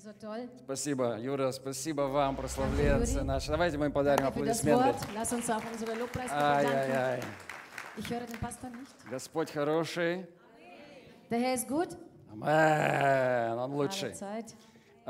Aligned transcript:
so. 0.00 0.48
Спасибо, 0.64 1.18
Юра, 1.18 1.52
спасибо 1.52 2.02
вам, 2.02 2.36
прославленцы 2.36 3.22
наши. 3.22 3.50
Давайте 3.50 3.76
мы 3.78 3.86
им 3.86 3.92
подарим 3.92 4.26
аплодисменты. 4.26 4.94
Ай-яй-яй. 6.30 7.22
Господь 9.10 9.50
хороший. 9.50 10.26
Der 11.30 11.38
Herr 11.38 11.54
ist 11.54 11.68
gut. 11.68 11.96
Амен. 12.32 13.58
Он 13.58 13.72
лучший. 13.74 14.14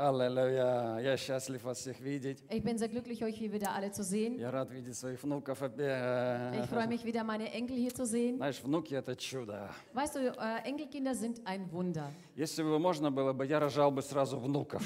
Аллилуйя. 0.00 0.98
Я 1.00 1.16
счастлив 1.16 1.62
вас 1.62 1.78
всех 1.78 2.00
видеть. 2.00 2.42
Ich 2.50 2.62
bin 2.62 2.76
sehr 2.78 2.88
glücklich, 2.88 3.24
euch 3.24 3.36
hier 3.36 3.52
wieder 3.52 3.72
alle 3.72 3.90
zu 3.90 4.02
sehen. 4.02 4.38
Я 4.38 4.50
рад 4.50 4.70
видеть 4.70 4.96
своих 4.96 5.22
внуков 5.22 5.62
опять. 5.62 6.62
Ich 6.62 6.68
freue 6.68 6.86
mich 6.86 7.04
wieder, 7.04 7.24
meine 7.24 7.50
Enkel 7.52 7.76
hier 7.76 7.94
zu 7.94 8.04
sehen. 8.04 8.36
Знаешь, 8.36 8.62
внуки 8.62 8.94
это 8.94 9.16
чудо. 9.16 9.70
Weißt 9.94 10.16
du, 10.16 10.20
äh, 10.20 10.68
Enkelkinder 10.68 11.14
sind 11.14 11.40
ein 11.46 11.70
Wunder. 11.72 12.10
Если 12.36 12.62
бы 12.62 12.78
можно 12.78 13.10
было 13.10 13.32
бы, 13.32 13.46
я 13.46 13.58
рожал 13.58 13.90
бы 13.90 14.02
сразу 14.02 14.38
внуков. 14.38 14.82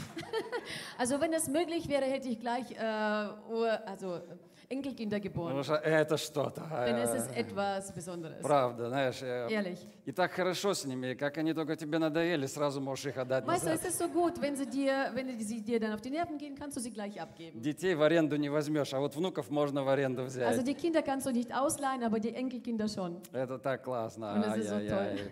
Also 0.98 1.20
wenn 1.20 1.32
es 1.32 1.48
möglich 1.48 1.88
wäre, 1.88 2.04
hätte 2.04 2.28
ich 2.28 2.38
gleich 2.38 2.70
äh, 2.70 3.52
Ur, 3.52 3.80
also 3.88 4.20
Enkelkinder 4.69 5.19
geboren. 5.19 5.53
Потому 5.55 5.63
что 5.63 5.75
это 5.75 6.17
что-то. 6.17 6.61
Denn 6.85 6.97
es 6.97 7.13
ist 7.13 7.31
etwas 7.35 7.91
Besonderes. 7.93 8.41
Правда, 8.41 8.89
знаешь. 8.89 9.21
э, 9.21 9.47
Ehrlich. 9.49 9.79
И 10.05 10.11
так 10.11 10.31
хорошо 10.31 10.73
с 10.73 10.85
ними, 10.85 11.13
как 11.13 11.37
они 11.37 11.53
только 11.53 11.75
тебе 11.75 11.97
надоели, 11.99 12.45
сразу 12.45 12.81
можешь 12.81 13.05
их 13.07 13.17
отдать 13.17 13.45
Weißt 13.45 13.65
du, 13.65 13.69
es 13.71 13.85
ist 13.85 13.97
so 13.97 14.07
gut, 14.07 14.39
wenn 14.41 14.55
sie 14.55 14.65
dir, 14.67 15.11
wenn 15.13 15.39
sie 15.39 15.61
dir 15.61 15.79
dann 15.79 15.93
auf 15.93 16.01
die 16.01 16.09
Nerven 16.11 16.37
gehen, 16.37 16.55
kannst 16.55 16.77
du 16.77 16.81
sie 16.81 16.91
gleich 16.91 17.19
abgeben. 17.21 17.61
Детей 17.61 17.95
в 17.95 18.01
аренду 18.01 18.35
не 18.37 18.49
возьмешь, 18.49 18.93
а 18.93 18.99
вот 18.99 19.15
внуков 19.15 19.49
можно 19.49 19.83
в 19.83 19.89
аренду 19.89 20.23
Also 20.23 20.39
взять. 20.39 20.65
die 20.67 20.73
Kinder 20.75 21.01
kannst 21.01 21.25
du 21.27 21.31
nicht 21.31 21.53
ausleihen, 21.53 22.03
aber 22.03 22.19
die 22.19 22.33
Enkelkinder 22.35 22.87
schon. 22.87 23.21
Это 23.33 23.57
так 23.59 23.83
классно. 23.83 24.33
Und 24.33 24.43
es 24.45 24.57
ist 24.57 24.69
so 24.69 24.75
Ай-яй-яй. 24.75 25.31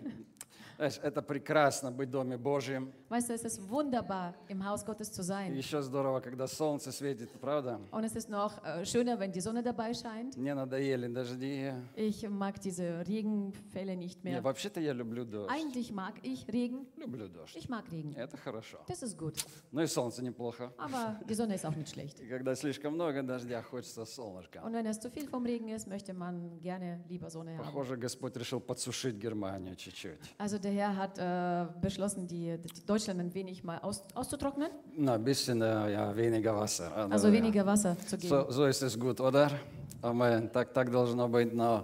Знаешь, 0.76 0.98
это 1.02 1.22
прекрасно 1.22 1.90
быть 1.92 2.08
в 2.08 2.12
Доме 2.12 2.36
Божьем. 2.36 2.92
Weißt 3.08 3.28
du, 3.28 3.34
es 3.34 3.44
ist 3.44 3.60
wunderbar, 3.68 4.34
im 4.48 4.64
Haus 4.64 4.84
Gottes 4.84 5.12
zu 5.12 5.20
И 5.22 5.24
sein. 5.24 5.54
еще 5.56 5.80
здорово, 5.82 6.20
когда 6.20 6.46
солнце 6.48 6.90
светит, 6.90 7.30
правда? 7.40 7.80
Und 7.92 8.04
es 8.04 8.16
ist 8.16 8.28
noch 8.28 8.62
äh, 8.64 8.84
schöner, 8.84 9.18
wenn 9.20 9.30
die 9.30 9.40
Sonne 9.40 9.62
dabei 9.62 9.94
scheint. 9.94 10.36
Мне 10.36 10.52
надоели 10.54 11.06
дожди. 11.12 11.72
Ich 11.94 12.28
mag 12.28 12.60
diese 12.60 13.04
Regenfälle 13.06 13.96
nicht 13.96 14.24
Не, 14.24 14.32
mehr. 14.32 14.42
вообще-то 14.42 14.80
я 14.80 14.92
люблю 14.92 15.24
дождь. 15.24 15.50
Eigentlich 15.50 15.92
mag 15.92 16.14
ich 16.22 16.46
Regen. 16.48 16.86
Люблю 16.96 17.28
дождь. 17.28 17.56
Ich 17.56 17.68
mag 17.68 17.84
Regen. 17.92 18.12
Это 18.16 18.36
хорошо. 18.36 18.78
Das 18.88 19.02
ist 19.02 19.16
gut. 19.18 19.44
Ну 19.70 19.80
и 19.82 19.86
солнце 19.86 20.22
неплохо. 20.22 20.72
Aber 20.78 21.20
die 21.28 21.34
Sonne 21.34 21.54
ist 21.54 21.64
auch 21.64 21.76
nicht 21.76 21.90
schlecht. 21.90 22.20
И 22.20 22.26
когда 22.26 22.54
слишком 22.56 22.94
много 22.94 23.22
дождя, 23.22 23.62
хочется 23.62 24.04
солнышка. 24.04 24.60
Und 24.64 24.72
wenn 24.72 24.86
es 24.86 24.98
zu 24.98 25.08
viel 25.10 25.28
vom 25.28 25.44
Regen 25.46 25.68
ist, 25.68 25.86
möchte 25.86 26.12
man 26.14 26.60
gerne 26.60 27.04
lieber 27.08 27.30
Sonne 27.30 27.56
haben. 27.58 27.64
Похоже, 27.64 27.96
Господь 27.96 28.36
решил 28.36 28.60
подсушить 28.60 29.16
Германию 29.16 29.76
чуть-чуть. 29.76 30.34
Also 30.38 30.58
der 30.63 30.71
Herr 30.71 30.95
hat 30.95 31.17
äh, 31.19 31.65
beschlossen, 31.81 32.25
die, 32.27 32.57
die 32.57 32.85
Deutschland 32.85 33.19
ein 33.19 33.33
wenig 33.33 33.63
mal 33.63 33.77
aus, 33.79 34.03
auszutrocknen, 34.15 34.69
На, 34.97 35.17
bisschen 35.17 35.61
äh, 35.61 35.91
ja, 35.91 36.15
weniger 36.15 36.55
Wasser. 36.55 36.91
Ah, 36.95 37.07
also 37.11 37.27
ja. 37.27 37.33
weniger 37.33 37.65
Wasser 37.65 37.97
zu 38.07 38.17
geben. 38.17 38.29
So, 38.29 38.45
so 38.49 38.65
ist 38.65 38.81
es 38.81 38.97
gut, 38.97 39.19
oder? 39.19 39.51
Амен. 40.01 40.49
Так, 40.51 40.73
так 40.73 40.89
должно 40.91 41.27
быть. 41.27 41.53
Но 41.53 41.83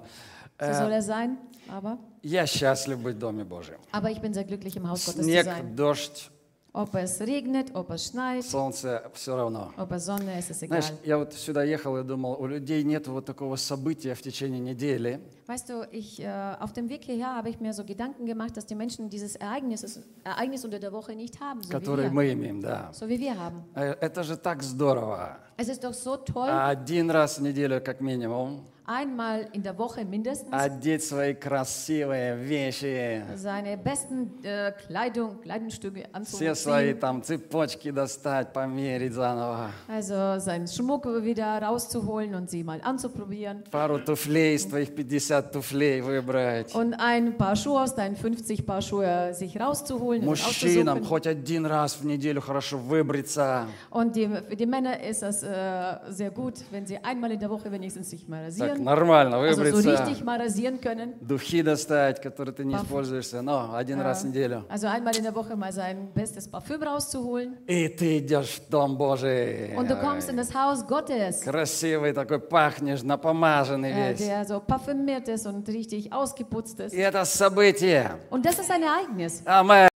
So 0.58 0.66
э, 0.68 0.74
soll 0.74 0.92
er 0.94 1.02
sein, 1.02 1.38
aber, 1.70 1.98
я 2.24 2.46
счастлив 2.48 2.98
быть 3.00 3.18
в 3.18 3.20
Доме 3.20 3.44
Божьем. 3.44 3.78
aber 3.92 4.10
ich 4.10 4.22
bin 4.22 4.34
sehr 4.34 4.46
glücklich, 4.46 4.78
im 4.78 4.88
Haus 4.90 5.06
Gottes 5.06 5.20
zu 5.20 5.24
Снег, 5.26 5.44
sein. 5.44 5.76
дождь, 5.76 6.32
Ob 6.73 6.95
es 6.95 7.21
regnet, 7.21 7.75
ob 7.75 7.91
es 7.91 8.07
schneit, 8.07 8.45
солнце, 8.45 9.03
все 9.13 9.35
равно. 9.35 9.73
ob 9.77 9.91
es 9.91 10.05
Sonne, 10.07 10.39
es 10.39 10.51
ist 10.51 10.63
egal. 10.63 10.81
Знаешь, 10.81 11.01
я 11.05 11.19
вот 11.19 11.33
сюда 11.35 11.65
ехал 11.65 11.97
и 11.99 12.05
думал, 12.05 12.37
у 12.41 12.47
людей 12.47 12.85
нет 12.85 13.09
вот 13.09 13.25
такого 13.27 13.57
события 13.57 14.15
в 14.15 14.23
течение 14.23 14.61
недели, 14.61 15.21
Weißt 15.49 15.69
du, 15.69 15.85
ich, 15.91 16.21
äh, 16.23 16.29
auf 16.61 16.73
dem 16.73 16.89
Weg 16.89 17.03
hierher 17.05 17.35
habe 17.35 17.49
ich 17.51 17.59
mir 17.59 17.73
so 17.73 17.83
Gedanken 17.85 18.25
gemacht, 18.25 18.57
dass 18.57 18.67
die 18.67 18.77
Menschen 18.77 19.11
dieses 19.11 19.35
Ereignis, 19.35 19.99
Ereignis 20.23 20.65
unter 20.65 20.79
der 20.79 20.93
Woche 20.93 21.17
nicht 21.17 21.41
haben, 21.41 21.61
so 21.61 21.71
wie, 21.71 21.73
которое 21.73 22.05
wir, 22.05 22.13
мы 22.13 22.33
имеем, 22.33 22.61
да. 22.61 22.91
so 22.93 23.09
wie 23.09 23.19
wir 23.19 23.37
haben. 23.37 23.65
Э, 23.75 23.97
Это 24.01 24.23
же 24.23 24.37
так 24.37 24.63
здорово. 24.63 25.39
Es 25.57 25.69
ist 25.69 25.83
doch 25.83 25.93
so 25.93 26.17
toll, 26.19 26.49
Один 26.49 27.11
раз 27.11 27.39
в 27.39 27.43
неделю, 27.43 27.81
как 27.81 28.01
минимум, 28.01 28.65
einmal 28.90 29.48
in 29.54 29.64
der 29.64 29.76
Woche 29.80 30.06
mindestens 30.06 30.54
одеть 30.54 31.04
свои 31.04 31.34
красивые 31.34 32.36
вещи, 32.38 33.24
seine 33.36 33.78
besten 33.78 34.30
äh, 34.44 34.74
Kleidung, 34.88 35.42
Kleidungsstücke 35.42 36.04
все 36.24 36.54
свои 36.56 36.92
anzuziehen. 36.92 37.00
там 37.00 37.24
цепочки 37.24 37.90
достать, 37.92 38.54
померить 38.54 39.14
заново, 39.14 39.72
Also 39.88 40.38
seinen 40.40 40.68
Schmuck 40.68 41.06
wieder 41.24 41.60
rauszuholen 41.62 42.36
und 42.36 42.50
sie 42.50 42.64
mal 42.64 42.80
anzuprobieren. 42.84 43.64
пару 43.72 43.98
туфлей 44.00 44.56
из 44.56 44.66
твоих 44.68 44.90
50 44.96 45.52
туфлей 45.52 46.02
выбрать. 46.02 46.74
Und 46.76 46.94
ein 47.00 47.38
paar 47.38 47.56
Schuhe 47.56 47.82
aus 47.82 47.96
deinen 47.96 48.16
50 48.16 48.66
Paar 48.68 48.82
Schuhe 48.84 49.34
sich 49.34 49.60
rauszuholen 49.60 50.22
und 50.22 50.28
Мужчинам 50.28 51.00
auszusuchen. 51.00 51.06
хоть 51.06 51.28
один 51.28 51.66
раз 51.66 51.96
в 51.96 52.06
неделю 52.06 52.40
хорошо 52.42 52.78
выбриться. 52.78 53.66
Und 53.90 54.16
die, 54.16 54.28
für 54.28 54.56
die 54.56 54.66
Männer 54.68 55.02
ist 55.02 55.24
das 55.24 55.42
äh, 55.42 55.98
sehr 56.10 56.30
gut, 56.30 56.54
wenn 56.70 56.86
sie 56.86 56.98
einmal 57.00 57.32
in 57.32 57.40
der 57.40 57.50
Woche 57.50 57.72
wenigstens 57.72 58.12
sich 58.12 58.28
mal 58.28 58.52
Так, 58.52 58.76
rasieren. 58.81 58.85
нормально 58.85 59.35
Also 59.37 59.55
so 59.55 59.57
выбриться. 59.63 59.91
richtig 60.07 60.25
mal 60.25 60.39
rasieren 60.41 60.81
können. 60.81 61.15
Духи 61.21 61.63
достать, 61.63 62.21
которые 62.21 62.55
ты 62.55 62.65
не 62.65 62.75
Паф- 62.75 62.85
используешься, 62.85 63.43
но 63.43 63.75
один 63.75 64.01
раз 64.01 64.23
в 64.23 64.29
неделю. 64.29 64.65
Also 64.71 64.87
einmal 64.89 65.17
in 65.17 65.23
der 65.25 65.35
Woche 65.35 65.57
mal 65.57 65.73
sein 65.73 66.11
bestes 66.15 66.49
Parfüm 66.49 66.83
rauszuholen. 66.83 67.57
И 67.67 67.89
ты 67.89 68.19
идешь 68.19 68.61
в 68.61 68.71
Дом 68.71 68.97
Божий. 68.97 69.75
Und 69.77 69.89
du 69.91 69.97
kommst 70.01 70.29
in 70.31 70.37
das 70.37 70.55
Haus 70.55 70.87
Gottes, 70.87 71.43
Красивый 71.43 72.13
такой, 72.13 72.41
пахнешь, 72.41 73.03
напомаженный 73.03 73.91
äh, 73.93 74.13
весь. 74.13 74.19
der 74.27 74.45
so 74.47 74.61
parfümiert 74.61 75.29
ist 75.29 75.47
und 75.47 75.69
richtig 75.69 76.13
ausgeputzt 76.13 76.81
ist. 76.81 76.95
И 76.95 76.99
это 76.99 77.25
событие. 77.25 78.13
Und 78.31 78.45
das 78.47 78.59
ist 78.59 78.71
ein 78.71 78.83
Ereignis. 78.83 79.43
Amen. 79.47 79.90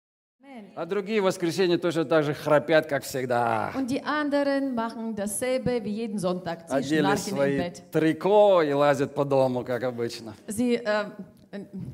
А 0.75 0.85
другие 0.85 1.21
в 1.21 1.25
воскресенье 1.25 1.77
точно 1.77 2.05
так 2.05 2.23
же 2.23 2.33
храпят, 2.33 2.87
как 2.87 3.03
всегда. 3.03 3.71
Und 3.75 3.89
die 3.89 4.03
anderen 4.03 4.75
machen 4.75 5.15
dasselbe 5.15 5.83
wie 5.83 5.91
jeden 5.91 6.17
Sonntag. 6.19 6.65
Sie 6.67 6.99
Одели 6.99 7.15
свои 7.15 7.71
трико 7.91 8.61
и 8.61 8.73
лазят 8.73 9.13
по 9.13 9.25
дому, 9.25 9.63
как 9.63 9.83
обычно. 9.83 10.33
Sie, 10.47 10.75
äh, 10.75 11.05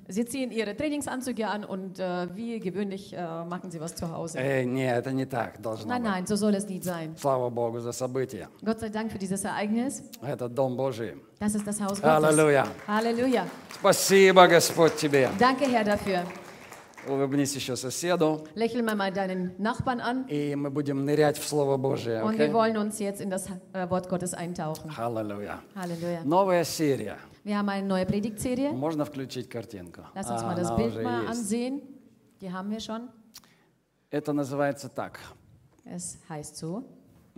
sie 0.07 0.25
ziehen 0.25 0.51
ihre 0.51 0.75
Trainingsanzüge 0.75 1.47
an 1.47 1.65
und 1.65 1.99
äh, 1.99 2.27
wie 2.33 2.59
gewöhnlich 2.59 3.13
äh, 3.13 3.17
machen 3.45 3.71
sie 3.71 3.81
was 3.81 3.93
zu 3.95 4.09
Hause. 4.09 4.37
Эй, 4.39 4.65
нет, 4.65 4.97
это 4.99 5.11
не 5.11 5.25
так 5.25 5.61
должно 5.61 5.87
Nein, 5.89 6.01
быть. 6.01 6.11
nein, 6.11 6.25
so 6.27 6.35
soll 6.37 6.55
es 6.55 6.67
nicht 6.67 6.83
sein. 6.83 7.15
Слава 7.17 7.49
Богу 7.49 7.79
за 7.79 7.91
событие. 7.91 8.47
Gott 8.63 8.79
sei 8.79 8.89
Dank 8.89 9.11
für 9.11 9.17
dieses 9.19 9.43
Ereignis. 9.43 10.01
Это 10.21 10.47
Дом 10.47 10.77
Божий. 10.77 11.15
Das 11.39 11.55
ist 11.55 11.67
das 11.67 11.79
Haus 11.81 12.01
Gottes. 12.01 12.23
Аллилуйя. 12.23 12.67
Halleluja. 12.87 13.45
Спасибо, 13.79 14.47
Господь, 14.47 14.95
тебе. 14.95 15.29
Danke, 15.37 15.65
Herr, 15.65 15.83
dafür. 15.83 16.23
Улыбнись 17.09 17.55
еще 17.55 17.75
соседу. 17.75 18.45
Lächeln 18.55 18.85
wir 18.85 18.95
mal 18.95 19.11
deinen 19.11 19.55
Nachbarn 19.57 19.99
an. 19.99 20.25
И 20.27 20.55
мы 20.55 20.69
будем 20.69 21.03
нырять 21.05 21.37
в 21.37 21.47
Слово 21.47 21.77
Божие. 21.77 22.23
Und 22.23 22.37
wir 22.37 22.45
окей? 22.45 22.53
wollen 22.53 22.77
uns 22.77 22.99
jetzt 22.99 23.19
in 23.21 23.29
das 23.29 23.47
äh, 23.73 23.89
Wort 23.89 24.07
Gottes 24.09 24.33
eintauchen. 24.33 24.91
Аллилуйя. 24.95 25.59
Halleluja. 25.75 26.23
Новая 26.23 26.63
серия. 26.63 27.17
Wir 27.43 27.57
haben 27.57 27.69
eine 27.69 27.87
neue 27.87 28.05
Predigtserie. 28.05 28.71
Можно 28.71 29.05
включить 29.05 29.49
картинку? 29.49 30.01
Lass 30.13 30.29
uns 30.29 30.41
А, 30.43 30.45
mal 30.47 30.55
das 30.55 30.75
Bild 30.75 31.01
mal 31.01 31.21
есть. 31.23 31.29
ansehen. 31.31 31.81
Die 32.41 32.51
haben 32.51 32.69
wir 32.69 32.79
schon. 32.79 33.09
Это 34.11 34.33
называется 34.33 34.89
так. 34.89 35.19
Es 35.85 36.19
heißt 36.29 36.57
so, 36.57 36.83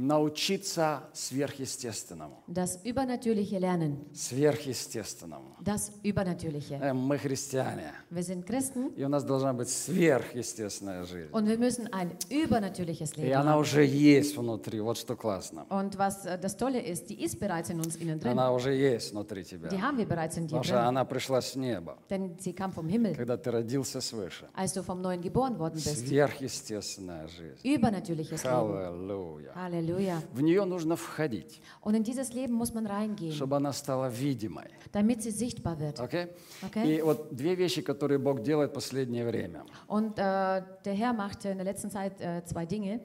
Научиться 0.01 1.03
сверхъестественному. 1.13 2.41
das 2.47 2.79
übernatürliche 2.83 3.59
Lernen. 3.59 3.97
Сверхъестественному. 4.13 5.55
Das 5.61 5.91
Übernatürliche. 6.03 6.79
Э, 6.81 6.91
Мы 6.93 7.19
христиане. 7.19 7.93
Wir 8.11 8.23
sind 8.23 8.45
Christen 8.47 8.93
И 8.97 9.03
у 9.03 9.09
нас 9.09 9.23
должна 9.23 9.53
быть 9.53 9.69
сверхъестественная 9.69 11.03
жизнь. 11.05 11.29
und 11.31 11.45
wir 11.47 11.59
müssen 11.59 11.87
ein 11.93 12.11
übernatürliches 12.31 13.11
И 13.15 13.21
Leben 13.21 13.33
она 13.41 13.53
haben. 13.53 13.59
уже 13.61 13.85
есть 13.85 14.35
внутри. 14.35 14.79
Вот 14.81 14.97
что 14.97 15.15
классно. 15.15 15.67
Und 15.69 15.95
was 15.99 16.25
äh, 16.25 16.39
das 16.39 16.57
Tolle 16.57 16.79
ist, 16.81 17.09
die 17.09 17.21
ist 17.23 17.39
bereits 17.39 17.69
in 17.69 17.79
uns 17.79 17.95
innen 17.95 18.19
drin. 18.19 18.31
Она 18.31 18.51
уже 18.53 18.73
есть 18.73 19.11
внутри 19.11 19.43
тебя. 19.43 19.69
Die 19.69 19.79
haben 19.79 19.97
wir 19.99 20.07
bereits 20.07 20.35
in 20.37 20.47
dir 20.47 20.57
Потому 20.57 20.63
что 20.63 20.87
она 20.87 21.05
пришла 21.05 21.41
с 21.41 21.55
неба, 21.55 21.97
Denn 22.09 22.37
sie 22.39 22.53
kam 22.53 22.71
vom 22.73 22.87
Himmel, 22.89 23.13
когда 23.15 23.37
ты 23.37 23.51
родился 23.51 24.01
свыше. 24.01 24.49
als 24.55 24.73
du 24.73 24.81
vom 24.81 24.99
Neuen 25.01 25.21
geboren 25.21 25.59
worden 25.59 25.75
bist. 25.75 26.07
Сверхъестественная 26.07 27.27
жизнь. 27.27 27.59
Übernatürliches 27.63 28.43
Leben. 28.43 28.51
Аллилуйя. 28.55 29.51
Halleluja. 29.53 29.90
В 30.33 30.41
нее 30.41 30.65
нужно 30.65 30.95
входить, 30.95 31.61
Und 31.81 31.95
in 31.95 32.03
dieses 32.03 32.33
Leben 32.33 32.53
muss 32.53 32.73
man 32.73 32.85
reingehen, 32.85 33.31
чтобы 33.33 33.57
она 33.57 33.73
стала 33.73 34.09
видимой. 34.09 34.65
damit 34.91 35.21
sie 35.23 35.31
sichtbar 35.31 35.79
wird. 35.79 35.99
Окей? 35.99 36.27
Okay? 36.63 36.97
И 36.97 37.01
вот 37.01 37.33
две 37.35 37.55
вещи, 37.55 37.81
которые 37.81 38.19
Бог 38.19 38.41
делает 38.41 38.71
в 38.71 38.73
последнее 38.73 39.25
время. 39.25 39.63
Und 39.87 40.17
äh, 40.19 40.61
der 40.85 40.93
Herr 40.93 41.13
machte 41.13 41.49
in 41.49 41.57
der 41.57 41.65
letzten 41.65 41.89
Zeit 41.89 42.19
äh, 42.21 42.43
zwei 42.45 42.65
Dinge, 42.65 42.99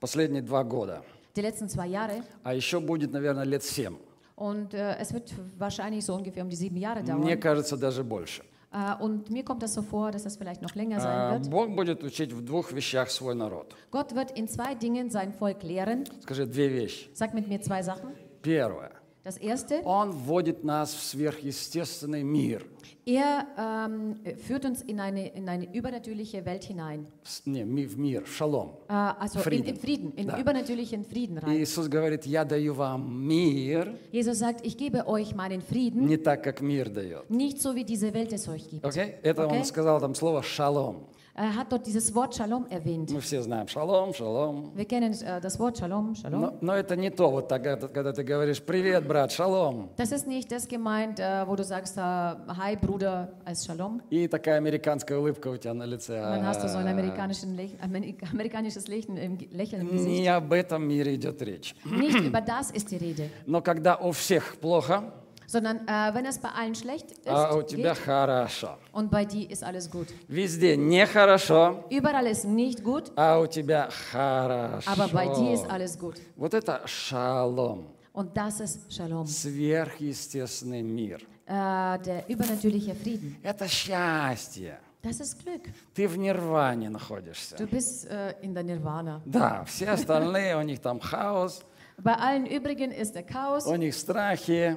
Последние 0.00 0.42
два 0.42 0.62
года. 0.64 1.02
die 1.36 1.40
letzten 1.42 1.68
zwei 1.68 1.86
Jahre. 1.88 2.22
А 2.42 2.54
еще 2.54 2.80
будет, 2.80 3.12
наверное, 3.12 3.44
лет 3.44 3.62
семь. 3.62 3.96
Und 4.36 4.72
äh, 4.74 4.96
es 5.00 5.12
wird 5.12 5.32
wahrscheinlich 5.58 6.04
so 6.04 6.14
ungefähr 6.14 6.44
um 6.44 6.48
die 6.50 6.56
sieben 6.56 6.76
Jahre 6.76 7.02
Мне 7.02 7.34
dauern. 7.36 7.40
кажется, 7.40 7.76
даже 7.76 8.04
больше. 8.04 8.42
Äh, 8.70 9.02
und 9.02 9.30
mir 9.30 9.44
kommt 9.44 9.62
das 9.62 9.72
so 9.74 9.82
vor, 9.82 10.10
dass 10.10 10.24
das 10.24 10.36
vielleicht 10.36 10.60
noch 10.60 10.74
länger 10.74 10.98
А, 10.98 11.00
sein 11.00 11.32
wird. 11.42 11.50
Бог 11.50 11.74
будет 11.74 12.02
учить 12.02 12.32
в 12.32 12.44
двух 12.44 12.70
вещах 12.72 13.10
свой 13.10 13.34
народ. 13.34 13.74
Gott 13.90 14.14
wird 14.14 14.30
in 14.32 14.46
zwei 14.46 14.74
Dingen 14.74 15.10
sein 15.10 15.32
Volk 15.32 15.62
lehren. 15.62 16.04
Скажи 16.22 16.44
две 16.46 16.68
вещи. 16.68 17.08
Sag 17.14 17.32
mit 17.34 17.48
mir 17.48 17.60
zwei 17.62 17.82
Sachen. 17.82 18.10
Первое. 18.42 18.92
Das 19.24 19.38
erste, 19.38 19.82
Он 19.84 20.10
вводит 20.10 20.64
нас 20.64 20.92
в 20.92 21.02
сверхъестественный 21.02 22.22
мир. 22.22 22.66
er 23.07 23.47
ähm, 23.57 24.15
führt 24.45 24.65
uns 24.65 24.81
in 24.81 24.99
eine, 24.99 25.27
in 25.35 25.47
eine 25.49 25.73
übernatürliche 25.73 26.45
Welt 26.45 26.63
hinein. 26.63 27.05
С- 27.23 27.43
Не, 27.45 27.63
ми- 27.65 27.85
в 27.87 27.97
мир, 27.97 28.23
в 28.25 28.33
шалом. 28.35 28.71
Äh, 28.87 28.93
also 29.19 29.39
in, 29.39 29.43
Frieden. 29.43 29.65
in 29.67 29.75
Frieden, 29.77 30.11
in 30.15 30.27
Да. 30.27 30.37
übernatürlichen 30.39 31.05
Frieden 31.05 31.37
И 31.37 31.41
rein. 31.41 31.63
Иисус 31.63 31.87
говорит, 31.87 32.25
я 32.25 32.45
даю 32.45 32.73
вам 32.73 33.25
мир, 33.27 33.95
Jesus 34.11 34.39
sagt, 34.39 34.65
ich 34.65 34.77
gebe 34.77 35.07
euch 35.07 35.35
meinen 35.35 35.61
Frieden, 35.61 36.05
не 36.07 36.17
так, 36.17 36.43
как 36.43 36.61
мир 36.61 36.89
дает. 36.89 37.29
nicht 37.29 37.59
so 37.61 37.75
wie 37.75 37.83
diese 37.83 38.13
Welt 38.13 38.31
es 38.33 38.47
euch 38.47 38.69
gibt. 38.69 38.85
Окей? 38.85 39.15
Это 39.23 39.45
Окей. 39.45 39.59
он 39.59 39.65
сказал 39.65 39.99
там 39.99 40.15
слово 40.15 40.41
шалом. 40.43 41.07
Er 41.40 41.54
hat 41.54 41.70
dort 41.70 41.86
dieses 41.86 42.12
Wort 42.16 42.34
Shalom 42.34 42.66
erwähnt. 42.68 43.12
Мы 43.12 43.20
все 43.20 43.40
знаем 43.42 43.68
шалом, 43.68 44.12
шалом. 44.12 44.72
Wir 44.74 44.86
kennen 44.86 45.12
äh, 45.12 45.40
das 45.40 45.56
Wort 45.60 45.78
Shalom, 45.78 46.16
Shalom. 46.16 46.40
Но, 46.40 46.52
но 46.60 46.74
это 46.74 46.96
не 46.96 47.10
то, 47.10 47.30
вот 47.30 47.46
так, 47.46 47.62
когда 47.62 48.12
ты 48.12 48.24
говоришь, 48.24 48.60
привет, 48.60 49.06
брат, 49.06 49.30
шалом. 49.30 49.88
Das 49.96 50.10
ist 50.10 50.26
nicht 50.26 50.50
das 50.50 50.66
gemeint, 50.66 51.20
äh, 51.20 51.46
wo 51.46 51.54
du 51.54 51.62
sagst, 51.62 51.96
äh, 51.96 52.00
hi 52.00 52.74
Bruder, 52.74 53.28
als 53.44 53.64
Shalom. 53.64 54.00
И 54.10 54.26
такая 54.26 54.56
американская 54.56 55.16
улыбка 55.16 55.46
у 55.46 55.56
тебя 55.56 55.74
на 55.74 55.84
лице. 55.84 56.16
Und 56.16 56.28
dann 56.28 56.44
hast 56.44 56.64
du 56.64 56.68
so 56.68 56.78
ein 56.78 56.88
А, 56.88 56.90
amerikanisches 56.90 58.88
Lächeln 58.88 59.16
im, 59.16 59.38
Lächeln 59.52 59.82
im 59.82 59.90
Gesicht. 59.92 60.08
Не 60.08 60.28
об 60.34 60.52
этом 60.52 60.88
мире 60.88 61.14
идет 61.14 61.40
речь. 61.40 61.76
Nicht 61.84 62.18
über 62.18 62.40
das 62.40 62.72
ist 62.72 62.90
die 62.90 62.96
Rede, 62.96 63.30
Но 63.46 63.62
когда 63.62 63.96
у 63.96 64.10
всех 64.10 64.56
плохо, 64.56 65.12
sondern 65.48 65.78
äh, 65.88 66.14
wenn 66.14 66.26
es 66.26 66.38
bei 66.38 66.50
allen 66.50 66.74
schlecht 66.74 67.10
ist 67.10 67.26
а 67.26 67.54
у 67.56 67.62
тебя 67.62 67.94
geht, 67.94 68.04
хорошо. 68.04 68.76
und 68.92 69.10
bei 69.10 69.24
dir 69.24 69.50
ist 69.50 69.64
alles 69.64 69.90
gut. 69.90 70.08
Везде 70.28 70.76
нехорошо, 70.76 71.84
Überall 71.90 72.26
ist 72.26 72.44
nicht 72.44 72.84
gut, 72.84 73.10
а 73.16 73.40
у 73.40 73.46
тебя 73.46 73.88
хорошо. 74.12 74.90
aber 74.90 75.08
bei 75.08 75.26
dir 75.28 75.54
ist 75.54 75.64
alles 75.68 75.98
gut. 75.98 76.16
Вот 76.36 76.52
это 76.54 76.82
шалом, 76.86 77.86
Und 78.12 78.36
das 78.36 78.60
ist 78.60 78.92
Shalom, 78.92 79.26
сверхъестественный 79.26 80.82
мир. 80.82 81.20
äh, 81.46 81.98
der 82.04 82.28
übernatürliche 82.28 82.94
Frieden. 82.94 83.36
Это 83.42 83.66
счастье. 83.68 84.78
Das 85.02 85.20
ist 85.20 85.38
Glück. 85.42 85.62
Ты 85.94 86.08
в 86.08 86.18
нирване 86.18 86.90
находишься. 86.90 87.56
Du 87.56 87.66
bist 87.66 88.06
äh, 88.10 88.34
in 88.42 88.52
der 88.52 88.64
Nirvana. 88.64 89.22
Да, 89.24 89.64
все 89.64 89.90
остальные, 89.90 90.56
у 90.56 90.62
них 90.62 90.80
там 90.80 91.00
хаос, 91.00 91.62
Bei 92.00 92.14
allen 92.14 92.46
übrigen 92.46 92.92
ist 92.92 93.14
der 93.14 93.24
Chaos, 93.24 93.66
у 93.66 93.74
них 93.76 93.94
страхи, 93.94 94.76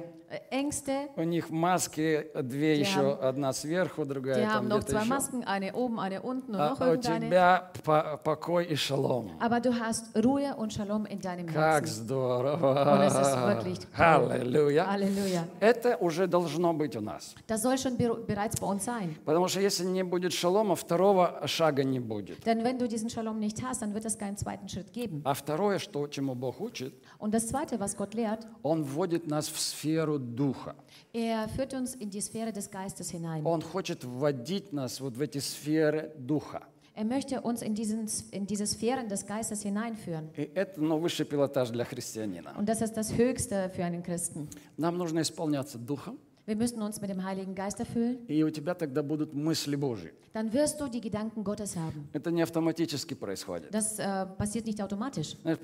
Ängste. 0.50 1.08
у 1.16 1.22
них 1.22 1.50
маски, 1.50 2.26
две 2.42 2.74
Die 2.76 2.80
еще, 2.80 3.00
haben- 3.00 3.20
одна 3.22 3.52
сверху, 3.52 4.04
другая 4.04 4.36
Die 4.38 4.46
там 4.46 4.64
haben 4.64 4.68
noch 4.68 4.80
где-то 4.84 4.98
еще. 5.00 5.08
Masken, 5.08 5.44
eine 5.44 5.72
oben, 5.74 5.98
eine 6.00 6.22
unten 6.22 6.54
und 6.54 6.60
А 6.60 6.70
noch 6.70 6.80
у 6.80 6.84
irgendeine. 6.84 7.26
тебя 7.26 7.70
по- 7.84 8.16
покой 8.22 8.64
и 8.66 8.76
шалом. 8.76 9.30
Aber 9.40 9.60
du 9.60 9.72
hast 9.78 10.06
Ruhe 10.16 10.54
und 10.56 10.72
Shalom 10.72 11.04
in 11.06 11.20
deinem 11.20 11.46
Как 11.46 11.82
Herzen. 11.84 12.04
здорово! 12.04 12.94
Und 12.94 13.02
es 13.02 13.14
ist 13.14 13.36
wirklich 13.36 13.78
cool. 13.98 14.30
Аллилуйя! 14.32 14.86
Halleluja. 14.90 15.44
Это 15.60 15.96
уже 15.96 16.26
должно 16.26 16.72
быть 16.72 16.96
у 16.96 17.00
нас. 17.00 17.34
Das 17.46 17.62
soll 17.62 17.76
schon 17.78 17.96
bereits 17.98 18.58
bei 18.60 18.66
uns 18.66 18.84
sein. 18.84 19.16
Потому 19.24 19.48
что 19.48 19.60
если 19.60 19.84
не 19.84 20.02
будет 20.02 20.32
шалома, 20.32 20.74
второго 20.76 21.42
шага 21.46 21.84
не 21.84 22.00
будет. 22.00 22.44
Denn 22.44 22.64
wenn 22.64 22.78
du 22.78 22.88
diesen 22.88 23.10
Shalom 23.10 23.38
nicht 23.38 23.62
hast, 23.62 23.82
dann 23.82 23.94
wird 23.94 24.04
es 24.04 24.16
keinen 24.18 24.36
zweiten 24.36 24.68
Schritt 24.68 24.92
geben. 24.92 25.20
А 25.24 25.34
второе, 25.34 25.78
что, 25.78 26.06
чему 26.08 26.34
Бог 26.34 26.60
учит, 26.60 26.94
Und 27.18 27.32
das 27.34 27.46
Zweite, 27.48 27.78
was 27.78 27.96
Gott 27.96 28.14
lehrt, 28.14 28.46
Он 28.62 28.82
вводит 28.82 29.26
нас 29.28 29.48
в 29.48 29.58
сферу 29.60 30.18
Духа. 30.22 30.74
er 31.12 31.48
führt 31.48 31.74
uns 31.74 31.94
in 31.94 32.10
die 32.10 32.20
Sphäre 32.20 32.52
des 32.52 32.70
Geistes 32.70 33.10
hinein. 33.10 33.44
Он 33.44 33.60
хочет 33.60 34.04
вводить 34.04 34.72
нас 34.72 35.00
вот 35.00 35.16
в 35.16 35.20
эти 35.20 35.38
сферы 35.38 36.12
Духа. 36.16 36.62
Er 36.94 37.04
möchte 37.04 37.40
uns 37.40 37.62
in, 37.62 37.74
diesen, 37.74 38.06
in 38.32 38.46
diese 38.46 38.66
Sphären 38.66 39.08
des 39.08 39.26
Geistes 39.26 39.62
hineinführen. 39.62 40.28
И 40.36 40.50
это 40.54 40.80
ну, 40.80 40.98
высший 40.98 41.24
пилотаж 41.24 41.70
для 41.70 41.84
христианина. 41.84 42.54
Und 42.58 42.68
das 42.68 42.82
ist 42.82 42.96
das 42.96 43.16
Höchste 43.16 43.70
für 43.70 43.84
einen 43.84 44.02
Christen. 44.02 44.48
Нам 44.76 44.98
нужно 44.98 45.20
исполняться 45.22 45.78
Духом, 45.78 46.18
Wir 46.45 46.55
müssen 46.55 46.81
uns 46.81 47.01
mit 47.01 47.09
dem 47.09 47.21
Heiligen 47.25 47.53
Geist 47.55 47.77
erfüllen. 47.81 48.19
и 48.29 48.41
у 48.41 48.49
тебя 48.49 48.73
тогда 48.73 49.03
будут 49.03 49.33
мысли 49.33 49.75
Божьи. 49.75 50.13
Dann 50.31 50.53
wirst 50.53 50.79
du 50.79 50.87
die 50.87 51.01
Gedanken 51.01 51.43
Gottes 51.43 51.75
haben. 51.75 52.07
Это 52.13 52.31
не 52.31 52.41
автоматически 52.41 53.15
происходит. 53.15 53.69
Das 53.71 53.99
äh, 53.99 54.25
passiert 54.37 54.65
nicht 54.65 54.81
automatisch. 54.81 55.35
Знаешь, 55.41 55.59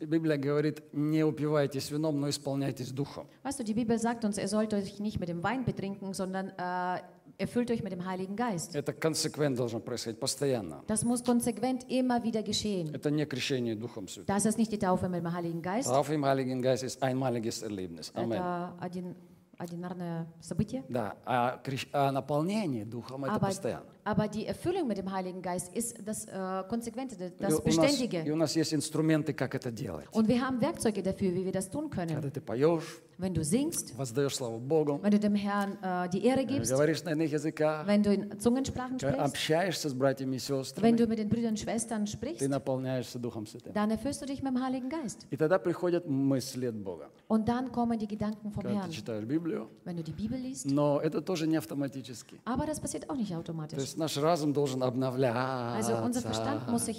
Библия 0.00 0.36
говорит, 0.36 0.82
не 0.92 1.22
упивайтесь 1.22 1.90
вином, 1.92 2.18
но 2.20 2.28
исполняйтесь 2.28 2.90
Духом. 2.90 3.28
Weißt 3.44 3.60
du, 3.60 3.64
die 3.64 3.74
Bibel 3.74 3.96
sagt 3.98 4.24
uns, 4.24 4.38
ihr 4.38 4.48
sollt 4.48 4.74
euch 4.74 4.98
nicht 4.98 5.20
mit 5.20 5.28
dem 5.28 5.40
Wein 5.44 5.64
betrinken, 5.64 6.12
sondern 6.12 6.48
äh, 6.58 7.00
erfüllt 7.38 7.70
euch 7.70 7.84
mit 7.84 7.92
dem 7.92 8.04
Heiligen 8.04 8.34
Geist. 8.34 8.74
Это 8.74 8.92
консеквент 8.92 9.56
должно 9.56 9.78
происходить 9.78 10.18
постоянно. 10.18 10.82
Das 10.88 11.04
muss 11.04 11.22
konsequent 11.22 11.84
immer 11.88 12.24
wieder 12.24 12.42
geschehen. 12.42 12.92
Это 12.92 13.12
не 13.12 13.24
крещение 13.24 13.76
Духом 13.76 14.08
Святым. 14.08 14.26
Das 14.26 14.44
ist 14.46 14.58
nicht 14.58 14.72
die 14.72 14.80
Taufe 14.80 15.08
mit 15.08 15.20
dem 15.20 15.32
Heiligen 15.32 15.62
Geist. 15.62 15.88
Taufe 15.88 16.12
im 16.14 16.24
Heiligen 16.24 16.60
Geist 16.60 16.82
ist 16.82 17.00
einmaliges 17.00 17.62
Erlebnis. 17.62 18.10
Amen. 18.16 18.32
Это 18.32 18.72
один, 18.80 19.14
одинарное 19.63 20.27
событие. 20.41 20.83
Да, 20.89 21.15
а, 21.25 21.59
а 21.91 22.11
наполнение 22.11 22.85
Духом 22.85 23.25
это 23.25 23.35
Aber, 23.35 23.47
постоянно. 23.47 23.85
aber 24.03 24.27
die 24.27 24.45
Erfüllung 24.45 24.87
mit 24.87 24.97
dem 24.97 25.11
Heiligen 25.11 25.41
Geist 25.41 25.73
ist 25.73 25.97
das 26.05 26.25
äh, 26.25 26.63
Konsequente, 26.69 27.15
das 27.17 27.31
И 27.31 27.35
у, 27.35 27.49
нас, 27.49 27.59
и 27.59 27.63
Beständige. 27.63 28.33
у 28.33 28.35
нас 28.35 28.55
есть 28.55 28.73
инструменты, 28.73 29.33
как 29.33 29.55
это 29.55 29.71
делать. 29.71 30.05
Und 30.11 30.27
wir 30.27 30.41
haben 30.45 30.61
Werkzeuge 30.61 31.01
dafür, 31.01 31.33
wie 31.33 31.45
wir 31.45 31.51
das 31.51 31.69
tun 31.69 31.89
können. 31.89 32.13
Когда 32.13 32.29
ты 32.29 32.41
поешь, 32.41 33.01
Wenn 33.17 33.33
du 33.33 33.43
singst, 33.43 33.95
воздаешь 33.97 34.35
славу 34.35 34.59
Богу, 34.59 34.99
wenn 35.01 35.11
du 35.11 35.19
dem 35.19 35.35
Herrn 35.35 35.77
äh, 35.81 36.09
die 36.09 36.25
Ehre 36.25 36.45
gibst, 36.45 36.71
говоришь 36.71 37.03
на 37.03 37.11
иных 37.11 37.31
языках, 37.31 37.85
wenn 37.85 38.01
du 38.01 38.11
in 38.11 38.39
Zungensprachen 38.39 38.99
sprichst, 38.99 39.19
общаешься 39.19 39.89
с 39.89 39.93
братьями 39.93 40.35
и 40.37 40.39
wenn 40.39 40.63
сестрами, 40.63 40.97
du 40.97 41.07
mit 41.07 41.19
den 41.19 41.29
Brüdern 41.29 41.51
und 41.51 41.59
Schwestern 41.59 42.05
ты 42.05 42.11
sprichst, 42.11 42.49
наполняешься 42.49 43.19
Духом 43.19 43.45
Святым. 43.45 43.73
dann 43.73 43.91
erfüllst 43.91 44.21
du 44.21 44.25
dich 44.25 44.41
mit 44.41 44.51
dem 44.51 44.63
Heiligen 44.63 44.89
Geist. 44.89 45.27
И 45.29 45.37
тогда 45.37 45.59
приходят 45.59 46.07
мысли 46.07 46.65
от 46.65 46.75
Бога. 46.75 47.09
Und 47.27 47.47
dann 47.47 47.71
kommen 47.71 47.99
die 47.99 48.07
Gedanken 48.07 48.51
vom 48.51 48.63
Когда 48.63 48.79
Herrn, 48.79 48.89
ты 48.89 48.95
читаешь 48.95 49.25
Библию, 49.25 49.52
Bibel 49.85 50.37
liest. 50.41 50.65
но 50.71 50.99
это 51.01 51.21
тоже 51.21 51.47
не 51.47 51.57
автоматически. 51.57 52.39
То 52.45 53.81
есть 53.81 53.97
наш 53.97 54.17
разум 54.17 54.53
должен 54.53 54.81
Also 54.83 54.87
обновляться. 54.87 55.93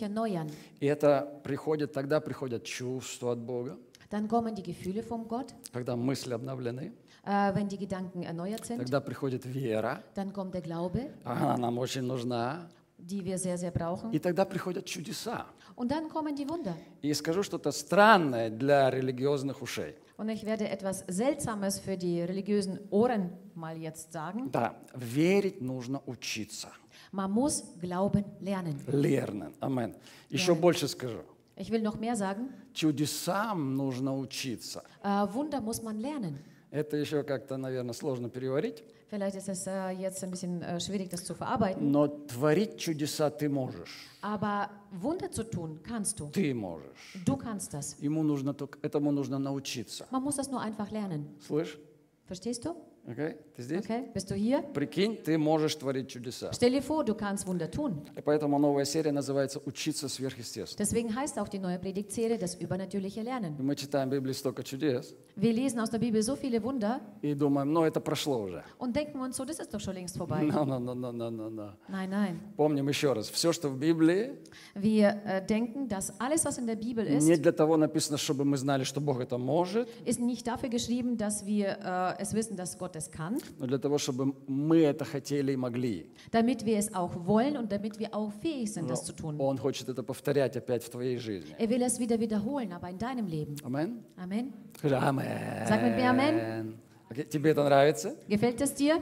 erneuern. 0.00 0.50
И 0.80 0.86
это 0.86 1.40
приходит, 1.42 1.92
тогда 1.92 2.20
приходят 2.20 2.64
чувства 2.64 3.32
от 3.32 3.38
Бога, 3.38 3.76
Dann 4.10 4.28
kommen 4.28 4.54
die 4.54 4.62
Gefühle 4.62 5.02
von 5.02 5.26
Gott. 5.26 5.54
когда 5.72 5.96
мысли 5.96 6.32
обновлены, 6.34 6.92
Äh, 7.26 7.54
wenn 7.54 7.68
die 7.68 7.78
Gedanken 7.78 8.22
erneuert 8.22 8.66
sind, 8.66 8.76
тогда 8.78 9.00
приходит 9.00 9.44
вера, 9.46 10.02
dann 10.14 10.30
kommt 10.32 10.52
der 10.54 10.60
Glaube, 10.62 11.08
она 11.24 11.56
нам 11.56 11.78
очень 11.78 12.02
нужна, 12.02 12.68
die 12.98 13.24
wir 13.24 13.38
sehr, 13.38 13.56
sehr 13.56 13.70
brauchen. 13.72 14.12
и 14.12 14.18
тогда 14.18 14.44
приходят 14.44 14.84
чудеса. 14.84 15.46
Und 15.76 15.90
dann 15.90 16.08
kommen 16.10 16.36
die 16.36 16.46
Wunder. 16.48 16.74
И 17.02 17.12
скажу 17.14 17.42
что-то 17.42 17.72
странное 17.72 18.50
для 18.50 18.90
религиозных 18.90 19.62
ушей. 19.62 19.96
Und 20.16 20.28
ich 20.28 20.44
werde 20.46 20.68
etwas 20.68 21.04
Seltsames 21.08 21.80
für 21.80 21.96
die 21.96 22.20
religiösen 22.22 22.78
Ohren 22.90 23.30
mal 23.54 23.76
jetzt 23.76 24.12
sagen. 24.12 24.50
Да, 24.52 24.74
верить 24.94 25.60
нужно 25.60 26.00
учиться. 26.06 26.68
Man 27.10 27.30
muss 27.32 27.64
Glauben 27.80 28.24
lernen. 28.40 28.76
Лернен, 28.86 29.54
амен. 29.60 29.94
Еще 30.30 30.52
Ja. 30.52 30.60
больше 30.60 30.86
скажу. 30.88 31.20
Ich 31.56 31.70
will 31.70 31.82
noch 31.82 31.98
mehr 31.98 32.14
sagen. 32.16 32.48
Чудесам 32.72 33.76
нужно 33.76 34.16
учиться. 34.16 34.82
Äh, 35.02 35.26
Wunder 35.32 35.60
muss 35.60 35.82
man 35.82 35.98
lernen. 36.00 36.38
Это 36.70 36.96
еще 36.96 37.22
как-то, 37.22 37.56
наверное, 37.56 37.92
сложно 37.94 38.28
переварить. 38.28 38.82
Vielleicht 39.08 39.36
ist 39.36 39.48
es 39.48 39.66
äh, 39.66 39.90
jetzt 39.90 40.24
ein 40.24 40.30
bisschen 40.30 40.62
äh, 40.62 40.80
schwierig, 40.80 41.10
das 41.10 41.24
zu 41.24 41.34
verarbeiten. 41.34 41.90
Но 41.90 42.08
творить 42.08 42.78
чудеса 42.78 43.30
ты 43.30 43.48
можешь. 43.48 44.08
Aber 44.22 44.70
Wunder 44.90 45.30
zu 45.30 45.44
tun 45.44 45.78
kannst 45.82 46.18
du. 46.18 46.26
Ты 46.30 46.54
можешь. 46.54 47.18
Du 47.24 47.36
kannst 47.36 47.74
das. 47.74 47.96
Ему 48.00 48.22
нужно 48.22 48.54
только, 48.54 48.78
этому 48.82 49.12
нужно 49.12 49.38
научиться. 49.38 50.06
Man 50.10 50.22
muss 50.22 50.36
das 50.36 50.50
nur 50.50 50.60
einfach 50.60 50.90
lernen. 50.90 51.28
Слышь? 51.46 51.78
Verstehst 52.26 52.64
du? 52.64 52.74
Окей? 53.06 53.36
Ты 53.54 53.62
здесь? 53.62 53.84
Okay? 53.84 54.10
Bist 54.14 54.30
du 54.30 54.34
hier? 54.34 54.62
Прикинь, 54.72 55.16
ты 55.22 55.36
можешь 55.36 55.74
творить 55.76 56.08
чудеса. 56.08 56.50
Stell 56.52 56.70
dir 56.70 56.80
vor, 56.82 57.04
du 57.04 57.14
kannst 57.14 57.46
Wunder 57.46 57.70
tun. 57.70 58.02
И 58.16 58.22
поэтому 58.22 58.58
новая 58.58 58.84
серия 58.86 59.12
называется 59.12 59.60
«Учиться 59.66 60.08
сверхъестественно». 60.08 60.78
Deswegen 60.82 61.14
heißt 61.14 61.38
auch 61.38 61.48
die 61.48 61.58
neue 61.58 61.78
Predigtserie 61.78 62.38
das 62.38 62.54
übernatürliche 62.58 63.20
И 63.20 63.24
Lernen. 63.24 63.56
мы 63.58 63.76
читаем 63.76 64.08
в 64.08 64.12
Библии 64.12 64.32
столько 64.32 64.62
чудес 64.62 65.14
Wir 65.36 65.52
lesen 65.52 65.80
aus 65.80 65.90
der 65.90 65.98
Bibel 65.98 66.22
so 66.22 66.34
viele 66.34 66.62
Wunder 66.62 67.00
и 67.20 67.34
думаем, 67.34 67.72
ну 67.72 67.84
это 67.84 68.00
прошло 68.00 68.40
уже. 68.42 68.64
und 68.78 68.96
denken 68.96 69.20
uns 69.20 69.36
so, 69.36 69.44
das 69.44 69.58
ist 69.58 69.72
doch 69.74 69.80
schon 69.80 69.94
längst 69.94 70.16
vorbei. 70.16 70.40
No, 70.42 70.64
no, 70.64 70.78
no, 70.78 70.94
no, 70.94 71.12
no, 71.12 71.30
no, 71.30 71.50
no. 71.50 71.72
Nein, 71.88 72.08
nein. 72.08 72.40
Помним 72.56 72.88
еще 72.88 73.12
раз, 73.12 73.28
все, 73.28 73.52
что 73.52 73.68
в 73.68 73.78
Библии, 73.78 74.32
Wir 74.74 75.20
äh, 75.26 75.44
denken, 75.46 75.88
dass 75.88 76.18
alles, 76.18 76.44
was 76.46 76.56
in 76.56 76.66
der 76.66 76.76
Bibel 76.76 77.06
ist, 77.06 77.22
не 77.26 77.36
для 77.36 77.52
того 77.52 77.76
написано, 77.76 78.16
чтобы 78.16 78.44
мы 78.46 78.56
знали, 78.56 78.84
что 78.84 79.00
Бог 79.02 79.20
это 79.20 79.36
может, 79.36 79.88
ist 80.06 80.20
nicht 80.20 80.46
dafür 80.46 80.70
geschrieben, 80.70 81.18
dass 81.18 81.44
wir 81.44 81.78
äh, 82.18 82.22
es 82.22 82.32
wissen, 82.32 82.56
dass 82.56 82.78
Gott 82.78 82.93
es 82.96 83.10
kann, 83.10 83.38
но 83.58 83.66
для 83.66 83.78
того, 83.78 83.98
чтобы 83.98 84.34
мы 84.46 84.78
это 84.82 85.04
хотели 85.04 85.52
и 85.52 85.56
могли. 85.56 86.06
damit 86.30 86.64
wir 86.64 86.78
es 86.78 86.94
auch 86.94 87.26
wollen 87.26 87.56
und 87.56 87.70
damit 87.72 87.98
wir 87.98 88.14
auch 88.14 88.32
fähig 88.40 88.72
sind, 88.72 88.88
das 88.88 89.04
zu 89.04 89.12
tun. 89.12 89.36
Он 89.38 89.58
хочет 89.58 89.88
это 89.88 90.02
повторять 90.02 90.56
опять 90.56 90.82
в 90.84 90.90
твоей 90.90 91.18
жизни. 91.18 91.54
Er 91.58 91.68
will 91.68 91.82
es 91.82 91.98
wieder 91.98 92.18
wiederholen, 92.20 92.72
aber 92.72 92.88
in 92.90 92.98
deinem 92.98 93.26
Leben. 93.26 93.56
Амен? 93.64 94.04
Amen. 94.16 94.52
Скажи 94.78 94.96
Амен. 94.96 95.66
Sag 95.66 95.82
mit 95.82 95.96
mir 95.96 96.10
Amen. 96.10 96.78
Окей, 97.10 97.24
Тебе 97.24 97.50
это 97.50 97.64
нравится? 97.64 98.14
Gefällt 98.28 98.60
es 98.60 98.74
dir? 98.74 99.00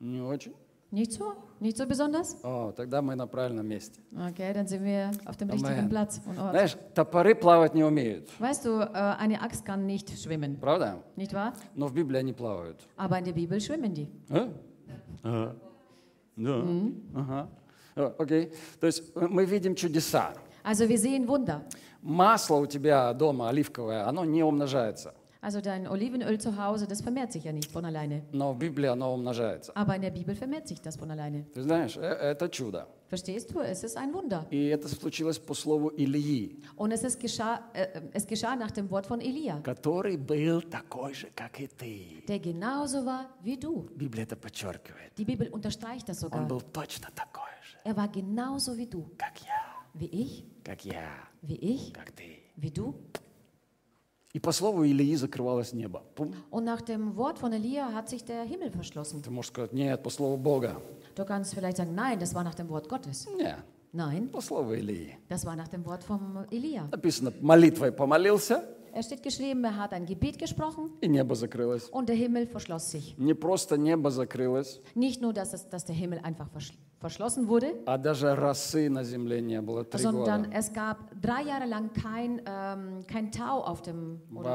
Не 0.00 0.20
очень. 0.22 0.52
Nicht 0.92 1.12
so? 1.12 1.34
Nicht 1.60 1.76
so 1.76 1.86
besonders? 1.86 2.36
О, 2.42 2.72
тогда 2.72 3.00
мы 3.00 3.14
на 3.14 3.26
правильном 3.26 3.66
месте. 3.68 4.00
Okay, 4.12 4.52
dann 4.52 4.66
sind 4.66 4.82
wir 4.84 5.10
auf 5.24 5.36
dem 5.36 5.50
Amen. 5.50 5.60
richtigen 5.64 5.88
Platz 5.88 6.20
und 6.26 6.38
Ort. 6.38 6.50
Знаешь, 6.50 6.76
топоры 6.94 7.34
плавать 7.34 7.74
не 7.74 7.84
умеют, 7.84 8.28
Weißt 8.40 8.64
du, 8.64 8.80
äh, 8.80 8.88
eine 9.18 9.40
Axt 9.40 9.64
kann 9.64 9.86
nicht 9.86 10.10
schwimmen, 10.20 10.58
правда? 10.58 10.98
nicht 11.16 11.32
wahr? 11.32 11.52
Но 11.76 11.86
в 11.86 11.94
Библии 11.94 12.18
они 12.18 12.32
плавают. 12.32 12.80
Aber 12.96 13.18
in 13.18 13.24
der 13.24 13.32
Bibel 13.32 13.60
schwimmen 13.60 13.94
die. 13.94 14.08
А? 14.30 14.48
Ага. 15.22 15.56
Да. 16.36 16.64
Ага. 17.14 17.48
О, 17.94 18.14
Окей. 18.18 18.52
То 18.80 18.86
есть 18.86 19.12
э, 19.14 19.26
мы 19.28 19.44
видим 19.44 19.74
чудеса. 19.76 20.32
Also 20.64 20.88
wir 20.88 20.98
sehen 20.98 21.26
Wunder. 21.28 21.60
Масло 22.02 22.56
у 22.56 22.66
тебя 22.66 23.12
дома 23.12 23.48
оливковое, 23.50 24.08
оно 24.08 24.24
не 24.24 24.42
умножается. 24.42 25.14
Also 25.41 25.61
dein 25.61 25.87
Olivenöl 25.87 26.39
zu 26.39 26.57
Hause, 26.57 26.87
das 26.87 27.01
vermehrt 27.01 27.31
sich 27.31 27.43
ja 27.43 27.51
nicht 27.51 27.71
von 27.71 27.85
alleine. 27.85 28.23
Но 28.31 28.53
в 28.53 28.57
Библии 28.57 28.87
оно 28.87 29.13
умножается. 29.13 29.71
Aber 29.75 29.95
in 29.95 30.01
der 30.01 30.09
Bibel 30.09 30.35
vermehrt 30.35 30.67
sich 30.67 30.81
das 30.81 30.95
von 30.97 31.11
alleine. 31.11 31.45
Ты 31.53 31.61
знаешь, 31.61 31.95
э- 31.97 32.01
это 32.01 32.49
чудо. 32.49 32.87
Verstehst 33.07 33.51
du? 33.53 33.59
Es 33.59 33.83
ist 33.83 33.95
ein 33.95 34.11
Wunder. 34.11 34.47
И 34.49 34.65
это 34.69 34.87
случилось 34.87 35.37
по 35.37 35.53
слову 35.53 35.91
Ильи, 35.95 36.57
Und 36.75 36.91
es, 36.91 37.03
ist 37.03 37.19
geschah, 37.19 37.61
äh, 37.75 38.01
es 38.13 38.25
geschah 38.25 38.55
nach 38.55 38.71
dem 38.71 38.89
Wort 38.89 39.05
von 39.05 39.21
Elia, 39.21 39.61
который 39.61 40.17
был 40.17 40.63
такой 40.63 41.13
же, 41.13 41.27
как 41.35 41.59
и 41.59 41.67
ты. 41.67 42.23
der 42.27 42.39
genauso 42.39 43.05
war 43.05 43.27
wie 43.43 43.55
du. 43.57 43.87
Библия 43.95 44.23
это 44.23 44.35
подчеркивает. 44.35 45.11
Die 45.15 45.25
Bibel 45.25 45.49
unterstreicht 45.49 46.09
das 46.09 46.23
Он 46.23 46.31
sogar. 46.31 46.47
был 46.47 46.61
точно 46.73 47.09
такой 47.13 47.51
же, 47.61 47.77
Er 47.83 47.95
war 47.95 48.07
genauso 48.07 48.75
wie 48.75 48.87
du. 48.87 49.05
как 49.15 49.37
я, 49.45 49.61
Wie 49.93 50.07
ich, 50.07 50.43
как 50.63 50.83
я, 50.83 51.07
wie 51.43 51.57
ich, 51.57 51.93
как 51.93 52.09
ты. 52.13 52.39
wie 52.57 52.71
du. 52.71 52.95
И 54.32 54.38
по 54.38 54.52
слову 54.52 54.84
Ильи 54.86 55.16
закрывалось 55.16 55.72
небо. 55.72 56.02
Пум. 56.14 56.32
Und 56.52 56.64
nach 56.64 56.82
dem 56.82 57.16
Wort 57.16 57.38
von 57.38 57.52
Elia 57.52 57.92
hat 57.92 58.08
sich 58.08 58.24
der 58.24 58.44
Himmel 58.44 58.70
verschlossen. 58.70 59.22
Ты 59.22 59.30
можешь 59.30 59.50
сказать, 59.50 59.72
нет, 59.72 60.02
по 60.02 60.10
слову 60.10 60.36
Бога. 60.36 60.76
Du 61.16 61.24
kannst 61.24 61.52
vielleicht 61.54 61.78
sagen, 61.78 61.94
nein, 61.96 62.18
das 62.18 62.32
war 62.34 62.44
nach 62.44 62.54
dem 62.54 62.68
Wort 62.68 62.88
Gottes. 62.88 63.26
Нет, 63.36 63.56
Nein, 63.92 64.28
по 64.30 64.40
слову 64.40 64.74
Ильи. 64.74 65.16
das 65.28 65.44
war 65.44 65.56
nach 65.56 65.66
dem 65.66 65.84
Wort 65.84 66.04
von 66.04 66.46
Elia. 66.52 66.86
Написано, 66.92 67.32
молитвой 67.40 67.90
помолился, 67.90 68.62
Er 68.93 69.03
steht 69.03 69.21
geschrieben, 69.23 69.61
er 69.65 69.75
hat 69.77 69.91
ein 69.91 70.05
Gebet 70.05 70.37
gesprochen 70.39 70.89
и 71.01 71.07
небо 71.07 71.35
закрылось. 71.35 71.89
und 71.91 72.07
der 72.07 72.15
Himmel 72.15 72.47
verschloss 72.47 72.91
sich. 72.91 73.15
Не 73.17 73.33
просто 73.33 73.77
небо 73.77 74.09
закрылось, 74.09 74.79
Nicht 74.95 75.21
nur, 75.21 75.33
dass, 75.33 75.53
es, 75.53 75.67
dass 75.69 75.83
der 75.85 75.95
Himmel 75.95 76.19
einfach 76.23 76.47
versch 76.49 76.71
verschlossen 77.01 77.47
wurde, 77.49 77.67
а 77.85 77.97
даже 77.97 78.33
росы 78.35 78.89
на 78.89 79.03
земле 79.03 79.41
не 79.41 79.61
было 79.61 79.83
три 79.83 79.99
sondern 80.01 80.43
года. 80.45 80.57
es 80.57 80.71
gab 80.73 80.97
drei 81.21 81.43
Jahre 81.43 81.65
lang 81.67 81.91
kein, 81.93 82.41
ähm, 82.47 83.03
kein 83.05 83.31
Tau 83.31 83.59
auf 83.61 83.81
dem 83.81 84.21
oder 84.33 84.49
kein, 84.49 84.53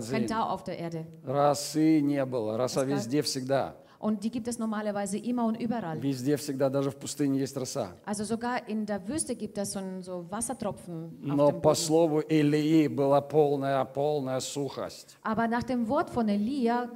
Wahnsinn. 0.00 0.12
kein 0.18 0.26
Tau 0.28 0.44
auf 0.44 0.62
der 0.62 0.78
Erde. 0.78 1.06
Росы 1.26 2.00
не 2.00 2.24
было. 2.24 2.56
Роса 2.56 2.82
Es 2.82 2.88
gab- 2.88 2.96
везде 2.96 3.22
всегда. 3.22 3.74
Und 4.04 4.24
die 4.24 4.30
gibt 4.30 4.48
es 4.48 4.58
normalerweise 4.58 5.18
immer 5.18 5.44
und 5.44 5.56
überall. 5.60 5.98
Везде 6.00 6.36
всегда, 6.36 6.70
даже 6.70 6.90
в 6.90 6.96
пустыне 6.96 7.38
есть 7.40 7.56
роса. 7.56 7.92
Also 8.06 8.24
sogar 8.24 8.66
in 8.68 8.86
der 8.86 9.06
Wüste 9.06 9.34
gibt 9.34 9.58
es 9.58 9.72
so, 9.72 9.78
ein- 9.80 10.02
so 10.02 10.24
Wassertropfen 10.30 11.04
auf 11.04 11.36
Но 11.36 11.50
dem 11.50 11.60
по 11.60 11.70
Boden. 11.70 11.74
слову 11.76 12.20
Илии 12.20 12.88
была 12.88 13.20
полная, 13.20 13.84
полная 13.84 14.40
сухость. 14.40 15.16
Aber 15.22 15.46
nach 15.48 15.62
dem 15.64 15.86
Wort 15.88 16.08
von 16.10 16.28
Elia 16.28 16.88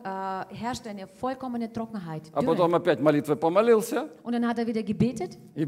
äh, 0.51 0.55
herrscht 0.55 0.87
eine 0.87 1.07
vollkommene 1.07 1.73
Trockenheit. 1.73 2.23
А 2.33 2.41
Dürre. 2.41 2.47
потом 2.47 2.75
опять 2.75 3.01
молитвой 3.01 3.37
помолился, 3.37 4.09
Und 4.23 4.33
dann 4.33 4.47
hat 4.47 4.59
er 4.59 4.67
wieder 4.67 4.83
gebetet 4.83 5.37
и 5.55 5.67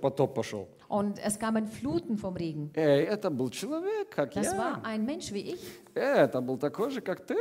потоп 0.00 0.34
пошел. 0.34 0.68
und 0.88 1.18
es 1.18 1.38
kamen 1.38 1.66
Fluten 1.66 2.16
vom 2.16 2.34
Regen. 2.34 2.70
Эй, 2.74 3.04
это 3.04 3.30
был 3.30 3.50
человек, 3.50 4.08
как 4.10 4.32
Das 4.34 4.44
я. 4.52 4.56
war 4.58 4.80
ein 4.84 5.04
Mensch 5.04 5.32
wie 5.32 5.52
ich, 5.54 5.60
Это 5.94 6.40
был 6.40 6.56
такой 6.58 6.90
же, 6.90 7.00
как 7.00 7.26
ты. 7.26 7.36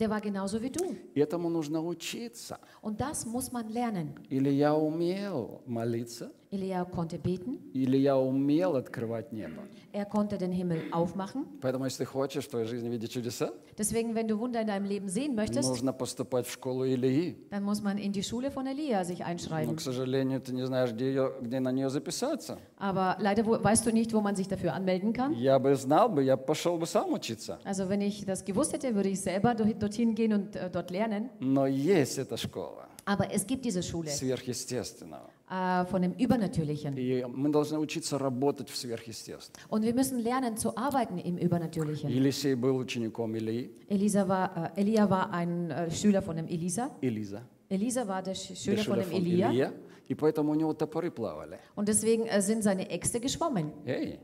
Der 0.00 0.08
war 0.08 0.20
genauso 0.20 0.60
wie 0.62 0.70
du. 0.70 0.96
Этому 1.14 1.50
нужно 1.50 1.80
учиться. 1.82 2.58
Und 2.80 3.00
das 3.00 3.26
muss 3.26 3.52
man 3.52 3.68
lernen. 3.68 4.14
Или 4.30 4.48
я 4.50 4.74
умел 4.74 5.60
молиться, 5.66 6.32
Elia 6.51 6.85
konnte 6.85 7.17
beten, 7.17 7.59
или 7.73 7.97
я 7.97 8.17
умел 8.17 8.75
открывать 8.75 9.31
небо. 9.33 9.61
er 9.91 10.05
konnte 10.05 10.37
den 10.37 10.51
Himmel 10.51 10.81
aufmachen. 10.91 11.45
Поэтому, 11.61 11.85
если 11.85 11.99
ты 12.03 12.05
хочешь 12.05 12.45
в 12.45 12.49
твоей 12.49 12.65
жизни 12.67 12.89
видеть 12.89 13.11
чудеса, 13.11 13.51
Deswegen, 13.77 14.13
wenn 14.15 14.27
du 14.27 14.39
Wunder 14.39 14.61
in 14.61 14.67
deinem 14.67 14.85
Leben 14.85 15.09
sehen 15.09 15.35
möchtest, 15.35 15.67
нужно 15.69 15.91
поступать 15.91 16.47
в 16.47 16.51
школу 16.53 16.85
Илии. 16.85 17.35
dann 17.49 17.63
muss 17.63 17.81
man 17.81 17.97
in 17.97 18.11
die 18.13 18.23
Schule 18.23 18.51
von 18.51 18.65
Elia 18.67 19.03
sich 19.03 19.19
Но, 19.19 19.25
einschreiben. 19.25 19.75
к 19.75 19.81
сожалению, 19.81 20.39
ты 20.39 20.53
не 20.53 20.65
знаешь, 20.65 20.91
где, 20.91 21.07
ее, 21.09 21.33
где 21.41 21.59
на 21.59 21.71
нее 21.71 21.89
записаться. 21.89 22.57
Aber 22.79 23.17
leider 23.19 23.45
wo, 23.45 23.61
weißt 23.61 23.85
du 23.85 23.91
nicht, 23.91 24.13
wo 24.13 24.21
man 24.21 24.35
sich 24.35 24.47
dafür 24.47 24.73
anmelden 24.73 25.11
kann. 25.13 25.33
Я 25.33 25.59
бы 25.59 25.75
знал 25.75 26.07
бы, 26.09 26.23
я 26.23 26.37
пошел 26.37 26.77
бы 26.77 26.85
сам 26.85 27.11
учиться. 27.11 27.59
Also 27.65 27.89
wenn 27.89 28.01
ich 28.01 28.25
das 28.25 28.45
gewusst 28.45 28.71
hätte, 28.73 28.95
würde 28.95 29.09
ich 29.09 29.19
selber 29.19 29.53
dort- 29.55 29.81
dorthin 29.81 30.15
gehen 30.15 30.31
und 30.33 30.55
äh, 30.55 30.69
dort 30.69 30.89
lernen. 30.91 31.29
Но 31.39 31.67
есть 31.67 32.17
эта 32.17 32.37
школа 32.37 32.87
Aber 33.07 33.29
es 33.31 33.45
gibt 33.45 33.63
diese 33.65 33.83
Schule 33.83 34.09
сверхъестественного. 34.09 35.29
äh, 35.49 35.85
von 35.85 36.01
dem 36.01 36.13
Übernatürlichen. 36.13 36.95
И 36.97 37.23
мы 37.25 37.49
должны 37.51 37.77
учиться 37.79 38.17
работать 38.17 38.69
в 38.69 38.75
сверхъестественном. 38.75 39.61
Und 39.69 39.83
wir 39.83 39.93
müssen 39.93 40.19
lernen 40.19 40.57
zu 40.57 40.75
arbeiten 40.77 41.17
im 41.17 41.37
Übernatürlichen. 41.37 42.09
Елисей 42.09 42.55
был 42.55 42.75
учеником 42.77 43.35
Илии, 43.35 43.71
Elisa 43.89 44.27
war, 44.27 44.71
äh, 44.75 44.81
Elia 44.81 45.09
war 45.09 45.31
ein 45.31 45.69
äh, 45.71 45.91
Schüler 45.91 46.21
von 46.21 46.35
dem 46.35 46.47
Elisa. 46.47 46.89
Элиза, 47.01 47.41
Elisa 47.69 48.07
war 48.07 48.21
der 48.21 48.35
Sch- 48.35 48.55
Schüler 48.55 48.77
Дешуля 48.77 48.83
von 48.83 48.99
dem 48.99 49.09
фон 49.11 49.21
Elia. 49.21 49.49
Илья, 49.51 49.73
и 50.07 50.13
поэтому 50.15 50.51
у 50.51 50.55
него 50.55 50.73
топоры 50.73 51.09
плавали. 51.11 51.57
Und 51.75 51.87
deswegen 51.87 52.25
äh, 52.27 52.41
sind 52.41 52.63
seine 52.63 52.89
Äxte 52.89 53.19
geschwommen. 53.19 53.71
Эй, 53.85 54.19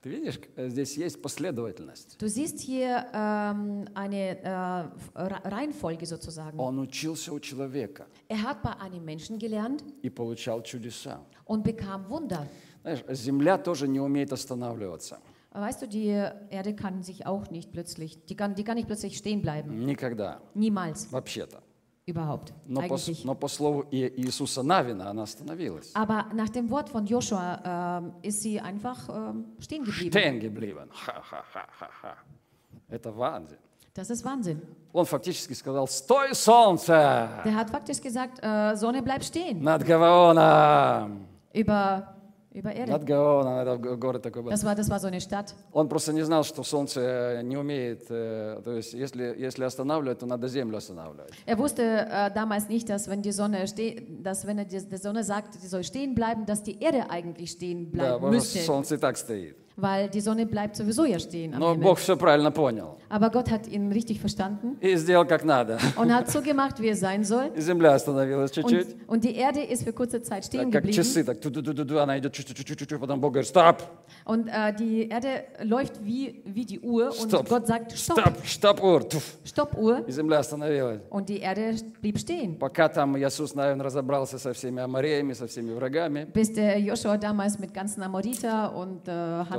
Ты 0.00 0.10
видишь, 0.10 0.38
э, 0.56 0.68
здесь 0.68 0.96
есть 0.96 1.20
последовательность. 1.20 2.16
Du 2.18 2.28
siehst 2.28 2.60
hier 2.60 3.06
ähm, 3.12 3.86
eine 3.94 4.38
äh, 4.42 4.48
Re- 5.14 5.42
Reihenfolge 5.44 6.06
sozusagen. 6.06 6.58
Он 6.58 6.78
учился 6.78 7.32
у 7.32 7.40
человека 7.40 8.06
Er 8.28 8.42
hat 8.42 8.62
bei 8.62 8.72
einem 8.78 9.04
Menschen 9.04 9.38
gelernt 9.38 9.82
и 10.02 10.08
получал 10.10 10.62
чудеса. 10.62 11.20
und 11.46 11.64
bekam 11.64 12.08
Wunder. 12.08 12.46
Знаешь, 12.82 13.04
земля 13.10 13.58
тоже 13.58 13.88
не 13.88 14.00
умеет 14.00 14.32
останавливаться. 14.32 15.18
Weißt 15.50 15.82
du, 15.82 15.88
die 15.88 16.06
Erde 16.50 16.74
kann 16.76 17.02
sich 17.02 17.26
auch 17.26 17.50
nicht 17.50 17.72
plötzlich, 17.72 18.24
die 18.26 18.36
kann, 18.36 18.54
die 18.54 18.62
kann 18.64 18.76
nicht 18.76 18.86
plötzlich 18.86 19.16
stehen 19.16 19.42
bleiben. 19.42 19.84
Никогда. 19.84 20.40
Niemals, 20.54 21.10
Вообще-то. 21.10 21.60
Überhaupt, 22.08 22.52
Но 22.66 22.80
по, 22.80 22.94
eigentlich. 22.94 23.24
но 23.24 23.34
по 23.34 23.48
слову 23.48 23.84
Иисуса 23.90 24.62
Навина 24.62 25.10
она 25.10 25.22
остановилась. 25.22 25.90
Aber 25.94 26.26
nach 26.32 26.48
dem 26.48 26.68
Wort 26.70 26.88
von 26.88 27.06
Joshua 27.06 27.60
ähm, 27.64 28.12
ist 28.22 28.42
sie 28.42 28.58
einfach 28.60 29.08
ähm, 29.08 29.44
stehen 29.60 29.84
geblieben. 29.84 30.10
Stehen 30.10 30.40
geblieben. 30.40 30.88
Ха-ха-ха-ха-ха. 30.92 32.16
Это 32.88 33.12
Ванзин. 33.16 33.58
Das 33.94 34.10
ist 34.10 34.24
Wahnsinn. 34.24 34.62
Он 34.92 35.04
фактически 35.04 35.52
сказал, 35.54 35.86
стой, 35.88 36.34
солнце, 36.34 37.28
Der 37.44 37.54
hat 37.54 37.68
faktisch 37.70 38.00
gesagt, 38.00 38.38
äh, 38.42 38.74
Sonne 38.76 39.02
bleib 39.02 39.22
stehen 39.24 39.60
над 39.62 39.84
Гаваоном. 39.84 41.26
über, 41.52 42.14
über 42.52 42.72
Erde. 42.72 42.92
Над 42.92 43.04
Гаваоном, 43.04 43.58
это 43.58 43.76
город 43.96 44.22
такой 44.22 44.42
был. 44.42 44.50
Das 44.50 44.64
war, 44.64 44.74
das 44.74 44.88
war 44.88 44.98
so 44.98 45.06
eine 45.06 45.20
Stadt. 45.20 45.54
Он 45.72 45.88
просто 45.88 46.12
не 46.12 46.22
знал, 46.24 46.44
что 46.44 46.62
солнце 46.62 47.42
не 47.42 47.56
умеет, 47.56 48.06
э, 48.08 48.60
то 48.64 48.72
есть 48.72 48.94
если, 48.94 49.34
если 49.38 49.64
останавливать, 49.64 50.18
то 50.20 50.26
надо 50.26 50.48
землю 50.48 50.78
останавливать. 50.78 51.32
Er 51.46 51.58
wusste 51.58 51.82
äh, 51.82 52.30
damals 52.32 52.68
nicht, 52.68 52.88
dass 52.88 53.08
wenn 53.08 53.22
die 53.22 53.32
Sonne 53.32 53.66
ste 53.66 54.02
dass 54.22 54.46
wenn 54.46 54.58
er 54.58 54.64
die, 54.64 54.80
die 54.80 54.96
Sonne 54.96 55.24
sagt, 55.24 55.62
die 55.62 55.66
soll 55.66 55.84
stehen 55.84 56.14
bleiben, 56.14 56.46
dass 56.46 56.62
die 56.62 56.80
Erde 56.80 57.10
eigentlich 57.10 57.50
stehen 57.50 57.90
Да, 57.90 57.98
bleiben 57.98 58.14
потому 58.14 58.32
müsste, 58.32 58.58
солнце 58.60 58.98
так 58.98 59.16
стоит. 59.16 59.56
weil 59.77 60.07
die 60.07 60.21
Sonne 60.21 60.45
bleibt 60.45 60.75
sowieso 60.75 61.03
ja 61.03 61.17
stehen 61.17 61.55
am 61.55 61.59
Но 61.59 61.71
Himmel. 61.73 61.83
Бог 61.83 61.97
все 61.97 62.15
правильно 62.15 62.51
понял 62.51 62.97
Aber 63.09 63.31
Gott 63.31 63.49
hat 63.49 63.67
ihn 63.67 63.91
richtig 63.91 64.19
verstanden 64.19 64.77
и 64.81 64.95
сделал 64.97 65.25
как 65.25 65.43
надо. 65.43 65.79
und 65.95 66.13
hat 66.13 66.29
so 66.29 66.41
gemacht, 66.43 66.79
wie 66.79 66.89
es 66.89 66.99
sein 66.99 67.23
soll. 67.23 67.51
И 67.55 67.59
земля 67.61 67.93
остановилась 67.95 68.51
чуть-чуть. 68.51 68.85
Und, 69.07 69.09
und 69.09 69.23
die 69.23 69.35
Erde 69.35 69.61
ist 69.61 69.83
für 69.83 69.91
kurze 69.93 70.21
Zeit 70.21 70.45
stehen 70.45 70.65
Так, 70.65 70.73
как 70.73 70.83
geblieben. 70.83 70.95
часы, 70.95 71.23
так 71.23 71.39
ту-ту-ту-ту, 71.41 71.97
она 71.99 72.19
идет 72.19 72.33
чуть-чуть, 72.33 72.99
потом 72.99 73.19
Бог 73.19 73.33
говорит, 73.33 73.47
стоп, 73.49 73.81
Und 74.25 74.47
äh, 74.47 74.73
die 74.75 75.09
Erde 75.09 75.43
läuft 75.63 76.03
wie, 76.05 76.43
wie 76.45 76.65
die 76.65 76.79
Uhr 76.79 77.07
und 77.07 77.29
стоп, 77.29 77.49
Gott 77.49 77.65
sagt, 77.67 77.91
stopp, 77.97 78.19
стоп, 78.19 78.45
стоп, 78.45 78.83
ур, 78.83 79.03
туф. 79.09 79.23
Stoppuhr. 79.43 80.03
И 80.07 80.11
земля 80.11 80.37
остановилась. 80.39 81.01
Und 81.09 81.29
die 81.29 81.39
Erde 81.39 81.75
blieb 81.99 82.19
stehen. 82.19 82.57
Пока 82.59 82.89
там 82.89 83.17
Иисус, 83.17 83.55
наверное, 83.55 83.85
разобрался 83.85 84.37
со 84.37 84.53
всеми 84.53 84.81
амореями, 84.83 85.33
со 85.33 85.47
всеми 85.47 85.73
врагами, 85.73 86.27
Bis 86.31 86.53
der 86.53 86.77
Joshua 86.79 87.17
damals 87.17 87.57
mit 87.59 87.73
ganzen 87.73 88.03
Amorita 88.03 88.67
und 88.67 89.07
äh, 89.07 89.11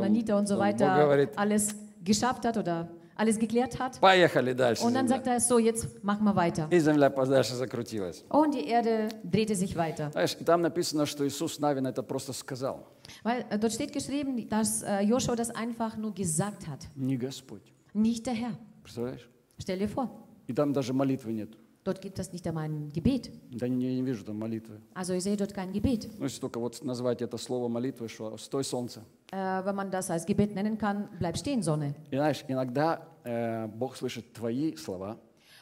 Hananita 0.09 0.37
und 0.39 0.47
so 0.47 0.55
dann 0.55 0.61
weiter 0.65 0.87
Gott 0.87 0.97
говорит- 1.05 1.39
alles 1.39 1.75
geschafft 2.05 2.45
hat 2.45 2.57
oder 2.57 2.89
alles 3.17 3.39
geklärt 3.39 3.79
hat. 3.79 4.01
поехали 4.01 4.53
дальше. 4.55 4.85
Und 4.85 4.95
dann 4.95 5.07
земля. 5.07 5.17
sagt 5.17 5.27
er, 5.29 5.41
so, 5.41 5.59
jetzt 5.59 6.03
machen 6.03 6.25
wir 6.25 6.35
weiter. 6.35 6.67
И 6.71 6.79
земля 6.81 7.11
подальше 7.11 7.55
закрутилась. 7.55 8.25
Und 8.29 8.55
die 8.55 8.67
Erde 8.67 9.09
drehte 9.23 9.55
sich 9.55 9.77
weiter. 9.77 10.11
Знаешь, 10.11 10.37
и 10.41 10.45
там 10.45 10.63
написано, 10.63 11.07
что 11.07 11.25
Иисус 11.27 11.61
Навин 11.61 11.87
это 11.87 12.03
просто 12.03 12.33
сказал. 12.33 12.87
Weil 13.23 13.45
äh, 13.51 13.59
dort 13.59 13.73
steht 13.73 13.93
geschrieben, 13.93 14.49
dass 14.49 14.83
äh, 14.83 15.01
Joshua 15.03 15.37
das 15.37 15.51
einfach 15.51 15.97
nur 15.97 16.13
gesagt 16.13 16.67
hat. 16.67 16.81
Не 16.97 17.17
Господь. 17.17 17.63
Nicht 17.93 18.27
der 18.27 18.35
Herr. 18.35 18.59
Представляешь? 18.83 19.29
Stell 19.61 19.79
dir 19.79 19.89
vor, 19.89 20.11
И 20.49 20.53
там 20.53 20.73
даже 20.73 20.93
молитвы 20.93 21.33
нет. 21.33 21.51
Dort 21.84 22.02
gibt 22.02 22.20
es 22.20 22.32
nicht 22.32 22.46
einmal 22.48 22.66
ein 22.66 22.92
Gebet. 22.94 23.32
Да 23.52 23.68
не, 23.68 23.96
не 23.96 24.02
вижу 24.04 24.24
там 24.24 24.38
молитвы. 24.38 24.80
Also 24.94 25.14
ich 25.14 25.24
sehe 25.24 25.36
dort 25.38 25.54
kein 25.54 25.72
Gebet. 25.72 26.10
Ну, 26.18 26.26
если 26.26 26.40
только 26.40 26.60
вот 26.60 26.84
назвать 26.84 27.22
это 27.22 27.38
слово 27.38 27.68
молитвой, 27.68 28.08
что 28.08 28.38
«стой, 28.38 28.64
солнце». 28.64 29.02
Äh, 29.32 29.64
wenn 29.66 29.76
man 29.76 29.92
das 29.92 30.10
als 30.10 30.26
Gebet 30.26 30.56
nennen 30.56 30.78
kann, 30.78 31.10
bleib 31.20 31.38
stehen, 31.38 31.62
Sonne. 31.62 31.94
И 32.12 32.16
знаешь, 32.16 32.44
иногда 32.48 33.08
э, 33.24 33.68
Бог 33.68 33.96
слышит 33.96 34.34
твои 34.34 34.76
слова, 34.76 35.18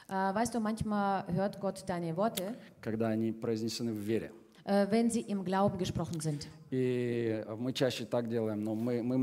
Äh, 0.09 0.13
weißt 0.33 0.55
du, 0.55 0.61
manchmal 0.61 1.27
hört 1.33 1.59
Gott 1.59 1.83
deine 1.87 2.15
Worte, 2.15 2.55
когда 2.79 3.09
они 3.09 3.33
произнесены 3.33 3.91
в 3.91 3.97
вере. 3.97 4.31
äh, 4.63 4.87
wenn 4.89 5.09
sie 5.09 5.21
im 5.21 5.43
Glauben 5.43 5.77
gesprochen 5.77 6.19
sind. 6.19 6.47
Делаем, 8.29 8.63
мы, 8.63 9.01
мы 9.01 9.17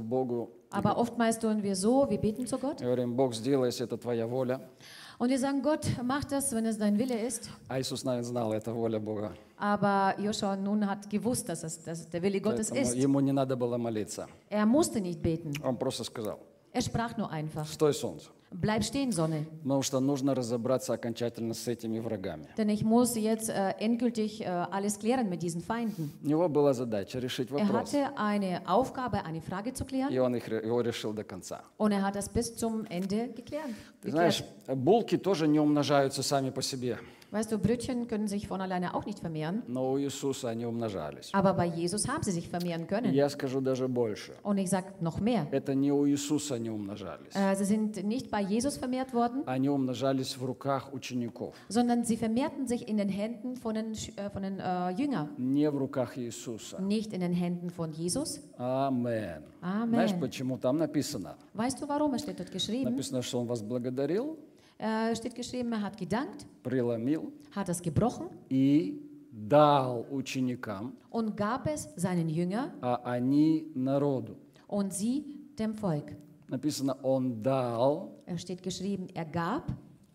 Богу, 0.00 0.50
Aber 0.72 0.98
oftmals 0.98 1.38
tun 1.38 1.62
wir 1.62 1.74
so, 1.74 2.08
wir 2.08 2.18
beten 2.18 2.46
zu 2.46 2.58
Gott 2.58 2.80
говорим, 2.80 3.14
Бог, 3.16 3.34
сделай, 3.34 3.66
если 3.66 3.84
это 3.84 3.96
Твоя 3.96 4.26
воля. 4.26 4.60
und 5.19 5.29
wir 5.29 5.39
sagen, 5.39 5.61
Gott, 5.61 5.85
mach 6.03 6.23
das, 6.25 6.53
wenn 6.53 6.65
es 6.65 6.77
dein 6.77 6.97
Wille 6.97 7.19
ist. 7.19 7.49
А 7.69 7.79
Иисус, 7.79 8.03
наверное, 8.03 8.27
знал, 8.27 8.53
это 8.53 8.73
воля 8.73 8.99
Бога. 8.99 9.33
Aber 9.57 10.15
Joshua 10.19 10.55
nun 10.55 10.85
hat 10.85 11.09
gewusst, 11.09 11.47
dass 11.47 11.63
es 11.63 11.81
dass 11.83 11.99
es 12.01 12.09
der 12.09 12.21
Wille 12.21 12.41
Gottes 12.41 12.69
Поэтому 12.69 12.93
ist. 12.93 12.97
ему 12.97 13.19
не 13.21 13.31
надо 13.31 13.55
было 13.55 13.77
молиться. 13.77 14.27
Er 14.49 14.65
musste 14.65 14.99
nicht 14.99 15.21
beten. 15.21 15.53
Он 15.63 15.77
просто 15.77 16.03
сказал, 16.03 16.39
Er 16.72 16.82
sprach 16.82 17.16
nur 17.16 17.30
einfach. 17.30 17.66
стой, 17.66 17.92
солнце. 17.94 18.28
Bleib 18.52 18.82
stehen, 18.82 19.12
Sonne. 19.12 19.46
Потому 19.62 19.82
что 19.82 20.00
нужно 20.00 20.34
разобраться 20.34 20.92
окончательно 20.92 21.54
с 21.54 21.68
этими 21.68 22.00
врагами. 22.00 22.48
Denn 22.56 22.68
ich 22.68 22.82
muss 22.82 23.14
jetzt 23.14 23.48
äh, 23.48 23.74
endgültig 23.78 24.40
äh, 24.40 24.46
alles 24.48 24.98
klären 24.98 25.28
mit 25.28 25.40
diesen 25.42 25.60
Feinden. 25.62 26.10
У 26.24 26.26
него 26.26 26.48
была 26.48 26.72
задача 26.74 27.20
решить 27.20 27.48
Er 27.52 27.60
вопрос. 27.68 27.92
hatte 27.92 28.16
eine 28.18 28.60
Aufgabe, 28.66 29.24
eine 29.24 29.40
Frage 29.40 29.72
zu 29.72 29.84
klären 29.84 30.12
И 30.12 30.18
он 30.18 30.34
их, 30.34 30.48
его 30.48 30.80
решил 30.80 31.12
до 31.12 31.22
конца. 31.22 31.62
und 31.78 31.92
er 31.92 32.02
hat 32.02 32.16
das 32.16 32.28
bis 32.28 32.56
zum 32.56 32.84
Ende 32.86 33.28
geklärt. 33.28 33.70
Ты 34.02 34.10
знаешь, 34.10 34.42
булки 34.66 35.16
тоже 35.16 35.46
не 35.46 35.60
умножаются 35.60 36.24
сами 36.24 36.50
по 36.50 36.60
себе, 36.60 36.98
Weißt 37.31 37.51
du, 37.51 37.57
Brötchen 37.57 38.07
können 38.07 38.27
sich 38.29 38.47
von 38.47 38.61
alleine 38.61 38.93
auch 38.93 39.05
nicht 39.05 39.19
vermehren, 39.19 39.63
но 39.67 39.93
у 39.93 39.97
Иисуса 39.97 40.49
они 40.49 40.65
умножались. 40.65 41.31
aber 41.33 41.53
bei 41.53 41.65
Jesus 41.65 42.07
haben 42.07 42.23
sie 42.23 42.31
sich 42.31 42.47
vermehren 42.47 42.87
können. 42.87 43.13
Я 43.13 43.27
скажу 43.29 43.59
даже 43.59 43.89
больше. 43.89 44.33
Und 44.43 44.57
ich 44.57 44.69
sage 44.69 44.93
noch 45.01 45.19
mehr. 45.19 45.45
Это 45.51 45.73
не 45.75 45.91
у 45.91 46.05
Иисуса 46.07 46.55
они 46.55 46.69
умножались. 46.69 47.35
Äh, 47.35 47.55
sie 47.55 47.65
sind 47.65 48.03
nicht 48.05 48.29
bei 48.31 48.39
Jesus 48.41 48.77
vermehrt 48.77 49.13
worden, 49.13 49.43
Они 49.47 49.67
умножались 49.69 50.37
в 50.37 50.45
руках 50.45 50.93
учеников, 50.93 51.55
sondern 51.67 52.05
sie 52.05 52.15
vermehrten 52.15 52.67
sich 52.67 52.87
in 52.87 52.95
den 52.97 53.09
Händen 53.09 53.57
von 53.57 53.73
den, 53.75 53.93
Sch- 53.95 54.17
äh, 54.17 54.29
von 54.29 54.43
den 54.43 54.59
äh, 54.59 54.91
Jüngern, 54.91 55.29
не 55.37 55.69
в 55.69 55.75
руках 55.75 56.15
Иисуса. 56.17 56.79
nicht 56.79 57.11
in 57.11 57.19
den 57.19 57.33
Händen 57.33 57.69
von 57.69 57.91
Jesus. 57.91 58.39
Амен. 58.57 59.43
Амен. 59.61 59.89
Знаешь, 59.89 60.13
почему 60.19 60.57
там 60.57 60.77
написано? 60.77 61.35
Weißt 61.53 61.81
du 61.81 61.87
warum? 61.89 62.13
Es 62.13 62.21
steht 62.21 62.39
dort 62.39 62.51
geschrieben. 62.51 62.85
Написано, 62.91 63.21
что 63.23 63.39
он 63.39 63.47
вас 63.47 63.61
благодарил, 63.61 64.37
Äh, 64.80 65.14
steht 65.14 65.34
geschrieben, 65.34 65.72
er 65.72 65.82
hat 65.82 65.96
gedankt, 65.98 66.46
преломил 66.62 67.30
hat 67.54 67.68
es 67.68 67.82
gebrochen 67.82 68.28
и 68.48 68.98
дал 69.30 70.06
ученикам, 70.10 70.94
und 71.10 71.36
gab 71.36 71.66
es 71.68 71.88
seinen 71.96 72.28
Jüngern 72.30 72.70
а 72.80 72.94
они 73.04 73.70
народу. 73.74 74.36
und 74.68 74.92
sie 74.94 75.24
dem 75.58 75.74
Volk. 75.74 76.16
Написано, 76.48 76.96
он 77.02 77.42
дал, 77.42 78.10
Es 78.24 78.40
steht 78.40 78.62
geschrieben, 78.62 79.06
er 79.14 79.26
gab, 79.26 79.70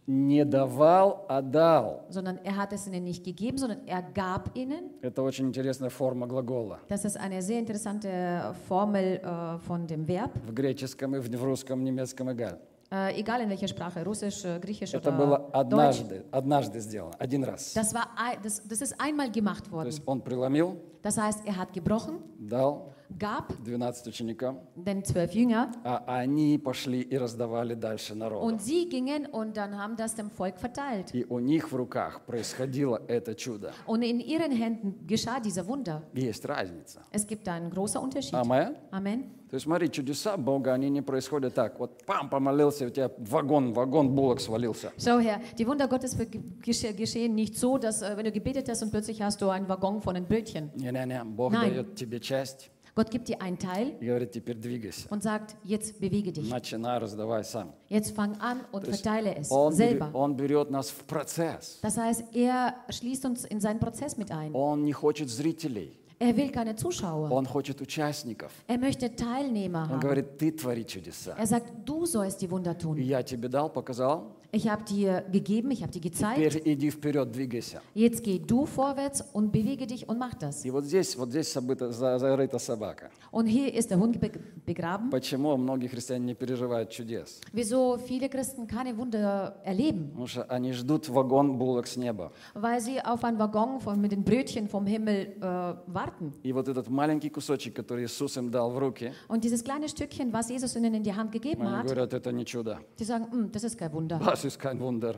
не 0.07 0.43
давал, 0.43 1.25
а 1.29 1.41
дал. 1.43 2.05
sondern 2.09 2.37
er 2.43 2.55
hat 2.57 2.73
es 2.73 2.87
ihnen 2.87 3.03
nicht 3.03 3.23
gegeben, 3.23 3.57
sondern 3.59 3.85
er 3.87 4.01
gab 4.01 4.49
ihnen. 4.57 4.89
Это 5.03 5.21
очень 5.21 5.47
интересная 5.47 5.89
форма 5.89 6.25
глагола. 6.25 6.79
Das 6.87 7.05
ist 7.05 7.17
eine 7.17 7.41
sehr 7.43 7.59
interessante 7.59 8.53
Formel 8.67 9.19
äh, 9.23 9.59
von 9.59 9.85
dem 9.85 10.07
Verb, 10.07 10.31
В 10.47 10.53
греческом 10.53 11.15
и 11.15 11.19
в 11.19 11.43
русском, 11.43 11.83
немецком 11.83 12.31
и 12.31 12.33
галь. 12.33 12.57
äh, 12.92 13.18
egal 13.20 13.40
in 13.42 13.48
welcher 13.48 13.68
Sprache, 13.68 14.04
Russisch, 14.04 14.44
äh, 14.44 14.58
Griechisch 14.58 14.94
Это 14.94 15.10
было 15.12 15.38
oder 15.38 15.64
Deutsch. 15.64 16.00
однажды, 16.00 16.24
однажды 16.30 16.80
сделано, 16.80 17.14
один 17.18 17.44
раз. 17.44 17.72
Das, 17.74 17.94
war, 17.94 18.08
ein- 18.16 18.38
das, 18.42 18.62
das 18.66 18.80
ist 18.82 19.00
einmal 19.00 19.30
gemacht 19.30 19.66
То 19.66 19.72
worden. 19.72 19.86
есть 19.86 20.02
он 20.06 20.20
преломил, 20.22 20.76
Das 21.02 21.16
heißt, 21.16 21.46
er 21.46 21.56
hat 21.56 21.72
gebrochen, 21.72 22.18
дал 22.38 22.92
gab 23.19 23.53
12 23.65 24.07
ученикам, 24.07 24.59
den 24.75 25.03
zwölf 25.03 25.33
Jünger 25.33 25.71
а 25.83 26.03
они 26.07 26.57
пошли 26.57 27.01
и 27.01 27.17
раздавали 27.17 27.73
дальше 27.75 28.15
народу. 28.15 28.45
und 28.45 28.61
sie 28.61 28.89
gingen 28.89 29.25
und 29.27 29.55
dann 29.57 29.77
haben 29.77 29.95
das 29.95 30.15
dem 30.15 30.29
Volk 30.29 30.57
verteilt. 30.59 31.13
И 31.13 31.25
у 31.29 31.39
них 31.39 31.71
в 31.71 31.75
руках 31.75 32.21
происходило 32.25 33.01
это 33.07 33.35
чудо. 33.35 33.71
Und 33.87 34.03
in 34.03 34.19
ihren 34.19 34.51
Händen 34.51 35.05
geschah 35.07 35.39
dieser 35.39 35.65
Wunder. 35.67 36.01
Есть 36.13 36.45
разница. 36.45 37.01
Es 37.11 37.25
gibt 37.27 37.45
da 37.47 37.53
einen 37.53 37.69
großen 37.69 37.99
Unterschied. 38.01 38.33
Амен. 38.33 38.75
Amen. 38.91 39.23
То 39.49 39.57
есть 39.57 39.65
смотри, 39.65 39.89
чудеса 39.91 40.35
Бога, 40.37 40.73
они 40.73 40.89
не 40.89 41.01
происходят 41.01 41.53
так. 41.53 41.79
Вот 41.79 42.03
пам, 42.05 42.29
помолился, 42.29 42.87
у 42.87 42.89
тебя 42.89 43.11
вагон, 43.19 43.73
вагон 43.73 44.13
булок 44.13 44.41
свалился. 44.41 44.91
Schau 44.97 45.19
her, 45.19 45.39
die 45.57 45.65
Wunder 45.67 45.87
Gottes 45.87 46.17
ge- 46.17 46.27
gesche- 46.61 46.91
geschehen 46.93 47.35
nicht 47.35 47.55
so, 47.55 47.77
dass 47.77 48.01
äh, 48.01 48.17
wenn 48.17 48.25
du 48.25 48.31
gebetet 48.31 48.67
hast 48.67 48.81
und 48.81 48.89
plötzlich 48.91 49.21
hast 49.21 49.39
du 49.41 49.49
einen 49.49 49.69
Waggon 49.69 50.01
von 50.01 50.15
den 50.15 50.25
Brötchen. 50.25 50.71
Не-не-не, 50.75 51.23
Бог 51.23 51.53
Nein. 51.53 51.69
дает 51.69 51.95
тебе 51.95 52.19
часть 52.19 52.69
Gott 52.94 53.08
gibt 53.10 53.28
dir 53.28 53.40
einen 53.40 53.56
Teil 53.56 53.92
и 54.00 54.06
говорит, 54.06 54.32
теперь 54.32 54.56
двигайся. 54.56 55.06
und 55.10 55.22
sagt, 55.22 55.56
jetzt 55.64 56.00
bewege 56.00 56.32
dich. 56.32 56.50
Начинай, 56.50 56.98
раздавай 56.98 57.44
сам. 57.44 57.72
Jetzt 57.88 58.14
fang 58.14 58.36
an 58.40 58.60
und 58.72 58.84
verteile 58.86 59.34
es 59.36 59.50
Он, 59.50 59.70
бе- 59.70 59.76
selber. 59.76 60.10
он 60.12 60.36
берет 60.36 60.70
нас 60.70 60.90
в 60.90 61.04
процесс. 61.06 61.78
Das 61.82 61.96
heißt, 61.96 62.24
er 62.34 62.74
schließt 62.90 63.24
uns 63.26 63.44
in 63.44 63.60
seinen 63.60 63.78
Prozess 63.78 64.16
mit 64.16 64.32
ein. 64.32 64.52
Он 64.54 64.84
не 64.84 64.92
хочет 64.92 65.30
зрителей, 65.30 65.96
Er 66.18 66.36
will 66.36 66.50
keine 66.50 66.74
Zuschauer. 66.76 67.30
он 67.30 67.46
хочет 67.46 67.80
участников. 67.80 68.50
Er 68.66 68.76
möchte 68.78 69.14
Teilnehmer 69.14 69.84
Он 69.84 69.90
haben. 69.92 70.00
говорит, 70.00 70.36
ты 70.36 70.50
твори 70.50 70.84
чудеса. 70.84 71.34
Er 71.38 71.46
sagt, 71.46 71.70
du 71.86 72.04
sollst 72.04 72.42
die 72.42 72.50
Wunder 72.50 72.72
И 72.72 72.78
tun. 72.78 72.98
я 72.98 73.22
тебе 73.22 73.48
дал, 73.48 73.70
показал. 73.72 74.36
Ich 74.52 74.68
habe 74.68 74.82
dir 74.82 75.22
gegeben, 75.30 75.70
ich 75.70 75.80
habe 75.80 75.92
dir 75.92 76.00
gezeigt. 76.00 76.36
Теперь 76.36 76.60
иди 76.74 76.90
вперед, 76.90 77.30
двигайся. 77.30 77.80
Jetzt 77.94 78.24
geh 78.24 78.40
du 78.40 78.66
vorwärts 78.66 79.22
und 79.32 79.52
bewege 79.52 79.86
dich 79.86 80.08
und 80.08 80.18
mach 80.18 80.34
das. 80.34 80.64
И 80.64 80.72
вот 80.72 80.82
здесь, 80.84 81.14
вот 81.16 81.28
здесь 81.30 81.52
забыта- 81.56 81.92
за- 81.92 82.18
зарыта 82.18 82.58
собака. 82.58 83.10
Und 83.30 83.46
hier 83.46 83.72
ist 83.72 83.92
der 83.92 84.00
Hund 84.00 84.18
be 84.18 84.28
begraben. 84.66 85.08
Почему 85.10 85.56
многие 85.56 85.86
христиане 85.86 86.24
не 86.26 86.34
переживают 86.34 86.90
чудес? 86.90 87.40
Wieso 87.52 87.96
viele 87.98 88.28
Christen 88.28 88.66
keine 88.66 88.96
Wunder 88.98 89.54
erleben? 89.64 90.08
Потому 90.10 90.26
что 90.26 90.42
они 90.48 90.72
ждут 90.72 91.08
вагон 91.08 91.56
булок 91.56 91.86
с 91.86 91.96
неба. 91.96 92.32
Weil 92.54 92.80
sie 92.80 93.00
auf 93.04 93.22
einen 93.22 93.38
Waggon 93.38 93.78
von, 93.80 94.00
mit 94.00 94.10
den 94.10 94.24
Brötchen 94.24 94.66
vom 94.68 94.84
Himmel 94.84 95.36
äh, 95.40 95.74
warten. 95.86 96.32
И 96.42 96.52
вот 96.52 96.66
этот 96.66 96.88
маленький 96.88 97.30
кусочек, 97.30 97.76
который 97.76 98.06
Иисус 98.06 98.36
им 98.36 98.50
дал 98.50 98.72
в 98.72 98.78
руки, 98.80 99.12
Und 99.28 99.44
dieses 99.44 99.62
kleine 99.62 99.88
Stückchen, 99.88 100.32
was 100.32 100.48
Jesus 100.50 100.74
ihnen 100.74 100.92
in 100.94 101.04
die 101.04 101.14
Hand 101.14 101.30
gegeben 101.30 101.62
они 101.62 101.76
hat, 101.76 101.84
говорят, 101.86 102.12
это 102.14 102.32
не 102.32 102.44
чудо. 102.44 102.80
die 102.98 103.04
sagen, 103.04 103.30
«Hm, 103.30 103.52
das 103.52 103.62
ist 103.62 103.78
kein 103.78 103.92
Wunder. 103.92 104.18
Das 104.18 104.40
ist 104.45 104.59
kein 104.59 104.79
Wunder. 104.79 105.15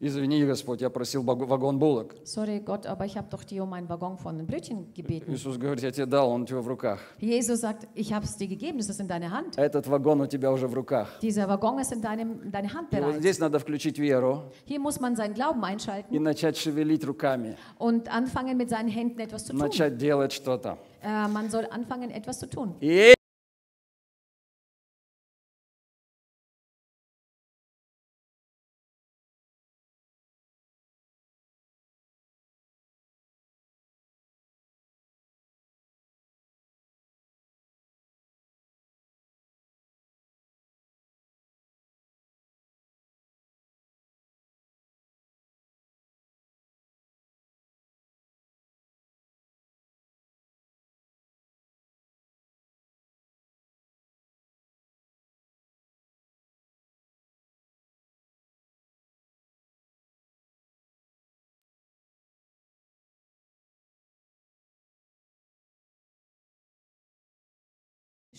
Извини, 0.00 0.44
Господь, 0.46 0.80
я 0.80 0.90
просил 0.90 1.24
вагон 1.24 1.80
булок. 1.80 2.14
Sorry 2.24 2.60
Gott, 2.60 2.86
aber 2.86 3.04
ich 3.04 3.16
habe 3.16 3.26
doch 3.30 3.42
dir 3.42 3.64
um 3.64 3.72
einen 3.72 3.88
Waggon 3.88 4.16
von 4.16 4.38
den 4.38 4.46
Brötchen 4.46 4.94
gebeten. 4.94 5.32
Иисус 5.34 5.58
говорит, 5.58 5.82
я 5.82 5.90
тебе 5.90 6.06
дал, 6.06 6.30
он 6.30 6.42
у 6.42 6.46
тебя 6.46 6.60
в 6.60 6.68
руках. 6.68 7.00
Jesus 7.18 7.62
sagt, 7.62 7.88
ich 7.96 8.12
habe 8.12 8.24
es 8.24 8.36
dir 8.36 8.46
gegeben, 8.46 8.78
das 8.78 8.88
ist 8.88 9.00
in 9.00 9.08
deiner 9.08 9.32
Hand. 9.32 9.58
Этот 9.58 9.88
вагон 9.88 10.20
у 10.20 10.26
тебя 10.26 10.52
уже 10.52 10.68
в 10.68 10.74
руках. 10.74 11.08
Dieser 11.20 11.48
Waggon 11.48 11.80
ist 11.80 11.90
in, 11.92 12.00
deinem, 12.00 12.40
in 12.44 12.52
deiner 12.52 12.72
Hand 12.72 12.92
И 12.92 12.96
вот 13.00 13.06
bereits. 13.06 13.18
здесь 13.18 13.40
надо 13.40 13.58
включить 13.58 13.98
веру 13.98 14.44
Hier 14.66 14.78
muss 14.78 15.00
man 15.00 15.16
seinen 15.16 15.34
Glauben 15.34 15.60
и 15.62 15.66
einschalten 15.66 16.22
начать 16.22 16.56
шевелить 16.56 17.04
руками, 17.04 17.56
und 17.78 18.06
anfangen 18.08 18.56
mit 18.56 18.70
seinen 18.70 18.88
Händen 18.88 19.18
etwas 19.18 19.46
zu 19.46 19.52
tun. 19.52 19.58
начать 19.58 19.96
делать 19.98 20.32
что-то. 20.32 20.78
Äh, 21.02 21.26
man 21.26 21.50
soll 21.50 21.66
anfangen, 21.72 22.12
etwas 22.12 22.38
zu 22.38 22.46
tun. 22.48 22.76
И 22.80 23.14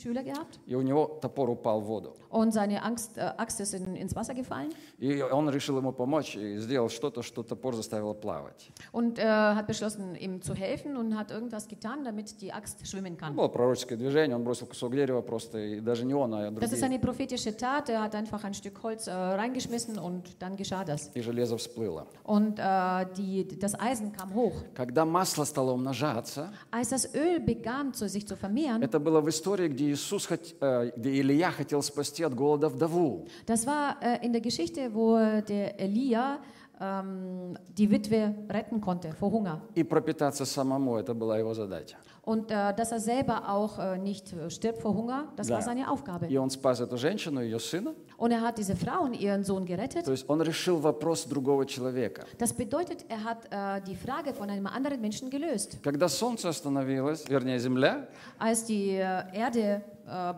Schüler 0.01 0.23
gehabt 0.23 0.59
И 0.65 0.75
у 0.75 0.81
него 0.81 1.19
топор 1.21 1.49
упал 1.49 1.81
в 1.81 1.85
воду. 1.85 2.13
und 2.29 2.51
seine 2.53 2.83
Angst, 2.83 3.17
äh, 3.17 3.21
Axt 3.37 3.59
ist 3.59 3.73
in, 3.73 3.95
ins 3.95 4.15
Wasser 4.15 4.33
gefallen 4.33 4.71
И 4.99 5.21
он 5.21 5.49
решил 5.49 5.77
ему 5.77 5.91
помочь 5.91 6.35
и 6.35 6.57
сделал 6.57 6.89
что-то, 6.89 7.21
что 7.23 7.43
топор 7.43 7.75
заставило 7.75 8.13
плавать. 8.13 8.71
und 8.91 9.19
äh, 9.19 9.23
hat 9.23 9.67
beschlossen, 9.67 10.15
ihm 10.15 10.41
zu 10.41 10.53
helfen 10.53 10.95
und 10.97 11.17
hat 11.17 11.31
irgendwas 11.31 11.67
getan, 11.67 12.03
damit 12.03 12.41
die 12.41 12.51
Axt 12.53 12.85
schwimmen 12.87 13.17
kann. 13.17 13.35
было 13.35 13.47
пророческое 13.47 13.97
движение, 13.97 14.35
он 14.35 14.43
бросил 14.43 14.67
кусок 14.67 14.93
дерева 14.95 15.21
просто, 15.21 15.57
и 15.57 15.79
даже 15.81 16.05
не 16.05 16.13
он, 16.13 16.33
а 16.33 16.49
Das 16.51 16.71
ist 16.71 16.81
другие. 16.81 16.85
eine 16.85 16.99
prophetische 16.99 17.55
Tat. 17.57 17.89
Er 17.89 18.01
hat 18.01 18.15
einfach 18.15 18.43
ein 18.43 18.53
Stück 18.53 18.81
Holz 18.83 19.07
äh, 19.07 19.11
reingeschmissen 19.11 19.97
und 19.99 20.41
dann 20.41 20.55
geschah 20.55 20.83
das. 20.85 21.09
И 21.15 21.21
железо 21.21 21.57
всплыло. 21.57 22.07
Und 22.23 22.57
äh, 22.59 23.05
die, 23.17 23.47
das 23.59 23.77
Eisen 23.79 24.11
kam 24.11 24.33
hoch. 24.33 24.53
Когда 24.75 25.03
масло 25.05 25.43
стало 25.45 25.71
умножаться, 25.73 26.51
Als 26.71 26.89
das 26.89 27.13
Öl 27.15 27.39
begann, 27.39 27.93
zu, 27.93 28.07
sich 28.07 28.27
zu 28.27 28.35
vermehren, 28.35 28.81
это 28.83 28.99
было 28.99 29.21
в 29.21 29.27
истории, 29.29 29.67
где 29.67 29.88
Иисус, 29.91 30.27
э, 30.29 30.91
где 30.95 31.19
Илья 31.19 31.51
хотел 31.51 31.81
спасти 31.81 32.23
от 32.23 32.33
голода 32.33 32.69
вдову. 32.69 33.27
Das 33.45 33.65
war 33.65 33.97
äh, 34.01 34.25
in 34.25 34.31
der 34.31 34.41
Geschichte, 34.41 34.93
wo 34.93 35.17
der 35.47 35.79
Elia 35.79 36.39
die 36.80 37.90
Witwe 37.90 38.34
retten 38.50 38.80
konnte 38.80 39.12
vor 39.12 39.30
Hunger. 39.30 39.60
И 39.74 39.84
пропитаться 39.84 40.44
самому, 40.44 40.96
это 40.98 41.14
была 41.14 41.38
его 41.38 41.54
задача. 41.54 41.96
Und 42.26 42.50
äh, 42.50 42.74
dass 42.74 42.90
er 42.90 43.00
selber 43.00 43.48
auch 43.48 43.78
äh, 43.78 43.98
nicht 43.98 44.32
äh, 44.32 44.48
stirbt 44.50 44.80
vor 44.80 44.94
Hunger, 44.94 45.28
das 45.36 45.46
Да. 45.46 45.54
war 45.54 45.62
seine 45.62 45.88
Aufgabe. 45.90 46.26
И 46.26 46.36
он 46.36 46.50
спас 46.50 46.80
эту 46.80 46.96
женщину, 46.96 47.40
ее 47.40 47.60
сына. 47.60 47.94
Und 48.16 48.32
er 48.32 48.40
hat 48.40 48.58
diese 48.58 48.74
Frau 48.74 49.02
und 49.04 49.14
ihren 49.14 49.44
Sohn 49.44 49.64
gerettet. 49.66 50.04
То 50.06 50.10
есть 50.12 50.28
он 50.28 50.40
решил 50.42 50.78
вопрос 50.80 51.26
другого 51.26 51.64
человека. 51.66 52.24
Das 52.38 52.52
bedeutet, 52.52 53.04
er 53.08 53.22
hat 53.22 53.44
äh, 53.50 53.80
die 53.86 53.94
Frage 53.94 54.32
von 54.34 54.50
einem 54.50 54.66
anderen 54.66 55.00
Menschen 55.00 55.30
gelöst. 55.30 55.78
Когда 55.82 56.08
солнце 56.08 56.48
остановилось, 56.48 57.28
вернее 57.28 57.58
земля, 57.60 58.08
Als 58.38 58.64
die 58.64 58.90
äh, 58.96 59.22
Erde 59.32 59.82
äh, 60.08 60.34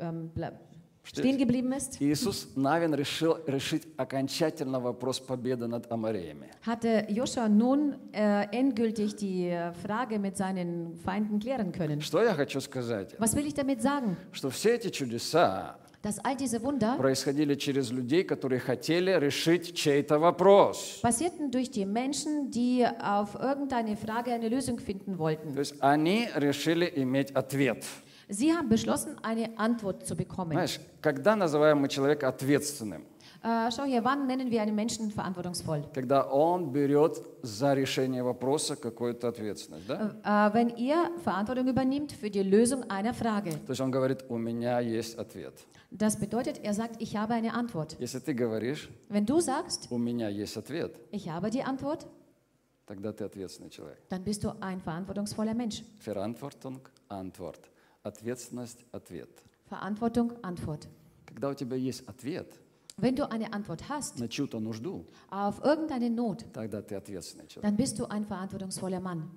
ähm, 0.00 0.30
ble- 0.36 0.52
stehen 1.03 1.37
geblieben 1.37 1.71
ist, 1.73 1.99
Иисус 1.99 2.49
Навин 2.55 2.93
решил 2.93 3.37
решить 3.47 3.87
окончательно 3.97 4.79
вопрос 4.79 5.19
победы 5.19 5.67
над 5.67 5.91
Амареями. 5.91 6.49
hatte 6.65 7.05
Joshua 7.09 7.47
nun 7.49 7.95
äh, 8.13 8.45
endgültig 8.51 9.15
die 9.15 9.47
äh, 9.47 9.73
Frage 9.73 10.19
mit 10.19 10.37
seinen 10.37 10.95
Feinden 10.97 11.39
klären 11.39 11.71
können. 11.71 12.01
Что 12.01 12.21
я 12.23 12.33
хочу 12.33 12.59
сказать? 12.61 13.15
Was 13.19 13.35
will 13.35 13.45
ich 13.47 13.53
damit 13.53 13.81
sagen? 13.81 14.15
Что 14.31 14.49
все 14.49 14.75
эти 14.75 14.89
чудеса 14.89 15.75
Dass 16.03 16.17
all 16.25 16.35
diese 16.35 16.59
Wunder 16.63 16.97
происходили 16.97 17.53
через 17.53 17.91
людей, 17.91 18.23
которые 18.23 18.59
хотели 18.59 19.11
решить 19.19 19.75
чей-то 19.75 20.17
вопрос. 20.19 20.99
passierten 21.01 21.51
durch 21.51 21.69
die 21.69 21.85
Menschen, 21.85 22.49
die 22.49 22.85
auf 23.03 23.35
irgendeine 23.35 23.95
Frage 23.97 24.31
eine 24.33 24.49
Lösung 24.49 24.79
finden 24.79 25.17
wollten. 25.19 25.53
То 25.53 25.59
есть 25.59 25.75
они 25.79 26.27
решили 26.35 26.91
иметь 26.95 27.31
ответ. 27.35 27.85
Sie 28.30 28.52
haben 28.52 28.68
beschlossen, 28.68 29.16
eine 29.22 29.56
Antwort 29.58 30.06
zu 30.06 30.16
bekommen. 30.16 30.52
Знаешь, 30.52 30.80
когда 31.00 31.36
называем 31.36 31.78
мы 31.78 31.88
человека 31.88 32.28
ответственным? 32.28 33.04
Äh, 33.42 33.70
schau 33.70 33.84
hier, 33.84 34.02
wann 34.02 34.26
nennen 34.26 34.50
wir 34.50 34.60
einen 34.62 34.74
Menschen 34.74 35.10
verantwortungsvoll? 35.10 35.84
Когда 35.94 36.22
он 36.24 36.72
берет 36.72 37.22
за 37.42 37.74
решение 37.74 38.22
вопроса 38.24 38.74
какую-то 38.76 39.28
ответственность. 39.28 39.86
Да? 39.86 40.48
Äh, 40.50 40.54
wenn 40.54 40.70
ihr 40.76 41.10
Verantwortung 41.22 41.68
übernimmt 41.68 42.12
für 42.12 42.30
die 42.30 42.42
Lösung 42.42 42.82
einer 42.90 43.14
Frage. 43.14 43.50
То 43.66 43.70
есть 43.70 43.80
он 43.80 43.90
говорит, 43.92 44.24
у 44.28 44.38
меня 44.38 44.80
есть 44.80 45.16
ответ. 45.18 45.54
Das 45.92 46.16
bedeutet, 46.18 46.58
er 46.64 46.74
sagt, 46.74 47.00
ich 47.00 47.16
habe 47.16 47.34
eine 47.34 47.54
Antwort. 47.54 47.96
Если 48.00 48.18
ты 48.18 48.34
говоришь, 48.34 48.88
Wenn 49.08 49.24
du 49.24 49.38
sagst, 49.40 49.86
у 49.90 49.98
меня 49.98 50.28
есть 50.28 50.56
ответ, 50.56 50.98
ich 51.12 51.28
habe 51.28 51.48
die 51.50 51.62
Antwort, 51.62 52.06
тогда 52.86 53.12
ты 53.12 53.24
ответственный 53.24 53.70
человек. 53.70 53.98
dann 54.08 54.24
bist 54.24 54.42
du 54.42 54.50
ein 54.60 54.80
verantwortungsvoller 54.80 55.54
Mensch. 55.54 55.84
Verantwortung, 56.00 56.80
Antwort. 57.08 57.60
Ответственность, 58.03 58.85
ответ. 58.91 59.29
Verantwortung, 59.69 60.33
Antwort. 60.41 60.87
Когда 61.25 61.49
у 61.49 61.53
тебя 61.53 61.77
есть 61.77 62.03
ответ 62.07 62.53
Wenn 62.97 63.15
du 63.15 63.23
eine 63.31 63.53
Antwort 63.53 63.87
hast 63.89 64.19
на 64.19 64.27
чью-то 64.27 64.59
нужду, 64.59 65.05
auf 65.29 65.63
irgendeine 65.63 66.09
Not, 66.09 66.43
тогда 66.53 66.81
ты 66.81 66.95
ответственный 66.95 67.47
человек. 67.47 67.63
dann 67.63 67.77
bist 67.77 67.97
du 67.99 68.05
ein 68.05 68.25
verantwortungsvoller 68.25 68.99
Mann. 68.99 69.29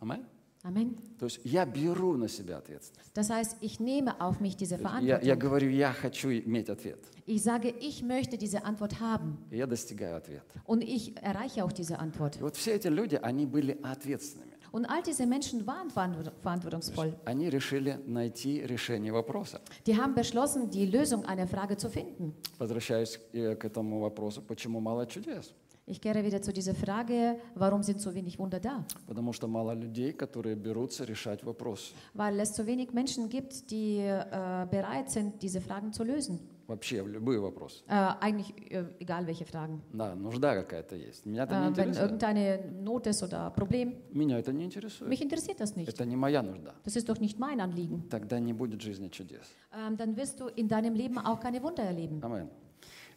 Amen? 0.00 0.24
Amen. 0.64 0.96
То 1.18 1.26
есть 1.26 1.40
я 1.44 1.66
беру 1.66 2.16
на 2.16 2.28
себя 2.28 2.58
ответственность. 2.58 3.10
Das 3.14 3.28
heißt, 3.30 3.56
ich 3.60 3.80
nehme 3.80 4.20
auf 4.20 4.40
mich 4.40 4.56
diese 4.56 4.76
есть 4.76 4.84
Я, 4.84 5.20
я 5.20 5.36
Verantwortung. 5.36 5.38
говорю, 5.38 5.68
я 5.70 5.92
хочу 5.92 6.30
иметь 6.30 6.70
ответ. 6.70 6.98
Ich 7.26 7.42
sage, 7.42 7.68
ich 7.80 8.02
möchte 8.02 8.38
diese 8.38 8.64
Antwort 8.64 8.98
haben. 9.00 9.38
И 9.50 9.56
я 9.58 9.66
достигаю 9.66 10.16
ответа. 10.16 10.62
Und 10.64 10.82
ich 10.82 11.16
erreiche 11.22 11.64
auch 11.64 11.72
diese 11.72 11.98
Antwort. 11.98 12.36
И 12.38 12.42
вот 12.42 12.56
все 12.56 12.72
эти 12.74 12.88
люди, 12.88 13.16
они 13.16 13.44
были 13.46 13.78
ответственными. 13.82 14.51
Und 14.71 14.85
all 14.85 15.01
diese 15.01 15.25
Menschen 15.25 15.65
waren 15.65 15.89
verantwort- 15.89 16.31
verantwortungsvoll. 16.41 17.15
Они 17.25 17.49
решили 17.49 17.99
найти 18.05 18.61
решение 18.65 19.11
вопроса. 19.11 19.61
Die 19.85 19.95
haben 19.97 20.13
beschlossen, 20.13 20.69
die 20.69 20.85
Lösung 20.85 21.25
einer 21.25 21.47
Frage 21.47 21.77
zu 21.77 21.89
finden. 21.89 22.33
Возвращаюсь 22.59 23.19
э, 23.33 23.55
к 23.55 23.65
этому 23.65 23.99
вопросу, 24.01 24.41
почему 24.41 24.79
мало 24.79 25.05
чудес? 25.07 25.53
Ich 25.89 26.01
kehre 26.01 26.21
wieder 26.25 26.41
zu 26.41 26.51
dieser 26.51 26.75
Frage, 26.75 27.39
warum 27.55 27.81
sind 27.81 28.01
so 28.01 28.13
wenig 28.13 28.37
Wunder 28.37 28.59
da? 28.59 28.83
Потому 29.07 29.31
что 29.31 29.47
мало 29.47 29.73
людей, 29.73 30.11
которые 30.11 30.55
берутся 30.57 31.05
решать 31.05 31.43
вопросы. 31.43 31.93
Weil 32.13 32.37
es 32.41 32.53
so 32.53 32.65
wenig 32.67 32.91
Menschen 32.93 33.29
gibt, 33.29 33.71
die 33.71 33.99
äh, 33.99 34.67
bereit 34.69 35.09
sind, 35.09 35.41
diese 35.41 35.61
Fragen 35.61 35.93
zu 35.93 36.03
lösen. 36.03 36.39
Вообще, 36.68 37.02
в 37.02 37.08
любые 37.08 37.40
вопросы. 37.40 37.82
Äh, 37.88 38.14
eigentlich 38.20 38.54
äh, 38.70 38.84
egal 39.00 39.26
welche 39.26 39.44
Fragen. 39.44 39.80
Да, 39.92 40.14
нужда 40.14 40.54
какая-то 40.54 40.94
есть. 40.96 41.26
Меня 41.26 41.44
это 41.44 41.54
не 41.60 41.66
Äh, 41.72 41.76
wenn 41.76 41.88
интересует. 41.88 41.98
irgendeine 42.10 42.82
Not 42.82 43.06
ist 43.06 43.22
oder 43.22 43.50
Problem, 43.50 43.94
Меня 44.12 44.38
это 44.38 44.52
не 44.52 44.64
интересует. 44.64 45.08
mich 45.10 45.20
interessiert 45.22 45.60
das 45.60 45.76
nicht. 45.76 45.88
Это 45.88 46.04
не 46.06 46.16
моя 46.16 46.42
нужда. 46.42 46.74
Das 46.84 46.96
ist 46.96 47.08
doch 47.08 47.18
nicht 47.18 47.38
mein 47.38 47.60
Anliegen. 47.60 48.08
Тогда 48.08 48.38
не 48.38 48.52
будет 48.52 48.80
жизни 48.80 49.08
чудес. 49.08 49.46
Ähm, 49.74 49.96
dann 49.96 50.16
wirst 50.16 50.40
du 50.40 50.48
in 50.48 50.68
deinem 50.68 50.94
Leben 50.94 51.18
auch 51.18 51.40
keine 51.40 51.62
Wunder 51.62 51.82
erleben. 51.82 52.22
Амин. 52.22 52.48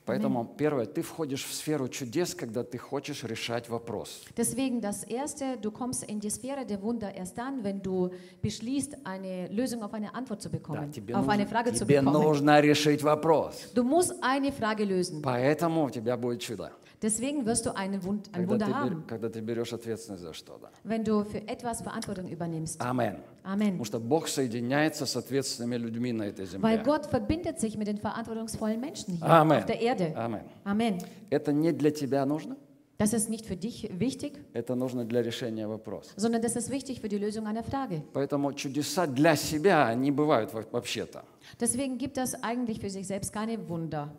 Поэтому, 0.05 0.45
первое, 0.57 0.85
ты 0.85 1.01
входишь 1.01 1.43
в 1.43 1.53
сферу 1.53 1.87
чудес, 1.87 2.35
когда 2.35 2.63
ты 2.63 2.77
хочешь 2.77 3.23
решать 3.23 3.67
вопрос. 3.69 4.21
Deswegen 4.37 4.79
das 4.79 5.03
Erste, 5.03 5.57
du 5.59 5.71
kommst 5.71 6.03
in 6.03 6.19
die 6.19 6.29
Sphäre 6.29 6.63
der 6.65 6.79
Wunder 6.83 7.13
erst 7.15 7.37
dann, 7.39 7.63
wenn 7.63 7.81
du 7.81 8.11
beschließt, 8.43 8.97
eine 9.03 9.47
Lösung 9.47 9.81
auf 9.81 9.93
eine 9.93 10.13
Antwort 10.13 10.41
zu 10.43 10.49
Да, 10.49 10.57
bekommen, 10.57 10.91
тебе, 10.91 11.15
auf 11.15 11.27
eine 11.27 11.43
нужно, 11.43 11.49
Frage 11.49 11.73
zu 11.73 11.85
тебе 11.85 12.01
bekommen. 12.01 12.13
нужно 12.23 12.59
решить 12.61 13.01
вопрос. 13.01 13.71
Du 13.73 13.83
musst 13.83 14.13
eine 14.21 14.51
Frage 14.51 14.83
lösen. 14.85 15.21
Поэтому 15.23 15.85
у 15.85 15.89
тебя 15.89 16.15
будет 16.17 16.39
чудо. 16.41 16.71
Deswegen 17.04 17.46
wirst 17.46 17.64
du 17.66 17.74
einen 17.74 18.02
Wund, 18.04 18.28
ein 18.32 18.46
Когда 18.46 18.52
Wunder 18.52 18.66
ты, 18.66 18.72
бер- 18.72 18.76
haben, 18.80 19.06
когда 19.06 19.28
ты 19.30 19.40
берешь 19.40 19.72
ответственность 19.72 20.22
за 20.22 20.34
что-то. 20.34 20.68
wenn 20.84 21.02
du 21.04 21.24
für 21.24 21.38
etwas 21.48 21.80
Verantwortung 21.82 22.28
übernimmst. 22.28 22.80
Амен. 22.80 23.16
Amen. 23.42 23.78
Потому 23.78 23.84
что 23.84 23.98
Бог 24.00 24.28
соединяется 24.28 25.06
с 25.06 25.16
ответственными 25.16 25.76
людьми 25.76 26.12
на 26.12 26.24
этой 26.24 26.44
Weil 26.44 26.76
земле. 26.78 26.82
Gott 26.84 27.06
verbindet 27.06 27.58
sich 27.58 27.76
mit 27.78 27.86
den 27.88 27.96
verantwortungsvollen 27.98 28.78
Menschen 28.80 29.14
hier 29.14 29.24
Amen. 29.26 29.58
auf 29.58 29.66
der 29.66 29.80
Erde. 29.80 30.14
Амен. 30.16 30.42
Amen. 30.64 30.98
Это 31.30 31.52
не 31.52 31.72
для 31.72 31.90
тебя 31.90 32.24
нужно, 32.26 32.56
Das 32.98 33.14
ist 33.14 33.30
nicht 33.30 33.46
für 33.46 33.56
dich 33.56 33.88
wichtig, 33.98 34.34
это 34.52 34.74
нужно 34.74 35.06
для 35.06 35.22
решения 35.22 35.66
вопроса. 35.66 36.10
sondern 36.18 36.42
das 36.42 36.54
ist 36.54 36.68
wichtig 36.70 37.00
für 37.00 37.08
die 37.08 37.16
Lösung 37.16 37.46
einer 37.46 37.62
Frage. 37.64 38.02
Поэтому 38.12 38.52
чудеса 38.52 39.06
для 39.06 39.36
себя 39.36 39.94
не 39.94 40.10
бывают 40.10 40.52
во- 40.52 40.66
вообще-то. 40.70 41.22
Deswegen 41.58 41.96
gibt 41.96 42.18
es 42.18 42.34
eigentlich 42.42 42.78
für 42.78 42.90
sich 42.90 43.06
selbst 43.06 43.32
keine 43.32 43.56
Wunder. 43.70 44.10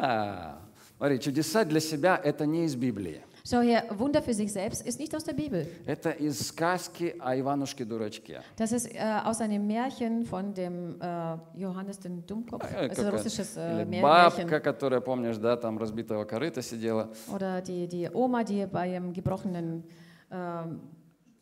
А, 0.00 0.58
Смотри, 0.99 1.17
чудеса 1.21 1.63
для 1.63 1.79
себя 1.79 2.19
это 2.21 2.45
не 2.45 2.65
из 2.65 2.75
Библии. 2.75 3.21
Schau 3.45 3.61
her, 3.63 3.85
Wunder 3.97 4.21
für 4.21 4.33
sich 4.33 4.51
selbst 4.51 4.85
ist 4.85 4.99
nicht 4.99 5.15
aus 5.15 5.23
der 5.23 5.33
Bibel. 5.33 5.65
Это 5.85 6.11
из 6.11 6.45
сказки 6.45 7.15
о 7.19 7.33
Иванушке-дурачке. 7.39 8.41
Das 8.57 8.73
ist 8.73 8.85
äh, 8.93 8.99
aus 9.23 9.39
einem 9.39 9.65
Märchen 9.65 10.25
von 10.25 10.53
dem 10.53 10.97
äh, 11.01 11.37
Johannes 11.55 11.99
den 11.99 12.25
Dummkopf. 12.27 12.65
Э, 12.69 12.89
Also 12.89 13.03
э, 13.03 13.09
russisches 13.09 13.55
äh, 13.55 13.75
Или 13.81 13.85
Mär- 13.85 14.01
бабка, 14.01 14.41
Märchen. 14.43 14.61
которая, 14.61 14.99
помнишь, 14.99 15.37
да, 15.37 15.55
там 15.55 15.77
разбитого 15.77 16.25
корыта 16.25 16.61
сидела. 16.61 17.09
Oder 17.33 17.61
die, 17.61 17.87
die 17.87 18.09
Oma, 18.13 18.43
die 18.43 18.65
bei 18.65 18.89
ihrem 18.91 19.13
gebrochenen... 19.13 19.83
ähm, 20.29 20.81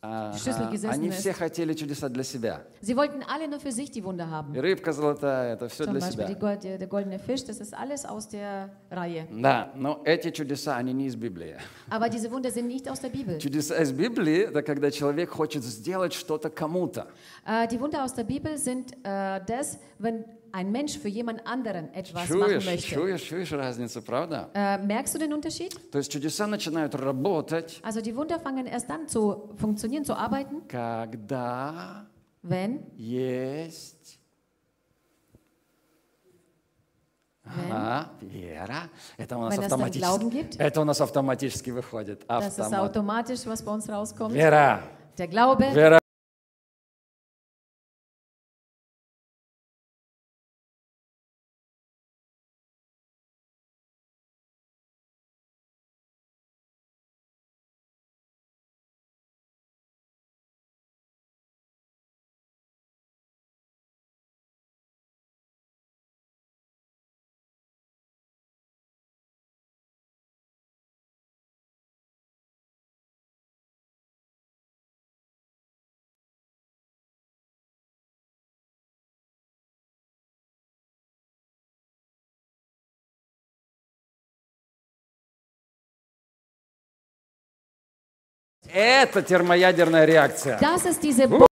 Ага. 0.00 0.36
Они 0.90 1.10
все 1.10 1.32
хотели 1.32 1.74
чудеса 1.74 2.08
для 2.08 2.22
себя. 2.22 2.62
sie 2.80 2.96
wollten 2.96 3.24
alle 3.24 3.48
nur 3.48 3.58
für 3.58 3.72
sich 3.72 3.90
die 3.90 4.04
Wunder 4.04 4.30
haben. 4.30 4.54
И 4.54 4.60
рыбка 4.60 4.92
золотая, 4.92 5.54
это 5.54 5.68
все 5.68 5.84
Zum 5.84 5.94
для 5.94 6.00
Beispiel 6.00 6.28
себя. 6.28 6.34
Gold, 6.38 6.62
der, 6.62 6.86
goldene 6.86 7.18
Fisch, 7.18 7.44
das 7.44 7.58
ist 7.60 7.74
alles 7.74 8.04
aus 8.04 8.28
der 8.28 8.70
Reihe. 8.90 9.26
Да, 9.32 9.72
но 9.74 10.00
эти 10.04 10.30
чудеса, 10.30 10.76
они 10.76 10.92
не 10.92 11.06
из 11.06 11.16
Библии. 11.16 11.56
Aber 11.90 12.08
diese 12.08 12.30
Wunder 12.30 12.50
sind 12.52 12.68
nicht 12.68 12.88
aus 12.88 13.00
der 13.00 13.10
Bibel. 13.10 13.38
Чудеса 13.38 13.76
из 13.82 13.90
Библии– 13.90 14.38
это 14.48 14.62
когда 14.62 14.90
человек 14.92 15.30
хочет 15.30 15.64
сделать 15.64 16.12
что-то 16.12 16.48
кому-то. 16.48 17.08
Äh, 17.44 17.66
die 17.66 17.80
Wunder 17.80 18.04
aus 18.04 18.14
der 18.14 18.24
Bibel 18.24 18.56
sind 18.56 18.92
äh, 19.02 19.40
das, 19.46 19.78
wenn 19.98 20.24
ein 20.51 20.71
Mensch 20.71 20.97
für 20.99 21.07
jemand 21.09 21.45
anderen 21.47 21.93
etwas 21.93 22.29
machen 22.29 22.41
Чуешь, 22.45 22.65
möchte. 22.65 22.87
чуешь, 22.95 23.23
чуешь 23.23 23.51
разницу, 23.53 24.01
правда? 24.01 24.49
Äh, 24.53 24.77
merkst 24.79 25.15
du 25.15 25.19
den 25.19 25.33
Unterschied? 25.33 25.73
То 25.91 25.97
есть 25.97 26.11
чудеса 26.11 26.45
начинают 26.47 26.93
работать, 26.95 27.79
Also 27.83 28.01
die 28.01 28.15
Wunder 28.15 28.39
fangen 28.39 28.65
erst 28.67 28.89
dann 28.89 29.07
zu 29.07 29.49
funktionieren, 29.57 30.05
zu 30.05 30.13
arbeiten, 30.15 30.67
когда 30.67 32.05
wenn, 32.43 32.83
есть 32.97 34.19
wenn 37.45 37.71
Ага, 37.71 38.09
вера. 38.21 38.89
Это 39.17 39.37
у 39.37 39.41
нас 39.41 39.51
Wenn 39.57 39.63
es 39.63 39.69
dann 39.69 39.81
автоматически. 39.81 39.99
Glauben 39.99 40.29
gibt. 40.29 40.59
Это 40.59 40.81
у 40.81 40.85
нас 40.85 41.01
автоматически 41.01 41.71
выходит. 41.71 42.25
das 42.27 42.47
ist 42.47 42.59
Автомат. 42.61 42.79
automatisch, 42.89 43.45
was 43.45 43.61
bei 43.61 43.71
uns 43.73 43.89
rauskommt. 43.89 44.33
Вера. 44.33 44.81
Der 45.17 45.27
Glaube, 45.27 45.65
Вера. 45.73 45.99
Это 88.72 89.22
термоядерная 89.22 90.04
реакция. 90.04 90.58
Das 90.60 90.84
ist 90.84 91.02
diese, 91.02 91.26
Bo 91.28 91.46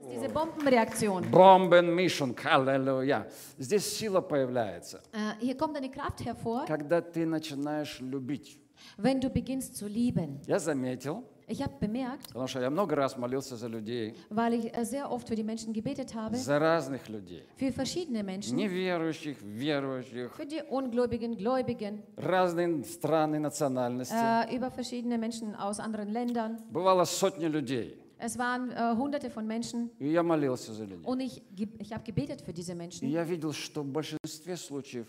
diese 0.00 0.28
Bombenreaktion. 0.28 1.30
Бомбен 1.30 1.94
Mission, 1.94 2.34
аллилуйя. 2.44 3.28
Здесь 3.58 3.84
сила 3.96 4.20
появляется, 4.20 5.02
Äh, 5.12 5.32
hier 5.40 5.56
kommt 5.56 5.76
eine 5.76 5.90
Kraft 5.90 6.24
hervor, 6.24 6.66
когда 6.66 7.00
ты 7.00 7.26
начинаешь 7.26 8.00
любить. 8.00 8.60
wenn 8.96 9.20
du 9.20 9.28
beginnst 9.30 9.76
zu 9.76 9.86
lieben. 9.88 10.40
Я 10.46 10.58
заметил, 10.58 11.24
Ich 11.48 11.62
habe 11.62 11.72
bemerkt, 11.80 12.28
потому 12.28 12.46
что 12.46 12.60
я 12.60 12.68
много 12.70 12.94
раз 12.94 13.16
молился 13.16 13.56
за 13.56 13.68
людей, 13.68 14.14
weil 14.30 14.52
ich 14.54 14.76
äh, 14.76 14.84
sehr 14.84 15.10
oft 15.10 15.26
für 15.28 15.34
die 15.34 15.42
Menschen 15.42 15.72
gebetet 15.72 16.14
habe, 16.14 16.36
за 16.36 16.58
разных 16.58 17.08
людей. 17.08 17.42
für 17.56 17.72
verschiedene 17.72 18.22
Menschen, 18.22 18.54
Неверующих, 18.56 19.38
верующих, 19.42 20.30
für 20.34 20.44
die 20.46 20.60
Ungläubigen, 20.68 21.36
Gläubigen, 21.36 22.02
разные 22.16 22.84
страны, 22.84 23.38
национальности. 23.40 24.12
äh, 24.14 24.54
über 24.56 24.70
verschiedene 24.70 25.16
Menschen 25.18 25.54
aus 25.54 25.80
anderen 25.80 26.10
Ländern. 26.10 26.58
Бывало 26.70 27.04
сотни 27.04 27.46
людей. 27.46 27.96
Es 28.20 28.36
waren 28.36 28.70
äh, 28.72 28.94
hunderte 28.96 29.30
von 29.30 29.46
Menschen 29.46 29.90
И 30.00 30.08
я 30.10 30.22
молился 30.22 30.72
за 30.74 30.84
людей. 30.84 31.04
und 31.06 31.20
ich, 31.20 31.40
ich 31.78 31.92
habe 31.92 32.02
gebetet 32.04 32.40
für 32.42 32.52
diese 32.52 32.72
И 32.72 32.74
Menschen. 32.74 33.08
я 33.08 33.24
видел, 33.24 33.52
что 33.52 33.82
в 33.82 33.86
большинстве 33.86 34.56
случаев 34.56 35.06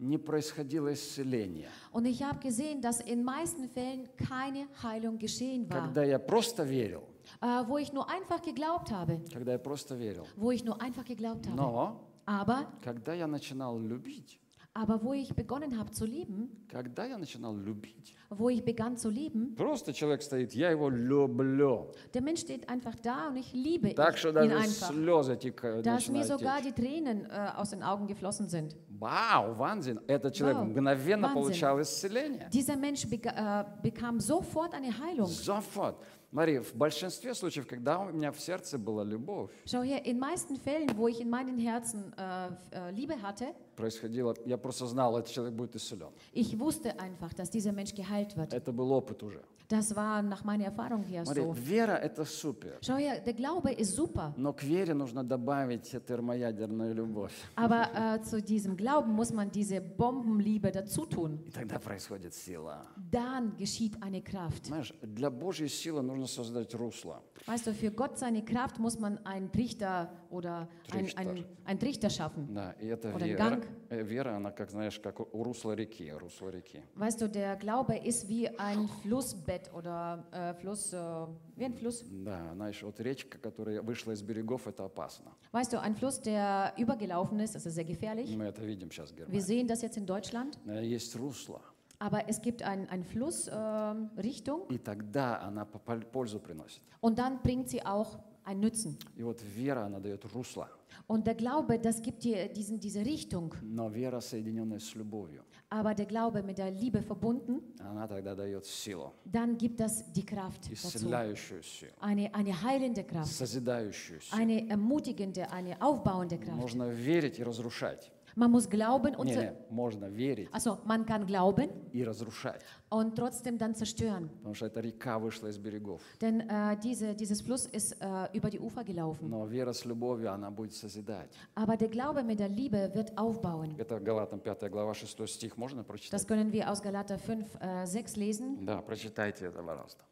не 0.00 0.16
происходило 0.18 0.92
исцеление. 0.92 1.68
Und 1.92 2.06
ich 2.06 2.22
habe 2.22 2.38
gesehen, 2.40 2.80
dass 2.80 3.00
in 3.00 3.22
meisten 3.22 3.68
Fällen 3.68 4.08
keine 4.16 4.66
Heilung 4.82 5.18
geschehen 5.18 5.68
war. 5.68 5.78
Когда 5.82 6.02
я 6.04 6.18
просто 6.18 6.64
верил, 6.64 7.02
Äh, 7.40 7.62
wo 7.68 7.78
ich 7.78 7.92
nur 7.92 8.08
einfach 8.10 8.42
geglaubt 8.42 8.90
habe. 8.90 9.20
когда 9.32 9.52
я 9.52 9.58
просто 9.58 9.94
верил. 9.94 10.24
Wo 10.36 10.50
ich 10.50 10.64
nur 10.64 10.80
einfach 10.80 11.04
geglaubt 11.04 11.46
habe. 11.46 11.56
Но 11.56 12.00
Aber, 12.26 12.66
когда 12.82 13.12
я 13.14 13.26
начинал 13.26 13.78
любить, 13.78 14.40
aber 14.79 15.01
wo 15.03 15.13
ich 15.13 15.33
begonnen 15.33 15.77
habe 15.77 15.91
zu 15.91 16.05
lieben, 16.05 16.49
когда 16.67 17.05
я 17.05 17.17
начинал 17.17 17.55
любить, 17.55 18.13
wo 18.29 18.49
ich 18.49 18.63
begann 18.65 18.97
zu 18.97 19.09
lieben, 19.09 19.55
просто 19.55 19.93
человек 19.93 20.21
стоит, 20.21 20.53
я 20.53 20.69
его 20.71 20.89
люблю. 20.89 21.91
der 22.13 22.21
Mensch 22.21 22.41
steht 22.41 22.67
einfach 22.69 22.95
da 23.01 23.29
und 23.29 23.37
ich 23.37 23.53
liebe 23.53 23.95
Так 23.95 24.17
что 24.17 24.29
ihn 24.29 24.35
даже 24.35 24.57
einfach. 24.57 24.91
слезы 24.91 25.37
текают, 25.37 25.85
Dass 25.85 26.09
mir 26.09 26.19
начинают 26.19 26.27
sogar 26.27 26.57
течь. 26.61 26.73
die 26.75 26.81
Tränen 26.81 27.25
äh, 27.25 27.51
aus 27.55 27.69
den 27.69 27.83
Augen 27.83 28.05
geflossen 28.07 28.49
sind. 28.49 28.75
Вау, 28.99 29.53
Ванзин, 29.55 29.99
этот 30.07 30.33
человек 30.33 30.57
Вау, 30.57 30.65
мгновенно 30.65 31.27
Ванзин. 31.27 31.41
получал 31.41 31.81
исцеление. 31.81 32.49
Dieser 32.51 32.75
Mensch 32.75 33.05
bega- 33.05 33.61
äh, 33.61 33.81
bekam 33.81 34.19
sofort 34.19 34.73
eine 34.73 34.91
Heilung. 34.99 35.27
Зафот. 35.27 35.95
Смотри, 36.31 36.59
в 36.59 36.73
большинстве 36.75 37.33
случаев, 37.33 37.65
когда 37.65 37.97
у 37.99 38.11
меня 38.11 38.29
в 38.33 38.41
сердце 38.41 38.77
была 38.77 39.05
любовь, 39.05 39.51
Schau 39.65 39.83
her, 39.83 40.01
in 40.05 40.19
meisten 40.19 40.57
Fällen, 40.57 40.89
wo 40.97 41.07
ich 41.07 41.21
in 41.21 41.29
meinen 41.29 41.57
Herzen 41.57 42.11
äh, 42.17 42.47
äh, 42.71 42.91
Liebe 42.91 43.21
hatte, 43.21 43.45
происходило, 43.80 44.34
я 44.46 44.56
просто 44.58 44.86
знал, 44.86 45.16
этот 45.18 45.32
человек 45.32 45.54
будет 45.54 45.74
исцелен. 45.76 46.10
ich 46.32 46.58
wusste 46.58 46.98
einfach, 47.00 47.32
dass 47.34 47.50
dieser 47.50 47.72
Mensch 47.72 47.94
geheilt 47.94 48.36
wird. 48.36 48.52
Это 48.52 48.72
был 48.72 48.92
опыт 48.92 49.22
уже. 49.22 49.40
Das 49.68 49.94
war 49.94 50.20
nach 50.20 50.42
meiner 50.42 50.64
Erfahrung 50.64 51.04
her 51.04 51.24
Смотри, 51.24 51.42
so. 51.44 51.52
вера– 51.54 51.92
это 52.02 52.24
супер. 52.24 52.78
Schau 52.82 52.96
her, 52.96 53.20
der 53.20 53.34
Glaube 53.34 53.70
ist 53.72 53.94
super, 53.94 54.34
Но 54.36 54.52
к 54.52 54.64
вере 54.64 54.94
нужно 54.94 55.22
добавить 55.22 55.94
термоядерную 56.06 56.92
любовь. 56.92 57.32
aber 57.54 57.88
äh, 57.94 58.20
zu 58.22 58.42
diesem 58.42 58.76
Glauben 58.76 59.12
muss 59.12 59.32
man 59.32 59.48
diese 59.50 59.80
Bombenliebe 59.80 60.72
dazu 60.72 61.06
tun. 61.06 61.38
И 61.46 61.50
тогда 61.52 61.78
происходит 61.78 62.34
сила. 62.34 62.84
Dann 63.12 63.56
geschieht 63.56 64.02
eine 64.02 64.20
Kraft. 64.22 64.66
Знаешь, 64.66 64.92
для 65.02 65.30
Божьей 65.30 65.68
силы 65.68 66.02
нужно 66.02 66.26
создать 66.26 66.74
русло. 66.74 67.22
Weißt 67.46 67.68
du, 67.68 67.72
für 67.72 67.92
Gott 67.92 68.18
seine 68.18 68.44
Kraft 68.44 68.80
muss 68.80 68.98
man 68.98 69.18
einen 69.24 69.52
Trichter 69.52 70.10
oder 70.30 70.68
ein, 70.90 71.04
Trichter. 71.06 71.20
ein, 71.20 71.44
ein 71.64 71.78
Trichter 71.78 72.10
schaffen. 72.10 72.48
Да, 72.52 72.72
и 72.72 72.88
эта 72.88 73.14
Oder 73.14 73.24
ein 73.24 73.30
вера, 73.30 73.38
Gang. 73.50 73.64
Э, 73.90 74.02
вера, 74.02 74.36
она 74.36 74.50
как, 74.50 74.70
знаешь, 74.70 74.98
как 74.98 75.20
у 75.20 75.42
русла 75.42 75.72
реки, 75.72 76.10
русло 76.12 76.48
реки. 76.50 76.82
Weißt 76.96 77.20
du, 77.20 77.28
der 77.28 77.56
Glaube 77.56 77.96
ist 77.96 78.28
wie 78.28 78.48
ein 78.58 78.88
Flussbett 79.02 79.70
oder 79.74 80.24
äh, 80.32 80.54
Fluss, 80.54 80.92
äh, 80.92 81.26
wie 81.56 81.64
ein 81.64 81.74
Fluss. 81.74 82.04
Да, 82.10 82.52
знаешь, 82.54 82.82
вот 82.82 82.98
речка, 83.00 83.38
которая 83.38 83.82
вышла 83.82 84.12
из 84.12 84.22
берегов, 84.22 84.66
это 84.66 84.84
опасно. 84.84 85.32
Weißt 85.52 85.72
du, 85.72 85.80
ein 85.80 85.94
Fluss, 85.96 86.20
der 86.20 86.72
übergelaufen 86.76 87.40
ist, 87.40 87.54
das 87.54 87.66
ist 87.66 87.74
sehr 87.74 87.84
gefährlich. 87.84 88.34
Мы 88.36 88.44
это 88.44 88.62
видим 88.64 88.90
сейчас 88.90 89.10
в 89.10 89.16
Wir 89.16 89.26
Германии. 89.26 89.40
sehen 89.40 89.66
das 89.68 89.82
jetzt 89.82 89.96
in 89.96 90.06
Deutschland. 90.06 90.58
Э, 90.66 90.84
Есть 90.84 91.14
русло, 91.16 91.60
Aber 92.02 92.28
es 92.28 92.40
gibt 92.40 92.62
ein, 92.62 92.88
ein 92.88 93.04
Fluss, 93.04 93.46
ähm, 93.52 94.10
Richtung 94.16 94.66
и 94.70 94.78
тогда 94.78 95.38
она 95.42 95.66
по- 95.66 95.78
пол- 95.78 96.00
пользу 96.10 96.40
приносит. 96.40 96.80
und 97.02 97.18
dann 97.18 97.42
bringt 97.42 97.68
sie 97.68 97.84
auch 97.84 98.18
ein 98.49 98.59
Nützen. 98.59 98.97
И 99.15 99.23
вот 99.23 99.41
вера, 99.41 99.85
она 99.85 99.99
дает 99.99 100.23
русло. 100.33 100.69
Und 101.07 101.27
der 101.27 101.35
Glaube, 101.35 101.77
das 101.77 102.01
gibt 102.01 102.23
dir 102.23 102.47
diesen, 102.47 102.79
diese 102.79 103.01
Richtung. 103.05 103.53
Но 103.61 103.89
вера, 103.89 104.19
соединенная 104.21 104.79
с 104.79 104.95
любовью, 104.95 105.43
Aber 105.69 105.93
der 105.93 106.05
Glaube 106.05 106.41
mit 106.41 106.57
der 106.57 106.71
Liebe 106.71 107.01
verbunden, 107.01 107.61
она 107.79 108.07
тогда 108.07 108.33
дает 108.35 108.65
силу, 108.65 109.11
dann 109.25 109.57
gibt 109.57 109.79
das 109.79 110.11
die 110.13 110.25
Kraft 110.25 110.71
dazu. 110.71 110.73
исцеляющую 110.73 111.61
силу, 111.63 111.91
Eine, 111.99 112.33
eine 112.33 112.59
heilende 112.61 113.03
Kraft, 113.03 113.31
созидающую 113.33 114.21
силу. 114.21 114.39
eine 114.41 114.69
ermutigende, 114.69 115.51
eine 115.51 115.79
aufbauende 115.81 116.37
Kraft. 116.37 116.57
Можно 116.61 116.87
верить 116.89 117.39
и 117.39 117.43
разрушать. 117.43 118.11
Man 118.37 118.51
muss 118.51 118.69
glauben 118.69 119.15
und 119.15 119.27
Не, 119.27 119.33
zer- 119.33 119.51
не, 119.53 119.73
можно 119.73 120.09
верить 120.09 120.49
also 120.51 120.77
man 120.83 121.05
kann 121.05 121.25
glauben 121.25 121.69
и 121.93 122.03
разрушать. 122.03 122.61
und 122.89 123.15
trotzdem 123.15 123.57
dann 123.57 123.73
zerstören. 123.75 124.29
Потому 124.39 124.53
что 124.55 124.65
эта 124.65 124.81
река 124.81 125.19
вышла 125.19 125.47
из 125.47 125.57
берегов. 125.57 126.01
Denn 126.19 126.41
äh, 126.41 126.75
diese, 126.83 127.15
dieses 127.15 127.39
Fluss 127.39 127.65
ist 127.65 127.93
äh, 128.01 128.27
über 128.33 128.49
die 128.49 128.59
Ufer 128.59 128.83
gelaufen. 128.83 129.29
Но 129.29 129.45
вера 129.45 129.71
с 129.71 129.85
любовью, 129.85 130.33
она 130.33 130.51
будет 130.51 130.73
созидать. 130.73 131.29
Aber 131.55 131.77
der 131.77 131.87
Glaube 131.87 132.23
mit 132.23 132.39
der 132.39 132.49
Liebe 132.49 132.91
wird 132.93 133.17
aufbauen. 133.17 133.73
Это 133.77 134.01
Галатам 134.01 134.41
5 134.41 134.69
глава 134.69 134.93
6 134.93 135.25
стих. 135.29 135.55
Можно 135.55 135.83
Das 135.83 135.87
прочитать? 135.87 136.27
können 136.27 136.51
wir 136.51 136.69
aus 136.69 136.81
Galater 136.81 137.17
5, 137.17 137.55
äh, 137.61 137.85
6 137.85 138.17
lesen. 138.17 138.65
Да, 138.65 138.81
прочитайте 138.81 139.45
это, 139.45 139.63
пожалуйста. 139.63 140.03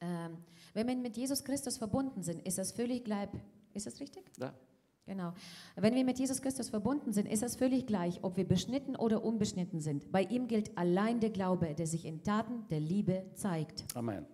Ähm, 0.00 0.38
wenn 0.72 0.86
wir 0.88 0.96
mit 0.96 1.14
Jesus 1.18 1.44
Christus 1.44 1.76
verbunden 1.76 2.22
sind, 2.22 2.40
ist 2.46 2.56
das 2.56 2.72
völlig 2.72 3.04
gleich. 3.04 3.28
Ist 3.74 3.86
das 3.86 4.00
richtig? 4.00 4.24
Да. 4.38 4.54
Genau. 5.10 5.32
Wenn 5.76 5.94
wir 5.94 6.04
mit 6.04 6.18
Jesus 6.18 6.42
Christus 6.42 6.68
verbunden 6.68 7.12
sind, 7.12 7.28
ist 7.28 7.42
das 7.42 7.54
völlig 7.54 7.86
gleich, 7.86 8.18
ob 8.22 8.36
wir 8.36 8.44
beschnitten 8.44 8.96
oder 8.96 9.24
unbeschnitten 9.24 9.78
sind. 9.80 10.10
Bei 10.10 10.22
ihm 10.22 10.48
gilt 10.48 10.76
allein 10.76 11.20
der 11.20 11.30
Glaube, 11.30 11.74
der 11.74 11.86
sich 11.86 12.04
in 12.04 12.24
Taten 12.24 12.66
der 12.70 12.80
Liebe 12.80 13.24
zeigt. 13.34 13.84
Амен. 13.94 14.26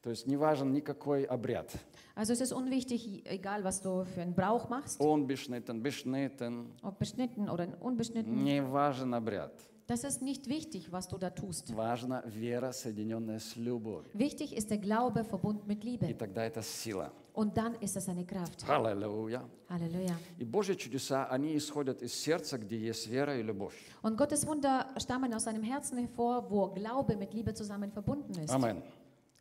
То 0.00 0.10
есть 0.10 0.26
не 0.26 0.36
важен 0.36 0.72
никакой 0.72 1.24
обряд. 1.24 1.76
Also 2.16 2.32
es 2.32 2.40
ist 2.40 2.52
unwichtig, 2.52 3.22
egal 3.24 3.62
was 3.62 3.80
du 3.82 4.04
für 4.04 4.20
einen 4.20 4.34
Brauch 4.34 4.68
machst, 4.68 5.00
Он 5.00 5.26
бешнитен, 5.26 5.80
бешнитен. 5.82 6.72
ob 6.82 6.98
beschnitten 6.98 7.48
oder 7.48 7.68
unbeschnitten. 7.80 8.42
Не 8.42 8.60
важен 8.60 9.14
обряд. 9.14 9.52
Das 9.88 10.04
ist 10.04 10.22
nicht 10.22 10.48
wichtig, 10.48 10.90
was 10.92 11.08
du 11.08 11.18
da 11.18 11.30
tust. 11.30 11.72
Важна 11.74 12.22
вера, 12.26 12.72
соединенная 12.72 13.38
с 13.40 13.56
любовью. 13.56 14.10
Wichtig 14.14 14.56
ist 14.56 14.70
der 14.70 14.78
Glaube 14.78 15.24
verbunden 15.24 15.66
mit 15.66 15.82
И 15.84 15.88
Liebe. 15.98 16.14
тогда 16.14 16.44
это 16.44 16.62
сила. 16.62 17.12
Und 17.34 17.56
dann 17.56 17.74
ist 17.76 17.96
es 17.96 18.08
eine 18.08 18.24
Kraft. 18.24 18.64
Аллилуйя. 18.68 19.42
Halleluja. 19.68 20.16
И 20.38 20.44
Божьи 20.44 20.74
чудеса, 20.74 21.26
они 21.26 21.56
исходят 21.56 22.00
из 22.02 22.14
сердца, 22.14 22.58
где 22.58 22.78
есть 22.78 23.06
вера 23.08 23.36
и 23.38 23.42
любовь. 23.42 23.74
Und 24.02 24.16
Gottes 24.16 24.46
Wunder 24.46 24.86
stammen 24.98 25.32
aus 25.34 25.44
seinem 25.44 25.62
Herzen 25.62 25.98
hervor, 25.98 26.48
wo 26.50 26.68
Glaube 26.74 27.16
mit 27.16 27.32
Liebe 27.34 27.52
zusammen 27.54 27.90
verbunden 27.90 28.32
ist. 28.38 28.50
Амен. 28.52 28.82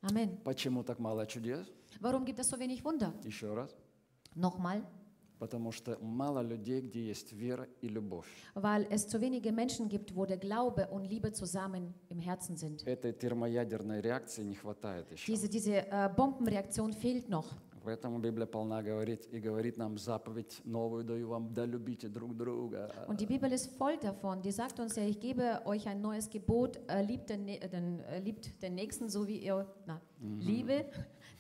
Amen. 0.02 0.38
Почему 0.44 0.84
так 0.84 1.00
мало 1.00 1.26
чудес? 1.28 1.68
Warum 2.00 2.26
gibt 2.26 2.40
es 2.40 2.50
so 2.50 2.58
wenig 2.58 2.84
Wunder? 2.84 3.14
Еще 3.24 3.54
раз. 3.54 3.70
Nochmal, 4.34 4.82
Потому 5.40 5.72
что 5.72 5.98
мало 6.02 6.42
людей, 6.44 6.82
где 6.82 7.04
есть 7.04 7.34
вера 7.34 7.68
и 7.82 7.88
любовь. 7.88 8.28
weil 8.54 8.86
es 8.92 9.08
zu 9.08 9.20
wenige 9.20 9.52
Menschen 9.52 9.90
gibt, 9.90 10.16
wo 10.16 10.26
der 10.28 10.38
Glaube 10.38 10.88
und 10.92 11.06
Liebe 11.06 11.32
zusammen 11.32 11.96
im 12.10 12.20
Herzen 12.20 12.56
sind. 12.58 12.84
Этой 12.86 13.12
термоядерной 13.12 14.02
реакции 14.02 14.44
не 14.44 14.54
хватает 14.56 15.12
еще. 15.12 15.26
Diese, 15.32 15.50
diese 15.50 15.88
äh, 15.90 16.10
Bombenreaktion 16.16 16.94
fehlt 16.94 17.28
noch. 17.30 17.46
Поэтому 17.84 18.20
Библия 18.20 18.46
полна 18.46 18.84
говорит 18.84 19.26
и 19.34 19.40
говорит 19.40 19.76
нам 19.78 19.98
заповедь 19.98 20.62
новую 20.64 21.04
даю 21.04 21.30
вам, 21.30 21.52
да 21.52 21.66
любите 21.66 22.08
друг 22.08 22.38
друга. 22.38 22.92
Und 23.08 23.20
die 23.20 23.26
Bibel 23.26 23.52
ist 23.52 23.76
voll 23.80 23.98
davon. 23.98 24.44
Die 24.44 24.52
sagt 24.52 24.80
uns 24.80 24.96
ja, 24.96 25.02
ich 25.04 25.20
gebe 25.20 25.64
euch 25.66 25.88
ein 25.88 26.00
neues 26.00 26.30
Gebot, 26.30 26.80
äh, 26.88 27.02
liebt, 27.02 27.32
den, 27.32 27.48
Nä- 27.48 27.60
äh, 27.60 27.68
den, 27.68 28.00
äh, 28.02 28.20
liebt 28.20 28.62
den 28.62 28.76
Nächsten 28.76 29.10
so 29.10 29.28
wie 29.28 29.40
ihr, 29.40 29.66
na, 29.88 30.00
liebe 30.22 30.86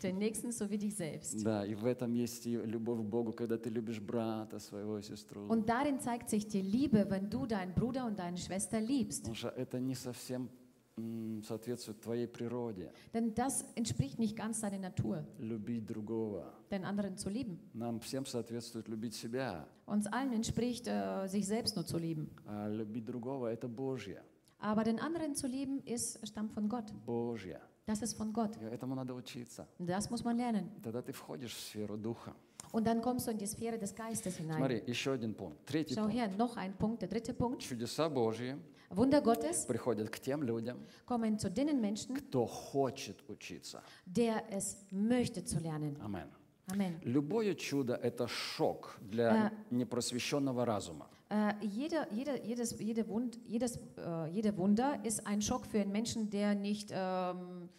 den 0.06 0.18
Nächsten 0.18 0.52
so 0.52 0.70
wie 0.70 0.78
dich 0.78 0.96
selbst. 0.96 1.44
Да, 1.44 1.66
и 1.66 1.76
в 1.76 1.86
этом 1.86 2.14
есть 2.14 2.46
и 2.48 2.56
любовь 2.58 3.00
к 3.00 3.04
Богу, 3.10 3.34
когда 3.34 3.58
ты 3.58 3.70
любишь 3.70 4.00
брата 4.00 4.60
своего, 4.60 5.00
сестру. 5.02 5.48
Und 5.48 5.68
darin 5.70 6.00
zeigt 6.00 6.30
sich 6.30 6.48
die 6.48 6.62
Liebe, 6.62 7.06
wenn 7.10 7.30
du 7.30 7.46
deinen 7.46 7.74
Bruder 7.74 8.06
und 8.06 8.18
deine 8.20 8.38
Schwester 8.38 8.80
liebst. 8.80 9.24
Потому 9.24 9.36
что 9.36 9.50
это 9.50 9.80
не 9.80 9.96
совсем 9.96 10.50
м, 10.98 11.42
соответствует 11.44 12.02
твоей 12.02 12.28
природе. 12.28 12.92
Denn 13.14 13.34
das 13.34 13.64
entspricht 13.76 14.20
nicht 14.20 14.36
ganz 14.36 14.60
deiner 14.60 14.78
Natur, 14.78 15.24
Любить 15.40 15.86
другого. 15.86 16.52
den 16.70 16.84
anderen 16.84 17.16
zu 17.18 17.30
lieben. 17.30 17.58
Нам 17.74 18.00
всем 18.02 18.26
соответствует 18.26 18.88
любить 18.90 19.14
себя. 19.16 19.66
Uns 19.86 20.06
allen 20.08 20.34
entspricht, 20.34 20.88
äh, 20.88 21.28
sich 21.28 21.48
selbst 21.48 21.76
nur 21.78 21.86
zu 21.86 21.98
lieben. 21.98 22.30
А 22.46 22.68
любить 22.68 23.06
другого – 23.06 23.52
это 23.52 23.68
Божье. 23.70 24.22
Aber 24.60 24.84
den 24.84 25.00
anderen 25.00 25.34
zu 25.34 25.48
lieben, 25.48 25.82
ist, 25.86 26.20
stammt 26.28 26.52
von 26.54 26.68
Gott. 26.70 26.94
Божье. 27.06 27.60
Das 27.87 28.03
ist 28.03 28.15
von 28.17 28.33
Gott. 28.33 28.57
Этому 28.61 28.95
надо 28.97 29.15
учиться. 29.15 29.67
Das 29.79 30.11
muss 30.11 30.25
man 30.25 30.37
lernen. 30.37 30.69
Тогда 30.83 31.03
ты 31.03 31.13
входишь 31.13 31.55
в 31.55 31.61
сферу 31.61 31.97
Духа. 31.97 32.35
Und 32.73 32.85
dann 32.85 33.01
kommst 33.01 33.27
du 33.29 33.31
in 33.31 33.39
die 33.39 33.47
Sphäre 33.47 33.79
des 33.79 33.95
Geistes 33.95 34.37
hinein. 34.39 34.59
Смотри, 34.59 34.83
еще 34.87 35.13
один 35.13 35.35
пункт. 35.35 35.65
Третий 35.67 35.95
Schau 35.95 36.03
пункт. 36.09 36.17
her, 36.17 36.29
noch 36.37 36.57
ein 36.57 36.77
Punkt, 36.77 37.01
der 37.03 37.09
dritte 37.09 37.33
Punkt. 37.33 37.61
Чудеса 37.63 38.09
Божьи 38.09 38.57
Wunder 38.91 39.21
Gottes 39.21 39.67
приходят 39.67 40.11
к 40.11 40.19
тем 40.21 40.43
людям, 40.43 40.79
kommen 41.07 41.39
zu 41.39 41.49
den 41.51 41.81
Menschen, 41.81 42.15
кто 42.17 42.45
хочет 42.47 43.17
учиться. 43.29 43.83
der 44.05 44.43
es 44.51 44.79
möchte 44.91 45.45
zu 45.45 45.59
lernen. 45.61 45.97
Амен. 46.01 46.29
Amen. 46.68 47.00
Любое 47.04 47.56
чудо – 47.56 48.02
это 48.02 48.28
шок 48.28 48.98
для 49.02 49.52
непросвещенного 49.72 50.66
разума. 50.66 51.08
Äh, 51.30 51.54
jeder, 51.62 52.08
jeder, 52.12 52.44
jedes, 52.44 52.78
jede 52.80 53.08
Wund, 53.08 53.40
jedes, 53.46 53.80
äh, 53.98 54.28
jede 54.32 54.58
Wunder 54.58 55.00
ist 55.04 55.26
ein 55.26 55.42
Schock 55.42 55.66
für 55.66 55.80
einen 55.80 55.92
Menschen, 55.92 56.30
der 56.30 56.56
nicht, 56.56 56.92
ähm, 56.92 57.70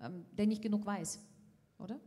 ähm, 0.00 0.24
der 0.32 0.46
nicht 0.46 0.62
genug 0.62 0.86
weiß, 0.86 1.20
oder? 1.78 1.98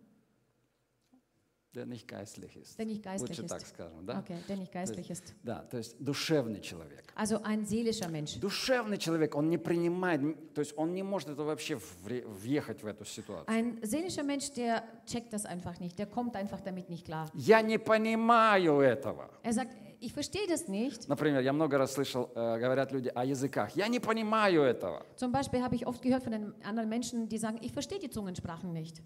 Der 1.74 1.84
nicht 1.84 2.08
geistlich 2.08 2.56
ist. 2.56 2.78
Der 2.78 2.86
nicht 2.86 3.02
geistlich 3.02 3.38
Лучше 3.38 3.46
так 3.46 3.60
ist. 3.60 3.68
скажем, 3.68 4.06
да? 4.06 4.20
Okay, 4.20 4.36
der 4.48 4.56
nicht 4.56 4.72
geistlich 4.72 5.10
ist. 5.10 5.34
Да, 5.42 5.60
то 5.70 5.76
есть 5.76 5.96
душевный 6.02 6.62
человек. 6.62 7.04
Also 7.14 7.42
ein 7.42 7.66
seelischer 7.66 8.08
Mensch. 8.08 8.38
Душевный 8.40 8.96
человек, 8.96 9.34
он 9.34 9.50
не 9.50 9.58
принимает, 9.58 10.54
то 10.54 10.60
есть 10.62 10.72
он 10.78 10.94
не 10.94 11.02
может 11.02 11.28
это 11.28 11.44
вообще 11.44 11.78
въехать 12.04 12.82
в 12.82 12.86
эту 12.86 13.04
ситуацию. 13.04 13.54
Ein 13.54 13.78
seelischer 13.82 14.24
Mensch, 14.24 14.50
der 14.54 14.82
checkt 15.04 15.32
das 15.34 15.44
einfach 15.44 15.78
nicht, 15.78 15.98
der 15.98 16.06
kommt 16.06 16.36
einfach 16.36 16.62
damit 16.62 16.88
nicht 16.88 17.04
klar. 17.04 17.30
Я 17.34 17.60
не 17.60 17.78
понимаю 17.78 18.80
этого. 18.80 19.28
Er 19.42 19.52
sagt, 19.52 19.76
ich 20.00 20.14
verstehe 20.14 20.46
das 20.48 20.68
nicht. 20.68 21.06
Например, 21.06 21.40
я 21.42 21.52
много 21.52 21.76
раз 21.76 21.92
слышал, 21.92 22.30
э, 22.34 22.58
говорят 22.58 22.92
люди 22.92 23.08
о 23.14 23.26
языках. 23.26 23.76
Я 23.76 23.88
не 23.88 24.00
понимаю 24.00 24.62
этого. 24.62 25.04
Zum 25.16 25.32
Beispiel 25.32 25.62
habe 25.62 25.74
ich 25.74 25.86
oft 25.86 26.00
gehört 26.00 26.22
von 26.22 26.32
den 26.32 26.54
anderen 26.64 26.88
Menschen, 26.88 27.28
die 27.28 27.36
sagen, 27.36 27.58
ich 27.60 27.72
verstehe 27.72 27.98
die 27.98 28.08
Zungensprachen 28.08 28.72
nicht. 28.72 29.02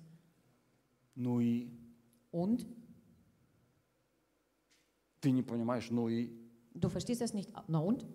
Ну 1.16 1.40
и 1.40 1.68
Und? 2.31 2.65
ты 5.19 5.31
не 5.31 5.43
понимаешь, 5.43 5.89
ну 5.89 6.09
и. 6.09 6.29
Du 6.73 6.89
verstehst 6.89 7.21
das 7.21 7.33
nicht. 7.33 7.51
Na 7.67 7.79
und? 7.79 8.05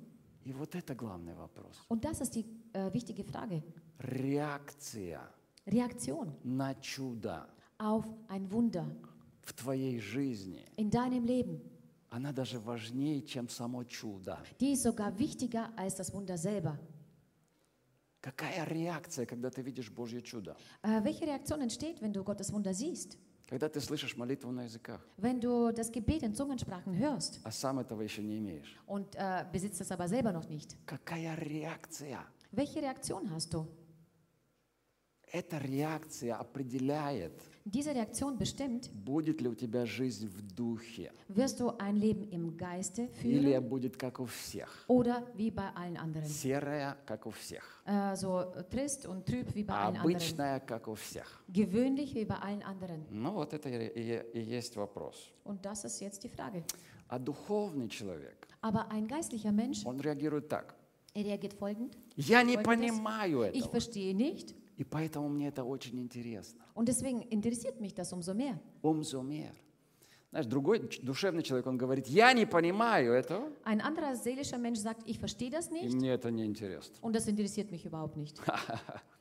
И 0.44 0.52
вот 0.52 0.74
это 0.74 0.94
главный 0.94 1.34
вопрос. 1.34 1.76
Und 1.88 2.04
das 2.04 2.20
ist 2.20 2.34
die 2.34 2.46
äh, 2.72 2.92
wichtige 2.92 3.24
Frage. 3.24 3.62
Реакция 3.98 5.20
Reaktion 5.66 6.32
на 6.42 6.74
чудо 6.74 7.46
auf 7.78 8.04
ein 8.28 8.50
Wunder 8.50 8.86
в 9.42 9.52
твоей 9.52 9.98
жизни, 10.00 10.64
in 10.76 10.90
deinem 10.90 11.24
Leben, 11.24 11.60
она 12.10 12.32
даже 12.32 12.58
важнее, 12.58 13.22
чем 13.22 13.48
само 13.48 13.84
чудо. 13.84 14.38
die 14.60 14.72
ist 14.72 14.82
sogar 14.82 15.16
wichtiger 15.18 15.70
als 15.76 15.96
das 15.96 16.12
Wunder 16.12 16.36
selber. 16.36 16.78
Какая 18.20 18.64
реакция, 18.64 19.26
когда 19.26 19.50
ты 19.50 19.62
видишь 19.62 19.90
Божье 19.90 20.22
чудо? 20.22 20.56
Äh, 20.82 21.04
welche 21.04 21.26
Reaktion 21.26 21.60
entsteht, 21.60 22.00
wenn 22.00 22.12
du 22.12 22.24
Gottes 22.24 22.52
Wunder 22.52 22.72
siehst? 22.72 23.18
Когда 23.49 23.69
ты 23.69 23.79
слышишь 23.79 24.17
молитву 24.17 24.51
на 24.51 24.63
языках, 24.65 24.99
Wenn 25.17 25.39
du 25.39 25.71
das 25.71 25.89
Gebet 25.91 26.23
in 26.23 26.35
Zungensprachen 26.35 26.97
hörst 26.97 27.39
а 27.43 27.51
сам 27.51 27.79
этого 27.79 28.01
еще 28.01 28.21
не 28.21 28.37
имеешь. 28.39 28.77
und 28.85 29.15
äh, 29.15 29.45
besitzt 29.51 29.79
es 29.81 29.91
aber 29.91 30.07
selber 30.07 30.31
noch 30.33 30.49
nicht. 30.49 30.75
Какая 30.85 31.33
реакция? 31.35 32.19
Welche 32.51 32.81
Reaktion 32.81 33.29
hast 33.31 33.53
du? 33.53 33.67
Эта 35.31 35.57
реакция 35.57 36.35
определяет, 36.35 37.41
Diese 37.69 37.93
Reaktion 37.93 38.37
bestimmt, 38.37 38.89
будет 38.93 39.41
ли 39.41 39.49
у 39.49 39.53
тебя 39.53 39.85
жизнь 39.85 40.25
в 40.25 40.41
духе, 40.55 41.11
wirst 41.27 41.59
du 41.59 41.69
ein 41.77 41.97
Leben 41.97 42.23
im 42.31 42.55
Geiste 42.55 43.09
или 43.21 43.55
führen 43.57 43.67
будет 43.67 43.97
как 43.97 44.21
у 44.21 44.25
всех. 44.25 44.85
oder 44.87 45.27
wie 45.35 45.51
bei 45.51 45.67
allen 45.75 45.97
anderen. 45.97 46.25
Серая, 46.29 46.95
как 47.05 47.25
у 47.25 47.31
всех. 47.31 47.83
Äh, 47.85 48.15
so 48.15 48.45
trist 48.71 49.05
und 49.05 49.25
trüb 49.25 49.53
wie 49.53 49.63
bei 49.63 49.73
allen 49.73 49.97
anderen. 49.97 50.15
Обычная, 50.15 50.59
как 50.61 50.87
у 50.87 50.93
всех. 50.95 51.43
Gewöhnlich 51.49 52.15
wie 52.15 52.23
bei 52.23 52.35
allen 52.37 52.63
anderen. 52.63 53.05
Ну 53.09 53.33
вот 53.33 53.51
это 53.53 53.67
и, 53.67 53.87
и- 53.99 54.23
и 54.33 54.39
есть 54.39 54.77
вопрос. 54.77 55.15
Und 55.43 55.65
das 55.65 55.83
ist 55.83 55.99
jetzt 55.99 56.23
die 56.23 56.29
Frage. 56.29 56.63
А 57.09 57.19
духовный 57.19 57.89
человек, 57.89 58.47
Aber 58.61 58.89
ein 58.91 59.07
geistlicher 59.09 59.51
Mensch, 59.51 59.85
он 59.85 59.99
реагирует 59.99 60.47
так. 60.47 60.73
er 61.13 61.25
reagiert 61.25 61.53
folgend. 61.53 61.97
Я 62.15 62.43
не 62.43 62.53
Folgendes. 62.55 62.63
понимаю 62.91 63.43
Ich 63.51 63.65
этого. 63.65 63.71
verstehe 63.71 64.13
nicht 64.15 64.55
И 64.77 64.83
поэтому 64.83 65.27
мне 65.27 65.47
это 65.47 65.63
очень 65.63 65.99
интересно. 65.99 66.61
und 66.75 66.87
deswegen 66.87 67.21
interessiert 67.29 67.79
mich 67.81 67.93
das 67.95 68.13
umso 68.13 68.33
mehr. 68.33 68.59
Умзо 68.83 69.21
мер. 69.21 69.53
Знаешь, 70.29 70.45
другой 70.45 70.79
душевный 71.01 71.41
человек, 71.41 71.65
он 71.67 71.77
говорит, 71.77 72.07
я 72.07 72.33
не 72.33 72.45
понимаю 72.45 73.13
этого, 73.13 73.49
Ein 73.63 73.81
anderer 73.81 74.15
seelischer 74.15 74.57
Mensch 74.59 74.77
sagt, 74.79 75.01
ich 75.07 75.17
verstehe 75.19 75.49
das 75.49 75.69
и 75.71 75.73
nicht 75.85 75.95
мне 75.95 76.11
это 76.11 76.29
не 76.29 76.45
интересно. 76.45 76.95
und 77.01 77.15
das 77.15 77.27
interessiert 77.27 77.71
mich 77.71 77.85
überhaupt 77.85 78.17
nicht. 78.17 78.37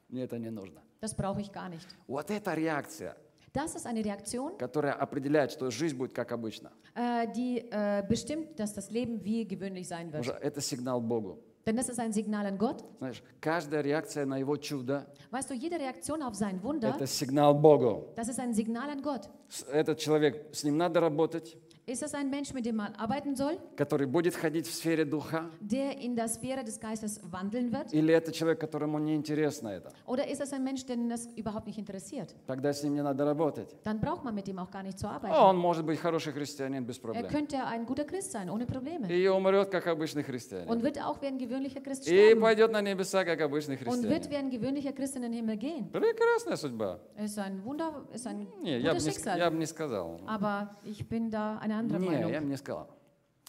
Мне 0.08 0.22
это 0.24 0.38
не 0.38 0.50
нужно. 0.50 0.82
Das 1.00 1.14
brauche 1.14 1.40
ich 1.40 1.50
gar 1.52 1.68
nicht. 1.68 1.86
Вот 2.06 2.30
эта 2.30 2.54
реакция, 2.54 3.16
Das 3.52 3.74
ist 3.74 3.86
eine 3.86 4.04
Reaktion, 4.04 4.58
которая 4.58 4.92
определяет, 4.92 5.50
что 5.52 5.70
жизнь 5.70 5.96
будет 5.96 6.12
как 6.12 6.32
обычно. 6.32 6.70
äh, 6.94 7.26
die 7.32 7.60
äh, 7.70 8.02
bestimmt, 8.06 8.58
dass 8.60 8.74
das 8.74 8.90
Leben 8.90 9.24
wie 9.24 9.46
gewöhnlich 9.46 9.88
sein 9.88 10.12
wird. 10.12 10.26
это 10.42 10.60
сигнал 10.60 11.00
Богу. 11.00 11.38
Denn 11.66 11.76
das 11.76 11.88
ist 11.88 11.98
ein 11.98 12.12
Signal 12.12 12.46
an 12.46 12.58
Gott. 12.58 12.84
Знаешь, 12.98 13.20
каждая 13.40 13.80
реакция 13.82 14.24
на 14.24 14.38
Его 14.38 14.56
чудо 14.56 15.04
Weißt 15.32 15.50
du, 15.50 15.54
jede 15.54 15.76
Reaktion 15.76 16.22
auf 16.22 16.36
sein– 16.36 16.60
Wunder, 16.62 16.94
это 16.94 17.08
сигнал 17.08 17.54
Богу. 17.54 18.12
das 18.14 18.28
ist 18.28 18.38
ein 18.38 18.54
Signal 18.54 18.88
an 18.88 19.02
Gott. 19.02 19.28
Этот 19.72 19.98
человек, 19.98 20.54
с 20.54 20.62
ним 20.62 20.76
надо 20.78 21.00
работать, 21.00 21.56
Ist 21.88 22.02
das 22.02 22.14
ein 22.14 22.28
Mensch, 22.30 22.52
mit 22.52 22.66
dem 22.66 22.74
man 22.74 22.96
arbeiten 22.96 23.36
soll, 23.36 23.58
который 23.76 24.08
будет 24.08 24.34
ходить 24.34 24.66
в 24.66 24.74
сфере 24.74 25.04
духа, 25.04 25.48
der 25.60 25.96
in 26.00 26.16
der 26.16 26.26
Sphäre 26.26 26.64
des 26.64 26.80
Geistes 26.80 27.20
wandeln 27.30 27.70
wird? 27.70 27.92
или 27.92 28.12
это 28.12 28.32
человек, 28.32 28.58
которому 28.60 28.98
не 28.98 29.14
интересно 29.14 29.68
это. 29.68 29.92
Oder 30.04 30.26
ist 30.26 30.40
das 30.40 30.52
ein 30.52 30.64
Mensch, 30.64 30.84
den 30.84 31.08
das 31.08 31.26
überhaupt 31.36 31.68
nicht 31.68 31.78
interessiert? 31.78 32.34
Тогда 32.48 32.72
с 32.72 32.82
ним 32.82 32.94
не 32.96 33.02
надо 33.04 33.24
работать. 33.24 33.68
Dann 33.84 34.00
braucht 34.00 34.24
man 34.24 34.34
mit 34.34 34.48
ihm 34.48 34.58
auch 34.58 34.72
gar 34.72 34.82
nicht 34.82 34.98
zu 34.98 35.06
arbeiten. 35.06 35.32
Он 35.32 35.56
может 35.56 35.84
быть 35.86 36.00
хороший 36.00 36.32
христианин 36.32 36.84
без 36.84 36.96
Er 36.98 37.02
проблем. 37.02 37.28
könnte 37.28 37.64
ein 37.64 37.86
guter 37.86 38.02
Christ 38.04 38.32
sein, 38.32 38.50
ohne 38.50 38.66
Probleme. 38.66 39.06
И 39.08 39.28
умрет, 39.28 39.70
как 39.70 39.86
обычный 39.86 40.22
Und 40.22 40.26
христианин. 40.26 40.82
wird 40.82 41.00
auch 41.00 41.22
wie 41.22 41.26
ein 41.26 41.38
gewöhnlicher 41.38 41.80
Christ 41.82 42.08
И 42.08 42.10
sterben. 42.10 42.40
пойдет 42.40 42.72
на 42.72 42.80
небеса, 42.82 43.24
как 43.24 43.40
обычный 43.40 43.76
Und 43.76 44.02
wird 44.02 44.24
христианин. 44.26 44.30
wie 44.32 44.36
ein 44.36 44.50
gewöhnlicher 44.50 44.92
Christ 44.92 45.14
in 45.14 45.22
den 45.22 45.32
Himmel 45.32 45.56
gehen. 45.56 45.88
Прекрасная 45.92 46.56
судьба. 46.56 46.98
Ist 47.16 47.38
ein 47.38 47.64
Wunder, 47.64 48.04
ist 48.12 48.26
ein 48.26 48.48
Не, 48.60 48.80
я 48.80 48.92
бы 48.92 48.98
не, 48.98 49.38
я 49.38 49.50
бы 49.52 49.56
не 49.56 49.66
сказал. 49.66 50.18
Aber 50.26 50.70
ich 50.82 51.08
bin 51.08 51.30
da 51.30 51.58
eine 51.76 51.94
andere 51.94 51.98
Не, 52.00 52.06
я 52.06 52.12
Meinung. 52.28 52.40
бы 52.42 52.48
не 52.48 52.56
сказал. 52.56 52.88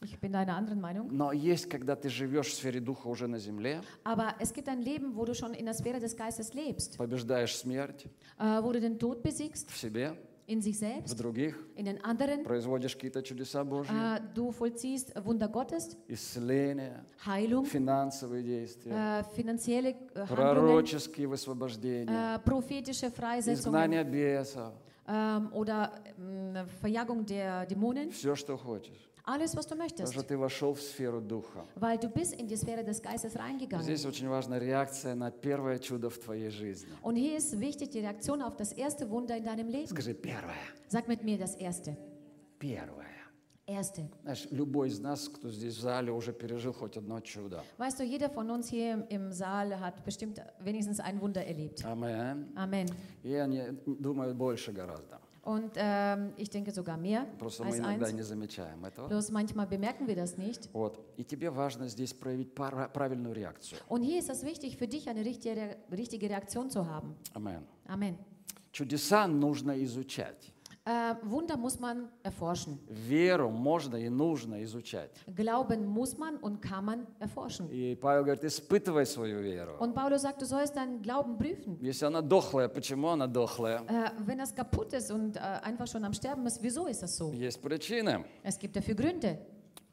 Ich 0.04 0.20
bin 0.20 0.36
einer 0.36 0.56
anderen 0.56 0.80
Meinung. 0.80 1.08
Но 1.12 1.32
есть, 1.32 1.68
когда 1.68 1.96
ты 1.96 2.10
живешь 2.10 2.48
в 2.50 2.54
сфере 2.54 2.80
духа 2.80 3.08
уже 3.08 3.26
на 3.28 3.40
земле, 3.40 3.82
Aber 4.04 4.36
es 4.40 4.54
gibt 4.54 4.68
ein 4.70 4.82
Leben, 4.82 5.16
wo 5.16 5.26
du 5.26 5.34
schon 5.34 5.54
in 5.56 5.66
der 5.66 5.74
Sphäre 5.74 6.00
des 6.00 6.16
Geistes 6.16 6.54
lebst, 6.54 6.98
побеждаешь 7.00 7.56
смерть 7.56 8.06
äh, 8.38 8.62
wo 8.62 8.72
du 8.72 8.80
den 8.80 9.00
Tod 9.00 9.24
besiegst, 9.24 9.72
в 9.72 9.76
себе, 9.78 10.16
in 10.46 10.62
sich 10.62 10.76
в 10.76 10.80
selbst, 10.80 11.20
других, 11.20 11.56
in 11.76 11.86
den 11.86 12.00
anderen. 12.06 12.44
производишь 12.44 12.94
какие-то 12.96 13.24
чудеса 13.24 13.63
Божьи, 13.63 13.90
Äh, 13.92 14.22
du 14.36 14.52
vollziehst 14.52 15.13
Wunder 15.26 15.48
Gottes, 15.48 15.98
исцеления, 16.08 17.04
Heilung, 17.26 17.66
финансовые 17.66 18.44
действия, 18.44 18.92
äh, 18.94 19.24
finanzielle 19.36 19.96
äh, 20.13 20.28
пророческие 20.28 21.28
высвобождения, 21.28 22.36
äh, 22.36 22.40
prophetische 22.40 23.10
Freisetzungen 23.10 23.74
изгнание 23.74 24.04
бесов, 24.04 24.74
ähm, 25.09 25.53
oder 25.53 25.92
ähm, 26.18 26.66
Verjagung 26.81 27.25
der 27.27 27.66
Dämonen. 27.66 28.11
все, 28.11 28.35
что 28.37 28.57
хочешь. 28.57 29.09
Alles, 29.25 29.55
was 29.57 29.66
du 29.66 29.77
Потому 29.77 29.83
möchtest, 29.85 30.12
что 30.14 30.22
ты 30.25 30.37
вошел 30.37 30.75
в 30.75 30.81
сферу 30.81 31.20
духа. 31.20 31.64
weil 31.77 31.96
du 31.96 32.09
bist 32.09 32.33
in 32.35 32.48
die 32.48 32.57
Sphäre 32.57 32.83
des 32.85 33.01
Geistes 33.01 33.37
reingegangen. 33.38 33.85
Здесь 33.85 34.05
очень 34.05 34.29
важна 34.29 34.59
реакция 34.59 35.14
на 35.14 35.31
первое 35.31 35.79
чудо 35.79 36.11
в 36.11 36.18
твоей 36.18 36.51
жизни. 36.51 36.88
Und 37.03 37.14
hier 37.14 37.37
ist 37.37 37.59
wichtig 37.61 37.90
die 37.90 38.01
Reaktion 38.01 38.42
auf 38.42 38.57
das 38.57 38.72
erste 38.72 39.09
Wunder 39.11 39.37
in 39.37 39.44
deinem 39.44 39.68
Leben. 39.68 39.87
Скажи, 39.87 40.12
первое. 40.14 40.57
Sag 40.88 41.07
mit 41.07 41.22
mir 41.22 41.38
das 41.38 41.55
erste. 41.55 41.96
Первое. 42.59 43.07
Erste. 43.67 44.10
Знаешь, 44.23 44.47
любой 44.49 44.88
из 44.88 44.99
нас, 45.01 45.27
кто 45.27 45.51
здесь 45.51 45.75
в 45.75 45.82
зале, 45.82 46.10
уже 46.12 46.32
пережил 46.32 46.71
хоть 46.71 46.95
одно 46.95 47.19
чудо. 47.19 47.62
Weißt 47.77 47.99
du, 47.99 48.03
jeder 48.06 48.30
von 48.30 48.49
uns 48.49 48.69
hier 48.69 49.06
im- 49.10 49.34
Saal 49.34 49.77
hat 49.82 50.06
bestimmt 50.06 50.41
wenigstens 50.62 51.01
ein 51.01 51.19
Wunder 51.19 51.45
erlebt. 51.45 51.84
Амен. 51.84 52.47
Amen. 52.56 52.88
И 53.23 53.34
они 53.34 53.62
думают 53.86 54.38
больше 54.38 54.71
гораздо. 54.71 55.19
Und 55.43 55.71
ähm, 55.75 56.34
ich 56.38 56.49
denke 56.49 56.71
sogar 56.71 56.97
mehr 56.97 57.25
Просто 57.39 57.63
мы 57.63 57.69
als 57.71 57.80
иногда 57.80 58.06
eins. 58.08 58.13
не 58.13 58.21
замечаем 58.21 58.86
этого. 58.86 59.10
Bloß 59.10 59.32
manchmal 59.32 59.67
bemerken 59.67 60.08
wir 60.08 60.15
das 60.15 60.38
nicht. 60.38 60.69
Вот. 60.73 60.99
И 61.17 61.23
тебе 61.25 61.49
важно 61.51 61.89
здесь 61.89 62.13
проявить 62.13 62.53
пара- 62.56 62.88
правильную 62.89 63.34
реакцию. 63.36 63.80
Und 63.89 64.01
hier 64.03 64.19
ist 64.19 64.30
es 64.30 64.43
wichtig 64.43 64.77
für 64.77 64.88
dich, 64.88 65.10
eine 65.10 65.25
richtige, 65.25 65.75
richtige 65.91 66.30
Reaktion 66.30 66.69
zu 66.69 66.86
haben. 66.89 67.15
Амен. 67.34 67.65
Amen. 67.86 68.15
Чудеса 68.71 69.27
нужно 69.27 69.82
изучать. 69.84 70.53
Äh, 70.87 71.14
Wunder 71.22 71.57
muss 71.57 71.79
man 71.79 72.09
erforschen. 72.25 72.81
Веру 72.88 73.51
можно 73.51 73.94
и 73.94 74.09
нужно 74.09 74.64
изучать. 74.64 75.12
Glauben 75.29 75.87
muss 75.87 76.18
man 76.18 76.38
und 76.38 76.61
kann 76.61 76.85
man 76.85 77.07
erforschen. 77.20 77.68
И 77.70 77.94
Павел 77.94 78.25
говорит, 78.25 78.44
испытывай 78.44 79.07
свою 79.07 79.40
веру. 79.42 79.77
Und 79.79 79.94
Paulus 79.94 80.23
sagt, 80.23 80.42
du 80.42 80.44
sollst 80.44 80.75
deinen 80.75 81.00
Glauben 81.00 81.38
prüfen. 81.38 81.79
Если 81.81 82.04
она 82.04 82.21
дохлая, 82.21 82.69
почему 82.69 83.10
она 83.10 83.29
дохлая? 83.29 83.85
Äh, 83.87 84.10
wenn 84.27 84.38
das 84.38 84.52
kaputt 84.52 84.92
ist 84.92 85.13
und 85.13 85.37
äh, 85.37 85.40
einfach 85.40 85.87
schon 85.87 86.04
am 86.04 86.13
Sterben 86.15 86.44
ist, 86.46 86.60
wieso 86.60 86.87
ist 86.88 87.00
das 87.00 87.17
so? 87.17 87.31
Есть 87.33 87.63
причины. 87.63 88.25
Es 88.42 88.58
gibt 88.58 88.75
dafür 88.75 88.96
Gründe. 88.96 89.38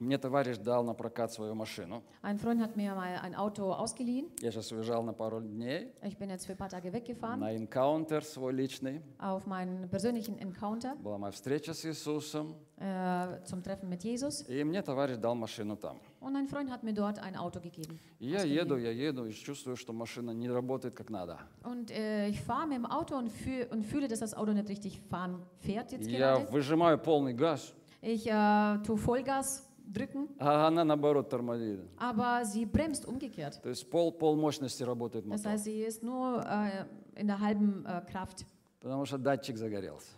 Мне 0.04 0.18
товарищ 0.18 0.58
дал 0.58 0.84
на 0.84 0.92
прокат 0.94 1.32
свою 1.32 1.54
машину. 1.54 2.02
Ein 2.22 2.38
Freund 2.38 2.60
hat 2.60 2.76
mir 2.76 2.94
mal 2.94 3.18
ein 3.22 3.34
Auto 3.34 3.72
ausgeliehen. 3.72 4.26
Я 4.42 4.50
сейчас 4.52 4.70
уезжал 4.70 5.02
на 5.02 5.14
пару 5.14 5.40
дней 5.40 5.92
Ich 6.02 6.18
bin 6.18 6.28
jetzt 6.28 6.44
für 6.46 6.52
ein 6.52 6.58
paar 6.58 6.68
Tage 6.68 6.92
weggefahren 6.92 7.40
на 7.40 7.56
энкаунтер 7.56 8.22
свой 8.22 8.52
личный. 8.52 9.00
auf 9.18 9.46
meinen 9.46 9.88
persönlichen 9.88 10.38
Encounter 10.38 10.94
Была 11.02 11.16
моя 11.16 11.32
встреча 11.32 11.72
с 11.72 11.86
Иисусом. 11.86 12.54
äh, 12.76 13.42
zum 13.44 13.62
Treffen 13.62 13.88
mit 13.88 14.02
Jesus. 14.04 14.42
И 14.46 14.62
мне 14.62 14.82
товарищ 14.82 15.16
дал 15.16 15.34
машину 15.34 15.76
там. 15.76 15.98
Und 16.20 16.36
ein 16.36 16.48
Freund 16.48 16.70
hat 16.70 16.82
mir 16.82 16.92
dort 16.92 17.18
ein 17.18 17.34
Auto 17.36 17.60
gegeben. 17.60 17.98
Я 18.20 18.42
еду, 18.44 18.76
я 18.76 18.90
еду 18.90 19.24
и 19.24 19.32
чувствую, 19.32 19.76
что 19.76 19.94
машина 19.94 20.32
не 20.32 20.50
работает 20.50 20.94
как 20.94 21.08
надо. 21.08 21.38
Und 21.64 21.90
äh, 21.90 22.28
ich 22.28 22.42
fahre 22.42 22.66
mit 22.66 22.76
dem 22.76 22.84
Auto 22.86 23.16
und, 23.16 23.30
fühl, 23.32 23.66
und 23.70 23.84
fühle, 23.86 24.08
dass 24.08 24.18
das 24.20 24.34
Auto 24.34 24.52
nicht 24.52 24.68
richtig 24.68 25.00
fahren 25.08 25.40
fährt 25.60 25.92
jetzt 25.92 26.06
И 26.06 26.12
Я 26.12 26.34
gerade. 26.36 26.50
выжимаю 26.52 26.98
полный 26.98 27.32
газ, 27.32 27.72
Ich 28.02 28.26
äh, 28.26 28.78
tue 28.84 28.98
Vollgas 28.98 29.66
drücken, 29.86 30.28
а 30.38 30.66
она 30.66 30.84
наоборот 30.84 31.28
тормозит. 31.28 31.80
aber 31.98 32.44
sie 32.44 32.64
bremst 32.66 33.04
umgekehrt. 33.06 33.60
То 33.62 33.68
есть 33.68 33.88
пол, 33.90 34.12
пол 34.12 34.36
мощности 34.36 34.82
работает 34.82 35.24
Das 35.26 35.38
мотор. 35.38 35.52
heißt, 35.52 35.64
sie 35.64 35.82
ist 35.82 36.02
nur 36.02 36.42
äh, 36.44 36.84
in 37.20 37.26
der 37.26 37.38
halben 37.40 37.84
äh, 37.86 38.00
Kraft. 38.10 38.44
Потому 38.80 39.04
что 39.06 39.18
датчик 39.18 39.56
загорелся. 39.56 40.12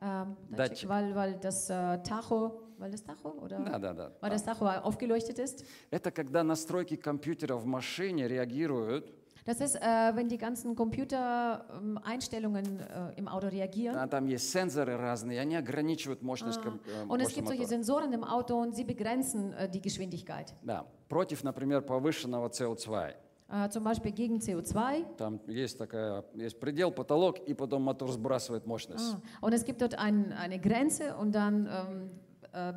Ähm, 0.00 0.36
Датчик. 0.50 0.88
weil, 0.88 1.14
weil 1.14 1.34
das 1.40 1.70
äh, 1.70 1.98
Tacho, 2.02 2.60
weil 2.78 2.90
das 2.90 3.02
Tacho 3.02 3.30
oder 3.42 3.58
Да, 3.60 3.78
да, 3.78 3.94
да. 3.94 4.12
weil 4.20 4.30
das 4.30 4.44
Tacho 4.44 4.66
aufgeleuchtet 4.66 5.38
ist. 5.38 5.64
Это 5.90 6.10
когда 6.10 6.42
настройки 6.44 6.96
компьютера 6.96 7.56
в 7.56 7.64
машине 7.64 8.28
реагируют, 8.28 9.10
Das 9.45 9.59
ist, 9.59 9.75
äh, 9.75 9.81
wenn 10.15 10.27
die 10.29 10.37
ganzen 10.37 10.75
Computer-Einstellungen 10.75 12.79
äh, 12.79 13.13
im 13.17 13.27
Auto 13.27 13.47
reagieren. 13.47 13.95
а 13.97 14.07
там 14.07 14.27
есть 14.27 14.49
сенсоры 14.51 14.95
разные, 14.97 15.37
и 15.37 15.39
они 15.39 15.55
ограничивают 15.55 16.21
мощность, 16.21 16.61
ком- 16.61 16.79
э, 16.85 17.05
Und 17.07 17.21
es 17.21 17.29
мощность 17.29 17.35
gibt 17.35 17.47
solche 17.47 17.61
мотора. 17.63 17.83
Sensoren 17.83 18.13
im 18.13 18.23
Auto 18.23 18.59
und 18.61 18.75
sie 18.75 18.83
begrenzen 18.83 19.53
äh, 19.53 19.69
die 19.69 19.81
Geschwindigkeit. 19.81 20.53
Да. 20.63 20.85
Против, 21.09 21.43
например, 21.43 21.81
повышенного 21.81 22.49
CO2. 22.49 23.13
Äh, 23.49 23.69
zum 23.69 23.83
Beispiel 23.83 24.11
gegen 24.11 24.37
CO2. 24.37 25.03
Там 25.17 25.39
есть, 25.47 25.77
такая, 25.77 26.23
есть 26.35 26.59
предел, 26.59 26.91
потолок, 26.91 27.39
и 27.39 27.53
потом 27.53 27.83
мотор 27.83 28.11
сбрасывает 28.11 28.65
мощность. 28.65 29.15
Ah, 29.15 29.21
und 29.45 29.53
es 29.53 29.65
gibt 29.65 29.81
dort 29.81 29.95
ein, 29.95 30.31
eine 30.33 30.59
Grenze 30.59 31.15
und 31.17 31.33
dann 31.33 31.65
ähm, 31.65 31.71
äh, 31.71 32.09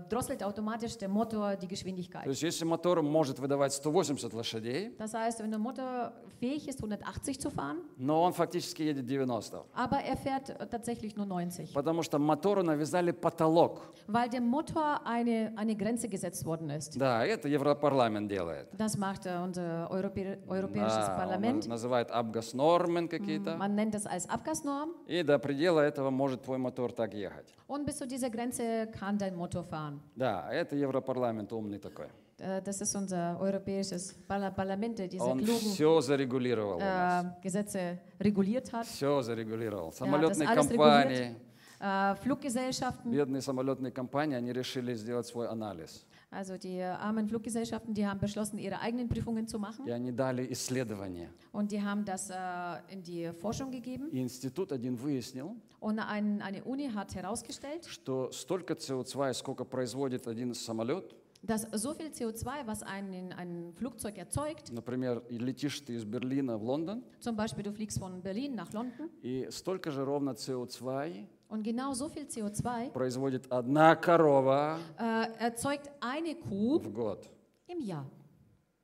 drosselt 0.10 0.44
automatisch 0.44 0.98
der 0.98 1.10
Motor 1.10 1.56
die 1.56 1.68
То 1.68 1.70
Geschwindigkeit. 1.70 2.26
есть 2.28 2.44
если 2.44 2.66
мотор 2.66 3.02
может 3.02 3.40
выдавать 3.40 3.74
180 3.74 4.34
лошадей, 4.34 4.96
Das 4.98 5.14
heißt, 5.14 5.40
wenn 5.42 5.52
der 5.52 5.60
Motor 5.60 6.12
fähig 6.40 6.68
ist, 6.68 6.80
180 6.80 7.40
zu 7.40 7.50
fahren, 7.50 7.78
но 7.98 8.24
он 8.24 8.34
фактически 8.34 8.84
едет 8.84 9.06
90. 9.08 9.54
aber 9.74 9.98
er 10.02 10.18
fährt 10.18 10.50
äh, 10.50 10.68
tatsächlich 10.68 11.16
nur 11.16 11.26
90, 11.26 11.74
Потому 11.74 12.04
что 12.04 12.20
мотору 12.20 12.64
навязали 12.64 13.12
потолок. 13.12 13.82
weil 14.08 14.30
dem 14.30 14.48
Motor 14.48 15.02
eine, 15.06 15.54
eine 15.56 15.76
Grenze 15.76 16.08
gesetzt 16.10 16.46
worden 16.46 16.70
ist. 16.70 16.98
Да, 16.98 17.24
это 17.26 17.48
Европарламент 17.48 18.30
делает. 18.30 18.68
Das 18.78 18.98
macht 18.98 19.26
äh, 19.26 19.38
unser 19.44 19.90
Europä 19.92 20.40
europäisches 20.48 21.06
Да, 21.08 21.12
он 21.14 21.18
Parlament. 21.18 21.68
называет 21.68 22.10
абгаснормы 22.12 23.08
какие-то. 23.08 23.56
Man 23.58 23.76
nennt 23.76 23.94
das 23.94 24.06
als 24.06 24.28
Abgasnorm. 24.28 24.90
И 25.08 25.24
до 25.24 25.38
предела 25.40 25.80
этого 25.82 26.10
может 26.10 26.42
твой 26.44 26.58
мотор 26.58 26.92
так 26.92 27.14
ехать. 27.14 27.54
Und 27.68 27.86
bis 27.86 27.98
zu 27.98 28.08
dieser 28.08 28.30
Grenze 28.30 28.88
kann 29.00 29.18
dein 29.18 29.36
Motor 29.36 29.64
fahren. 29.70 30.00
Да, 30.16 30.48
это 30.52 30.76
Европарламент 30.76 31.52
умный 31.54 31.80
такой. 31.80 32.08
Äh, 32.40 32.62
Das 32.62 32.80
ist 32.82 32.96
unser 32.96 33.38
europäisches 33.40 34.16
Parla- 34.28 34.52
Parlament, 34.52 34.98
diese 35.12 35.22
Он 35.24 35.40
klugen 35.40 35.72
все 35.74 36.00
зарегулировал 36.02 36.78
у 36.78 36.80
нас. 36.80 37.26
äh, 37.26 37.42
Gesetze 37.44 37.98
reguliert 38.20 38.72
hat. 38.74 38.86
Все 38.86 39.22
зарегулировал. 39.22 39.92
Самолетные 39.92 40.48
alles 40.48 40.68
компании, 40.68 41.36
Äh, 41.82 42.16
Fluggesellschaften, 42.24 43.12
бедные 43.12 43.42
самолетные 43.42 43.92
компании, 43.92 44.36
они 44.36 44.52
решили 44.52 44.94
сделать 44.96 45.28
свой 45.28 45.48
анализ. 45.48 46.06
also 46.31 46.57
die 46.57 46.83
armen 46.83 47.29
Fluggesellschaften, 47.29 47.95
die 47.95 48.07
haben 48.07 48.21
beschlossen, 48.21 48.59
ihre 48.59 48.81
eigenen 48.81 49.09
Prüfungen 49.09 49.47
zu 49.47 49.59
machen. 49.59 49.87
И 49.87 49.91
они 49.91 50.11
дали 50.13 50.51
исследование. 50.53 51.31
Und 51.53 51.71
die 51.71 51.83
haben 51.83 52.05
das 52.05 52.31
äh, 52.31 52.93
in 52.93 53.03
die 53.03 53.31
Forschung 53.33 53.71
gegeben. 53.71 54.11
И 54.11 54.21
институт 54.21 54.73
один 54.73 54.97
выяснил, 54.97 55.55
Und 55.81 55.99
ein, 55.99 56.41
eine 56.41 56.65
Uni 56.65 56.89
hat 56.89 57.15
herausgestellt, 57.15 57.85
что 57.87 58.31
столько 58.33 58.75
CO2, 58.75 59.35
сколько 59.35 59.65
производит 59.65 60.27
один 60.27 60.55
самолет, 60.55 61.15
dass 61.43 61.67
so 61.73 61.93
viel 61.93 62.07
CO2, 62.07 62.67
was 62.67 62.83
ein, 62.83 63.33
ein 63.35 63.73
Flugzeug 63.75 64.17
erzeugt, 64.17 64.73
например, 64.73 65.23
и 65.29 65.37
летишь 65.37 65.79
ты 65.81 65.95
из 65.95 66.05
Берлина 66.05 66.57
в 66.57 66.65
Лондон, 66.65 67.05
zum 67.21 67.37
Beispiel 67.37 67.63
du 67.65 67.73
fliegst 67.73 67.99
von 67.99 68.23
Berlin 68.23 68.55
nach 68.55 68.73
London, 68.73 69.11
и 69.23 69.49
столько 69.51 69.91
же 69.91 70.05
ровно 70.05 70.31
CO2 70.31 71.27
und 71.50 71.64
genau 71.64 71.94
so 71.94 72.08
viel 72.10 72.24
CO2 72.26 72.92
производит 72.92 73.52
одна 73.52 73.96
корова 73.96 74.80
äh, 74.98 75.28
erzeugt 75.40 75.90
eine 76.00 76.36
Kuh 76.36 76.80
в 76.80 76.92
год. 76.94 77.28
im 77.68 77.82
Jahr. 77.82 78.06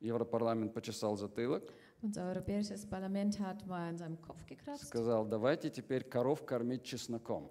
Европарламент 0.00 0.74
почесал 0.74 1.16
затылок, 1.16 1.62
Unser 2.06 2.28
europäisches 2.28 2.86
Parlament 2.86 3.40
hat 3.40 3.66
mal 3.66 3.88
an 3.88 3.98
seinem 3.98 4.20
Kopf 4.22 4.46
gekratzt. 4.46 4.86
сказал, 4.86 5.26
давайте 5.26 5.70
теперь 5.70 6.04
коров 6.04 6.46
кормить 6.46 6.84
чесноком. 6.84 7.50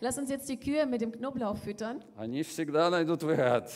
Lass 0.00 0.18
uns 0.18 0.28
jetzt 0.28 0.46
die 0.50 0.58
Kühe 0.58 0.84
mit 0.84 1.00
dem 1.00 1.10
Knoblauch 1.10 1.56
füttern. 1.56 2.02
Они 2.16 2.42
всегда 2.42 2.90
найдут 2.90 3.22
выход 3.22 3.70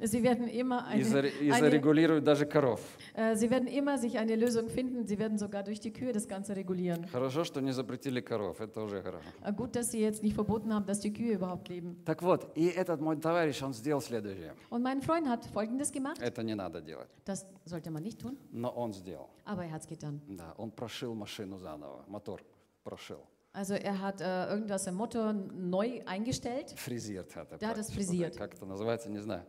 Sie 0.00 0.22
werden 0.22 0.48
immer 0.48 0.84
и, 0.96 1.04
eine, 1.04 1.28
и 1.28 1.50
eine, 1.52 1.60
зарегулируют 1.60 2.24
даже 2.24 2.44
коров. 2.44 2.80
äh, 3.14 3.36
sie 3.36 3.48
werden 3.50 3.68
immer 3.68 3.98
sich 3.98 4.18
eine 4.18 4.34
Lösung 4.34 4.68
finden. 4.68 5.06
Sie 5.06 5.16
werden 5.18 5.38
sogar 5.38 5.62
durch 5.62 5.78
die 5.78 5.92
Kühe 5.92 6.12
das 6.12 6.26
Ganze 6.26 6.56
regulieren. 6.56 7.06
Хорошо, 7.12 7.44
что 7.44 7.60
не 7.60 7.70
запретили 7.72 8.20
коров, 8.20 8.60
это 8.60 8.82
уже 8.82 9.00
хорошо. 9.00 9.28
Äh, 9.44 9.52
gut, 9.52 9.76
dass 9.76 9.92
sie 9.92 10.00
jetzt 10.00 10.24
nicht 10.24 10.34
verboten 10.34 10.74
haben, 10.74 10.86
dass 10.86 10.98
die 10.98 11.12
Kühe 11.12 11.34
überhaupt 11.34 11.68
leben. 11.68 12.02
Так 12.04 12.20
вот, 12.22 12.50
и 12.56 12.66
этот 12.66 13.00
мой 13.00 13.16
товарищ, 13.20 13.62
он 13.62 13.74
сделал 13.74 14.00
следующее. 14.00 14.54
Und 14.70 14.82
mein 14.82 15.02
Freund 15.02 15.28
hat 15.28 15.44
Folgendes 15.52 15.92
gemacht. 15.92 16.18
Это 16.20 16.42
не 16.42 16.56
надо 16.56 16.80
делать, 16.80 17.08
Das 17.26 17.46
sollte 17.64 17.90
man 17.92 18.02
nicht 18.02 18.18
tun, 18.20 18.36
но 18.50 18.70
он 18.70 18.92
сделал. 18.94 19.19
Aber 19.44 19.64
er 19.64 19.72
hat 19.72 19.82
es 19.82 19.86
getan. 19.88 20.20
Да, 20.28 20.54
он 20.56 20.70
прошил 20.70 21.14
машину 21.14 21.58
заново, 21.58 22.04
мотор 22.08 22.40
прошил. 22.84 23.20
Also 23.52 23.74
er 23.74 23.98
hat 24.00 24.20
äh, 24.20 24.48
irgendwas 24.52 24.86
im 24.86 24.94
Motor 24.94 25.32
neu 25.32 26.02
eingestellt. 26.06 26.70
Фрезиert 26.76 27.34
hat 27.34 27.50
er. 27.50 27.58
Das 27.58 27.60
правильно, 27.68 27.84
фрезиert. 27.94 28.34
что-то, 28.34 28.38
Как 28.48 28.54
это 28.54 28.64
называется, 28.66 29.10
не 29.10 29.18
знаю. 29.18 29.44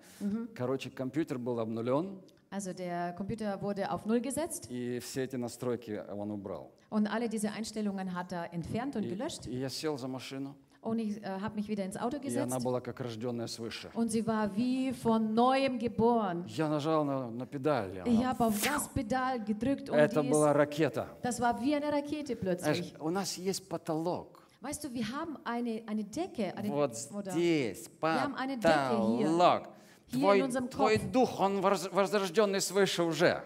Короче, 0.55 0.89
компьютер 0.89 1.37
был 1.37 1.59
обнулен, 1.59 2.19
Also 2.49 2.73
der 2.73 3.13
Computer 3.15 3.61
wurde 3.61 3.89
auf 3.91 4.05
Null 4.05 4.19
gesetzt 4.19 4.67
и 4.69 4.99
все 4.99 5.23
эти 5.23 5.35
настройки 5.37 6.03
он 6.11 6.31
убрал. 6.31 6.71
und 6.89 7.07
alle 7.07 7.29
diese 7.29 7.49
Einstellungen 7.51 8.13
hat 8.13 8.33
er 8.33 8.51
entfernt 8.53 8.95
und 8.97 9.05
И, 9.05 9.09
gelöscht. 9.09 9.45
и 9.47 9.55
я 9.57 9.69
сел 9.69 9.97
за 9.97 10.07
машину, 10.09 10.55
Und 10.83 10.97
ich 10.97 11.21
äh, 11.23 11.27
habe 11.27 11.55
mich 11.57 11.67
wieder 11.67 11.85
ins 11.85 11.95
Auto 11.95 12.17
и 12.17 12.19
она 12.21 12.23
gesetzt 12.47 12.63
была 12.65 12.81
как 12.81 12.99
рожденная 13.01 13.45
свыше. 13.47 13.89
und 13.93 14.09
sie 14.09 14.25
war 14.25 14.49
wie 14.55 14.91
von 14.93 15.31
neuem 15.35 15.77
geboren. 15.77 16.43
Я 16.47 16.67
нажал 16.69 17.05
на, 17.05 17.29
на 17.29 17.45
педаль. 17.45 18.01
и 18.05 18.09
Ich 18.09 18.17
она- 18.19 18.29
habe 18.29 18.45
auf 18.45 18.59
Gaspedal 18.63 19.39
gedrückt 19.45 19.91
und 19.91 19.97
Это 19.99 20.21
die 20.23 20.29
была 20.29 20.49
ist, 20.51 20.55
ракета. 20.57 21.07
das 21.21 21.39
war 21.39 21.61
wie 21.61 21.75
eine 21.75 21.91
Rakete 21.91 22.35
Знаешь, 22.35 22.39
plötzlich. 22.39 22.99
у 22.99 23.09
нас 23.11 23.37
есть 23.37 23.69
потолок. 23.69 24.41
Weißt 24.61 24.83
du, 24.83 24.91
wir 24.93 25.07
haben 25.07 25.37
eine, 25.43 25.83
eine 25.87 26.03
Decke. 26.03 26.55
Eine, 26.57 26.69
Вот 26.69 26.91
oder, 27.13 27.31
здесь 27.31 27.89
haben 28.01 28.33
eine 28.35 28.57
Decke 28.57 29.17
hier. 29.17 29.27
потолок. 29.27 29.69
Твой, 30.11 30.41
твой 30.69 30.97
дух, 30.97 31.39
он 31.39 31.61
воз- 31.61 31.89
возрожденный 31.91 32.59
свыше 32.61 33.03
уже. 33.03 33.43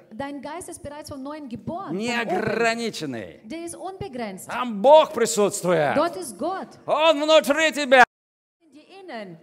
Неограниченный. 1.92 3.42
Там 4.48 4.82
Бог 4.82 5.14
присутствует. 5.14 5.98
Он 6.86 7.22
внутри 7.22 7.72
тебя. 7.72 8.04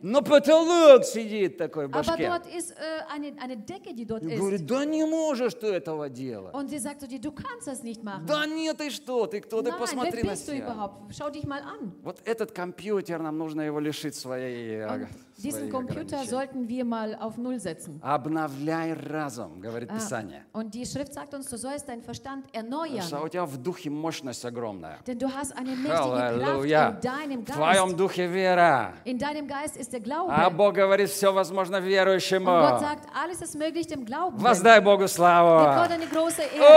Но 0.02 0.22
потолок 0.22 1.04
сидит 1.04 1.56
такой 1.56 1.86
в 1.86 1.90
Aber 1.92 2.02
башке. 2.04 2.26
dort 2.28 2.46
ist 2.52 2.72
äh, 2.72 3.04
eine, 3.14 3.32
eine 3.40 3.56
Decke, 3.56 3.94
die 3.94 4.04
dort 4.04 4.22
И 4.24 4.26
ist. 4.34 4.36
говорит, 4.38 4.66
да 4.66 4.84
не 4.84 5.04
можешь 5.06 5.54
ты 5.54 5.68
этого 5.68 6.08
делать. 6.10 6.52
Und 6.52 6.68
sie 6.68 6.78
sagt 6.80 7.00
zu 7.00 7.06
dir, 7.06 7.20
du 7.20 7.30
kannst 7.30 7.68
das 7.68 7.82
nicht 7.84 8.02
machen. 8.02 8.26
Да 8.26 8.44
нет, 8.44 8.76
ты 8.78 8.90
что, 8.90 9.26
ты 9.28 9.40
кто, 9.40 9.62
ты 9.62 9.70
Nein, 9.70 9.78
посмотри 9.78 10.22
wer 10.22 10.26
на 10.26 10.32
du 10.32 10.36
себя. 10.36 10.58
überhaupt? 10.66 11.14
Schau 11.16 11.30
dich 11.30 11.44
mal 11.46 11.60
an. 11.62 11.92
Вот 12.02 12.20
этот 12.24 12.50
компьютер, 12.52 13.20
нам 13.22 13.38
нужно 13.38 13.60
его 13.62 13.78
лишить 13.78 14.16
своей, 14.16 14.80
э, 14.80 14.86
Und 14.88 15.08
diesen 15.38 15.70
Computer 15.70 16.24
sollten 16.24 16.68
wir 16.68 16.84
mal 16.84 17.14
auf 17.20 17.36
Null 17.36 17.58
setzen. 17.58 18.00
Обновляй 18.02 18.92
разум, 18.92 19.60
говорит 19.60 19.90
Ah, 19.90 19.94
Писание. 19.94 20.44
Und 20.52 20.74
die 20.74 20.84
Schrift 20.86 21.14
sagt 21.14 21.34
uns, 21.34 21.48
du 21.48 21.56
sollst 21.56 21.88
deinen 21.88 22.02
Verstand 22.02 22.46
Потому 22.52 22.84
что 23.02 23.16
erneuern. 23.16 23.24
у 23.24 23.28
тебя 23.28 23.44
в 23.46 23.56
духе 23.56 23.90
мощность 23.90 24.44
огромная. 24.44 24.98
Denn 25.06 25.18
du 25.18 25.28
hast 25.28 25.52
eine 25.56 25.74
mächtige 25.76 25.88
Kraft 25.90 26.22
Аллилуйя. 26.22 26.88
in 26.90 27.00
deinem 27.00 27.42
В 27.46 27.50
твоем 27.52 27.88
Geist. 27.90 27.96
духе 27.96 28.26
вера. 28.26 28.92
In 29.04 29.18
deinem 29.18 29.46
Geist 29.46 29.76
ist 29.76 29.92
der 29.92 30.00
Glaube. 30.00 30.32
А 30.32 30.50
Бог 30.50 30.74
говорит, 30.74 31.08
все 31.10 31.32
возможно 31.32 31.78
Und 31.78 31.84
Gott 31.84 31.90
верующему. 31.90 32.44
sagt, 32.80 33.08
alles 33.14 33.40
ist 33.42 33.56
möglich 33.58 33.86
dem 33.86 34.04
Glauben. 34.04 34.36
Воздай 34.38 34.80
Богу 34.80 35.06
славу. 35.08 35.64
Gott 35.64 35.90
eine 35.90 36.06
große 36.06 36.42
Ehre. 36.42 36.76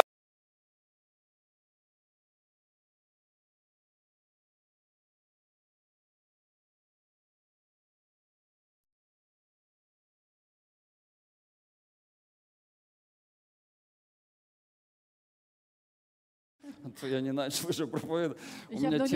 Я 17.03 17.21
не 17.21 17.31
начал 17.31 17.69
еще 17.69 17.87
проповедовать. 17.87 18.37
У 18.69 18.73
меня, 18.75 18.89
у 18.89 19.07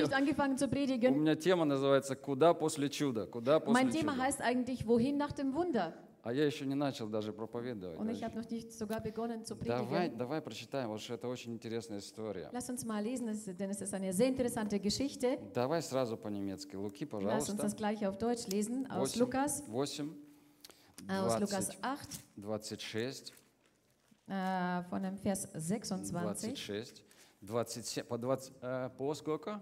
тема 1.36 1.66
называется 1.66 2.16
«Куда 2.16 2.54
после 2.54 2.90
чуда?» 2.90 3.26
Куда 3.28 3.58
Mein 3.58 3.88
после 3.90 4.02
Thema 4.02 4.14
чуда? 4.14 4.24
heißt 4.24 4.42
eigentlich, 4.42 4.86
wohin 4.86 5.18
nach 5.18 5.32
dem 5.34 5.54
Wunder? 5.54 5.94
А 6.22 6.34
я 6.34 6.46
еще 6.46 6.66
не 6.66 6.76
начал 6.76 7.08
даже 7.08 7.32
проповедовать. 7.32 7.98
Und 7.98 8.10
ich 8.10 8.22
noch 8.36 8.50
nicht 8.50 8.74
sogar 8.74 9.00
begonnen 9.02 9.46
zu 9.46 9.56
Давай, 9.56 10.10
predigen. 10.10 10.18
давай 10.18 10.42
прочитаем, 10.42 10.88
потому 10.90 10.98
что 11.00 11.14
это 11.14 11.28
очень 11.30 11.54
интересная 11.54 12.00
история. 12.00 12.50
Lass 12.52 12.70
uns 12.70 12.84
mal 12.86 13.02
lesen, 13.02 13.30
es- 13.30 13.46
denn 13.46 13.70
es 13.70 13.82
ist 13.82 13.94
eine 13.94 14.12
sehr 14.12 14.28
interessante 14.28 14.80
Geschichte. 14.80 15.40
Давай 15.54 15.82
сразу 15.82 16.18
по-немецки. 16.18 16.76
Луки, 16.76 17.06
Lass 17.06 17.48
uns 17.50 17.56
пожалуйста. 17.56 17.64
das 17.64 17.76
gleich 17.76 18.06
auf 18.06 18.18
Deutsch 18.18 18.48
lesen, 18.48 18.86
aus 18.92 19.12
8, 19.14 19.16
Lukas, 19.20 19.64
8, 19.64 19.70
aus 21.10 21.40
Lukas 21.40 21.70
20, 21.70 21.84
8, 21.84 22.10
26, 22.36 23.34
äh, 24.28 24.84
von 24.90 25.02
dem 25.02 25.18
Vers 25.18 25.48
26. 25.54 26.42
26, 26.58 27.04
27, 27.42 28.04
по, 28.08 28.18
20, 28.18 28.54
э, 28.62 28.90
по 28.98 29.14
сколько? 29.16 29.62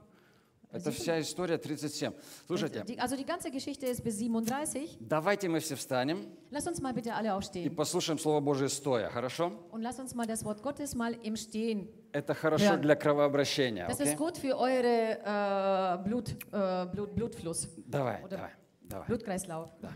Это 0.70 0.92
вся 0.92 1.22
история 1.22 1.58
37. 1.58 2.12
Слушайте, 2.46 2.82
also 3.00 3.16
die 3.16 3.24
ganze 3.26 3.50
Geschichte 3.52 3.86
ist 3.86 4.04
bis 4.04 4.18
37. 4.18 4.98
давайте 5.00 5.48
мы 5.48 5.60
все 5.60 5.76
встанем 5.76 6.28
Lass 6.52 6.68
uns 6.68 6.82
mal 6.82 6.94
bitte 6.94 7.16
alle 7.16 7.30
и 7.30 7.32
aufstehen. 7.32 7.74
послушаем 7.74 8.20
Слово 8.20 8.42
Божие 8.42 8.68
стоя, 8.68 9.10
хорошо? 9.10 9.54
Und 9.72 9.82
lass 9.82 9.98
uns 9.98 10.14
mal 10.14 10.28
das 10.28 10.44
Wort 10.44 10.62
Gottes 10.62 10.94
mal 10.94 11.14
im 11.24 11.38
Stehen. 11.38 11.88
Это 12.12 12.34
хорошо 12.34 12.66
Ja. 12.66 12.78
для 12.78 12.96
кровообращения. 12.98 13.88
Das 13.88 14.02
окей? 14.02 14.12
ist 14.12 14.18
gut 14.18 14.38
für 14.38 14.58
eure 14.58 15.20
äh, 15.24 16.04
Blut, 16.04 16.36
äh, 16.52 16.86
Blut, 16.88 17.16
Blutfluss, 17.16 17.70
Давай, 17.88 18.22
Oder- 18.26 18.36
давай, 18.36 18.52
давай. 18.82 19.08
Blutkreislauf. 19.08 19.70
Да, 19.82 19.92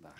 да. 0.00 0.12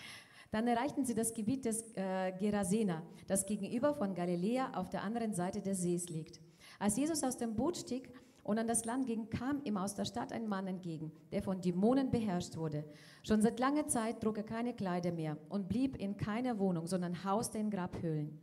Dann 0.51 0.67
erreichten 0.69 1.03
sie 1.03 1.13
das 1.13 1.33
Gebiet 1.33 1.65
des 1.65 1.83
äh, 1.95 2.31
Gerasena, 2.39 3.03
das 3.27 3.45
gegenüber 3.45 3.93
von 3.93 4.13
Galiläa 4.15 4.71
auf 4.73 4.89
der 4.89 5.03
anderen 5.03 5.33
Seite 5.33 5.59
des 5.61 5.79
Sees 5.79 6.07
liegt. 6.07 6.39
Als 6.81 6.97
Jesus 6.97 7.23
aus 7.23 7.37
dem 7.37 7.55
Boot 7.55 7.77
stieg 7.77 8.09
und 8.43 8.57
an 8.57 8.67
das 8.67 8.85
Land 8.85 9.05
ging, 9.05 9.29
kam 9.29 9.61
ihm 9.65 9.77
aus 9.77 9.93
der 9.93 10.03
Stadt 10.03 10.33
ein 10.33 10.47
Mann 10.47 10.65
entgegen, 10.65 11.11
der 11.31 11.43
von 11.43 11.61
Dämonen 11.61 12.09
beherrscht 12.09 12.57
wurde. 12.57 12.83
Schon 13.21 13.43
seit 13.43 13.59
langer 13.59 13.87
Zeit 13.87 14.19
trug 14.19 14.37
er 14.37 14.43
keine 14.43 14.73
Kleider 14.73 15.11
mehr 15.11 15.37
und 15.49 15.69
blieb 15.69 15.95
in 15.95 16.17
keiner 16.17 16.57
Wohnung, 16.57 16.87
sondern 16.87 17.23
hauste 17.23 17.59
in 17.59 17.69
Grabhöhlen. 17.69 18.39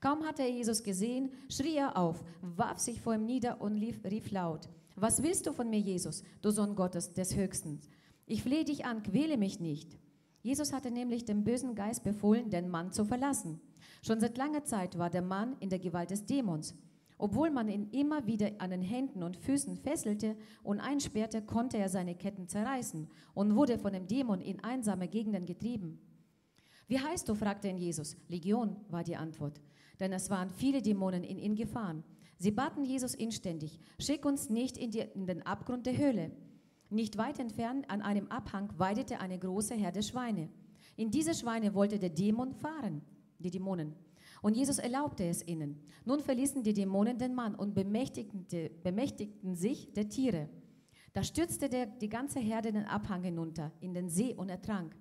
Kaum 0.00 0.22
hatte 0.26 0.42
er 0.42 0.50
Jesus 0.50 0.82
gesehen, 0.82 1.30
schrie 1.48 1.76
er 1.76 1.96
auf, 1.96 2.22
warf 2.42 2.78
sich 2.78 3.00
vor 3.00 3.14
ihm 3.14 3.24
nieder 3.24 3.62
und 3.62 3.74
lief, 3.74 4.04
rief 4.04 4.32
laut: 4.32 4.68
Was 4.94 5.22
willst 5.22 5.46
du 5.46 5.54
von 5.54 5.70
mir, 5.70 5.80
Jesus, 5.80 6.22
du 6.42 6.50
Sohn 6.50 6.76
Gottes 6.76 7.14
des 7.14 7.36
Höchsten? 7.36 7.80
Ich 8.26 8.42
flehe 8.42 8.66
dich 8.66 8.84
an, 8.84 9.02
quäle 9.02 9.38
mich 9.38 9.60
nicht. 9.60 9.96
Jesus 10.42 10.74
hatte 10.74 10.90
nämlich 10.90 11.24
dem 11.24 11.42
bösen 11.42 11.74
Geist 11.74 12.04
befohlen, 12.04 12.50
den 12.50 12.68
Mann 12.68 12.92
zu 12.92 13.06
verlassen. 13.06 13.62
Schon 14.02 14.20
seit 14.20 14.36
langer 14.36 14.64
Zeit 14.64 14.98
war 14.98 15.08
der 15.08 15.22
Mann 15.22 15.56
in 15.60 15.70
der 15.70 15.78
Gewalt 15.78 16.10
des 16.10 16.26
Dämons. 16.26 16.74
Obwohl 17.18 17.50
man 17.50 17.68
ihn 17.68 17.90
immer 17.90 18.26
wieder 18.26 18.52
an 18.58 18.70
den 18.70 18.82
Händen 18.82 19.24
und 19.24 19.36
Füßen 19.36 19.76
fesselte 19.76 20.36
und 20.62 20.80
einsperrte, 20.80 21.42
konnte 21.42 21.76
er 21.76 21.88
seine 21.88 22.14
Ketten 22.14 22.46
zerreißen 22.46 23.08
und 23.34 23.56
wurde 23.56 23.78
von 23.78 23.92
dem 23.92 24.06
Dämon 24.06 24.40
in 24.40 24.62
einsame 24.62 25.08
Gegenden 25.08 25.44
getrieben. 25.44 25.98
Wie 26.86 27.00
heißt 27.00 27.28
du? 27.28 27.34
fragte 27.34 27.68
ihn 27.68 27.76
Jesus. 27.76 28.16
Legion 28.28 28.76
war 28.88 29.02
die 29.02 29.16
Antwort. 29.16 29.60
Denn 29.98 30.12
es 30.12 30.30
waren 30.30 30.48
viele 30.50 30.80
Dämonen 30.80 31.24
in 31.24 31.38
ihn 31.38 31.56
gefahren. 31.56 32.04
Sie 32.38 32.52
baten 32.52 32.84
Jesus 32.84 33.14
inständig, 33.14 33.80
schick 33.98 34.24
uns 34.24 34.48
nicht 34.48 34.78
in, 34.78 34.92
die, 34.92 35.00
in 35.00 35.26
den 35.26 35.42
Abgrund 35.42 35.86
der 35.86 35.98
Höhle. 35.98 36.30
Nicht 36.88 37.18
weit 37.18 37.40
entfernt 37.40 37.90
an 37.90 38.00
einem 38.00 38.28
Abhang 38.28 38.72
weidete 38.78 39.18
eine 39.18 39.38
große 39.38 39.74
Herde 39.74 40.04
Schweine. 40.04 40.48
In 40.96 41.10
diese 41.10 41.34
Schweine 41.34 41.74
wollte 41.74 41.98
der 41.98 42.10
Dämon 42.10 42.54
fahren, 42.54 43.02
die 43.40 43.50
Dämonen. 43.50 43.94
Und 44.42 44.56
Jesus 44.56 44.78
erlaubte 44.78 45.24
es 45.24 45.46
ihnen. 45.46 45.80
Nun 46.04 46.20
verließen 46.20 46.62
die 46.62 46.74
Dämonen 46.74 47.18
den 47.18 47.34
Mann 47.34 47.54
und 47.54 47.74
bemächtigten, 47.74 48.46
bemächtigten 48.82 49.54
sich 49.54 49.92
der 49.92 50.08
Tiere. 50.08 50.48
Da 51.12 51.22
stürzte 51.22 51.68
der, 51.68 51.86
die 51.86 52.08
ganze 52.08 52.38
Herde 52.38 52.72
den 52.72 52.84
Abhang 52.84 53.22
hinunter 53.22 53.72
in 53.80 53.94
den 53.94 54.08
See 54.08 54.34
und 54.34 54.50
ertrank. 54.50 54.94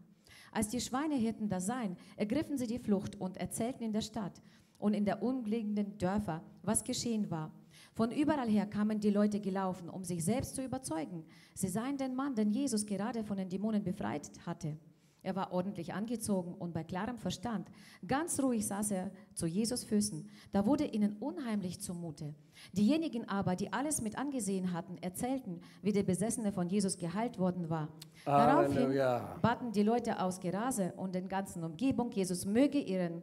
Als 0.52 0.70
die 0.70 0.82
Schweinehirten 0.82 1.50
das 1.50 1.68
sahen, 1.68 1.98
ergriffen 2.16 2.58
sie 2.58 2.68
die 2.68 2.80
Flucht 2.80 3.20
und 3.20 3.38
erzählten 3.38 3.84
in 3.84 3.94
der 3.94 4.02
Stadt 4.02 4.42
und 4.80 4.94
in 4.94 5.06
der 5.06 5.22
umliegenden 5.22 5.98
Dörfer, 5.98 6.44
was 6.64 6.84
geschehen 6.84 7.30
war. 7.30 7.52
Von 7.94 8.12
überall 8.12 8.50
her 8.50 8.66
kamen 8.66 9.00
die 9.00 9.10
Leute 9.10 9.40
gelaufen, 9.40 9.90
um 9.90 10.04
sich 10.04 10.24
selbst 10.24 10.56
zu 10.56 10.64
überzeugen. 10.64 11.26
Sie 11.54 11.68
sahen 11.68 11.98
den 11.98 12.16
Mann, 12.16 12.36
den 12.36 12.52
Jesus 12.52 12.86
gerade 12.86 13.24
von 13.24 13.38
den 13.38 13.50
Dämonen 13.50 13.84
befreit 13.84 14.32
hatte. 14.46 14.78
Er 15.25 15.37
war 15.37 15.53
ordentlich 15.53 15.95
angezogen 15.95 16.53
und 16.53 16.73
bei 16.75 16.83
klarem 16.83 17.17
Verstand. 17.17 17.71
Ganz 18.09 18.41
ruhig 18.43 18.67
saß 18.67 18.91
er 18.91 19.13
zu 19.35 19.47
Jesus 19.47 19.85
Füßen. 19.85 20.29
Da 20.51 20.67
wurde 20.67 20.85
ihnen 20.85 21.17
unheimlich 21.21 21.81
zumute. 21.81 22.35
Diejenigen 22.73 23.29
aber, 23.29 23.55
die 23.55 23.73
alles 23.73 24.03
mit 24.03 24.19
angesehen 24.19 24.73
hatten, 24.73 24.99
erzählten, 24.99 25.61
wie 25.81 25.93
der 25.93 26.03
Besessene 26.03 26.51
von 26.51 26.69
Jesus 26.69 26.99
geheilt 26.99 27.39
worden 27.39 27.71
war. 27.71 27.89
Daraufhin 28.25 28.75
Halleluja. 28.75 29.39
baten 29.41 29.71
die 29.71 29.85
Leute 29.85 30.21
aus 30.21 30.41
Gerase 30.41 30.93
und 30.97 31.15
den 31.15 31.29
ganzen 31.29 31.63
Umgebung, 31.63 32.11
Jesus 32.11 32.45
möge 32.45 32.81
ihren, 32.81 33.23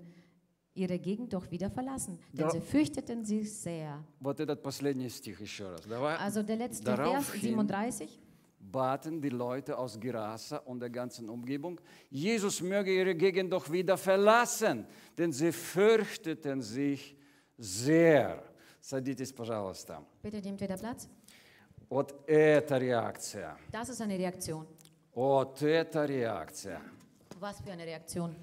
ihre 0.74 1.00
Gegend 1.00 1.34
doch 1.34 1.52
wieder 1.52 1.70
verlassen, 1.70 2.18
denn 2.32 2.46
Da- 2.46 2.50
sie 2.52 2.62
fürchteten 2.62 3.26
sich 3.26 3.54
sehr. 3.54 4.02
Вот 4.22 4.40
этот 4.40 4.64
последний 4.64 5.10
стих 5.10 5.42
еще 5.42 5.66
раз. 5.68 5.82
Давай. 5.86 6.16
Also 6.16 6.44
der 6.44 6.56
letzte 6.56 6.86
Daraufhin 6.86 7.22
Vers 7.24 7.42
37. 7.42 8.20
baten 8.74 9.22
die 9.22 9.30
Leute 9.30 9.78
aus 9.78 10.00
Gerasa 10.00 10.58
und 10.58 10.80
der 10.80 10.90
ganzen 10.90 11.30
Umgebung, 11.30 11.80
Jesus 12.10 12.62
möge 12.62 12.92
ihre 12.92 13.16
Gegend 13.16 13.52
doch 13.54 13.72
wieder 13.72 13.98
verlassen, 13.98 14.86
denn 15.18 15.32
sie 15.32 15.52
fürchteten 15.52 16.62
sich 16.62 17.16
sehr. 17.58 18.44
Садитесь, 18.82 19.34
пожалуйста. 19.34 20.04
Bitte 20.22 20.42
nehmt 20.42 20.62
wieder 20.62 20.78
Platz. 20.78 21.08
Вот 21.90 22.28
это 22.28 22.78
реакция. 22.78 23.58
Das 23.72 23.90
ist 23.90 24.02
eine 24.02 24.18
Reaktion. 24.18 24.66
Вот 25.14 25.62
это 25.62 26.06
реакция. 26.06 26.82
Was 27.40 27.60
für 27.62 27.72
eine 27.72 27.86
Reaktion. 27.86 28.36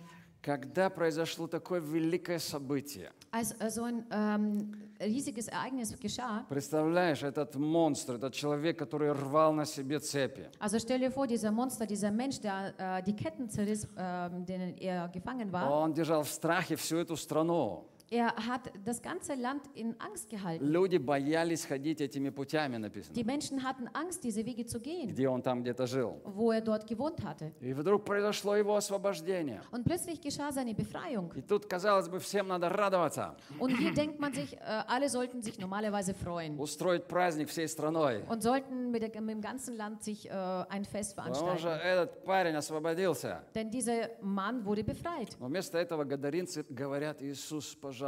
Когда 0.43 0.91
произошло 0.91 1.49
такое 1.49 1.81
великое 1.81 2.39
событие, 2.39 3.11
Als 3.34 3.54
äh, 3.62 3.70
so 3.70 3.84
ein 3.84 4.04
ähm, 4.12 4.72
riesiges 5.00 5.48
Ereignis 5.48 5.98
geschah, 5.98 6.46
представляешь, 6.50 7.24
этот 7.24 7.56
монстр, 7.56 8.16
этот 8.16 8.34
человек, 8.34 8.78
который 8.78 9.12
рвал 9.14 9.54
на 9.54 9.66
себе 9.66 10.00
цепи, 10.00 10.50
also 10.60 10.78
stell 10.80 11.00
dir 11.00 11.12
vor, 11.12 11.28
dieser 11.28 11.50
Monster, 11.52 11.86
dieser 11.86 12.12
Mensch, 12.12 12.42
der 12.42 12.74
äh, 12.78 13.04
die 13.04 13.16
Ketten 13.16 13.50
zerriss, 13.50 13.88
ähm, 13.98 14.46
denen 14.46 14.78
er 14.78 15.08
gefangen 15.08 15.50
war, 15.52 15.72
он 15.72 15.94
держал 15.94 16.24
в 16.24 16.30
страхе 16.30 16.76
всю 16.76 16.98
эту 16.98 17.16
страну. 17.16 17.86
Er 18.12 18.36
hat 18.36 18.70
das 18.86 19.02
ganze 19.02 19.36
Land 19.36 19.64
in 19.74 19.96
Angst 20.00 20.30
gehalten. 20.30 20.66
Люди 20.66 20.98
боялись 20.98 21.66
ходить 21.66 22.02
этими 22.02 22.30
путями, 22.30 22.76
написано, 22.78 23.16
Die 23.16 23.24
Menschen 23.24 23.64
hatten 23.64 23.88
Angst, 23.94 24.22
diese 24.26 24.46
Wege 24.46 24.66
zu 24.66 24.82
gehen, 24.82 25.08
где 25.08 25.30
он 25.30 25.42
там 25.42 25.62
где-то 25.64 25.88
жил. 25.88 26.20
wo 26.26 26.52
er 26.52 26.60
dort 26.60 26.86
gewohnt 26.86 27.24
hatte. 27.24 27.54
И 27.62 27.72
вдруг 27.74 28.04
произошло 28.04 28.58
его 28.58 28.76
освобождение. 28.76 29.62
Und 29.72 29.86
plötzlich 29.86 30.20
geschah 30.20 30.52
seine 30.52 30.74
Befreiung. 30.76 31.32
И 31.36 31.42
тут, 31.42 31.68
казалось 31.68 32.10
бы, 32.10 32.20
всем 32.20 32.50
надо 32.50 32.68
радоваться, 32.68 33.38
Und 33.60 33.70
hier 33.78 33.94
denkt 33.94 34.20
man 34.20 34.34
sich, 34.34 34.58
äh, 34.58 34.84
alle 34.88 35.08
sollten 35.08 35.42
sich 35.42 35.58
normalerweise 35.58 36.14
freuen 36.14 36.60
устроить 36.60 37.08
праздник 37.08 37.48
всей 37.48 37.70
страной. 37.70 38.24
und 38.28 38.44
sollten 38.44 38.92
mit, 38.92 39.04
der, 39.04 39.22
mit 39.22 39.36
dem 39.36 39.42
ganzen 39.42 39.78
Land 39.78 40.04
sich 40.04 40.30
äh, 40.30 40.34
ein 40.34 40.84
Fest 40.84 41.16
Потому 41.16 41.36
что 41.36 41.46
veranstalten. 41.46 41.82
этот 41.88 42.26
парень 42.26 42.56
освободился. 42.58 43.42
Denn 43.56 43.72
dieser 43.72 44.10
Mann 44.22 44.66
wurde 44.66 44.84
befreit. 44.84 45.30
Но 45.40 45.48
вместо 45.48 45.78
этого 45.78 46.04
гадаринцы 46.04 46.66
говорят, 46.70 47.22
Иисус, 47.22 47.74
пожалуйста, 47.76 48.01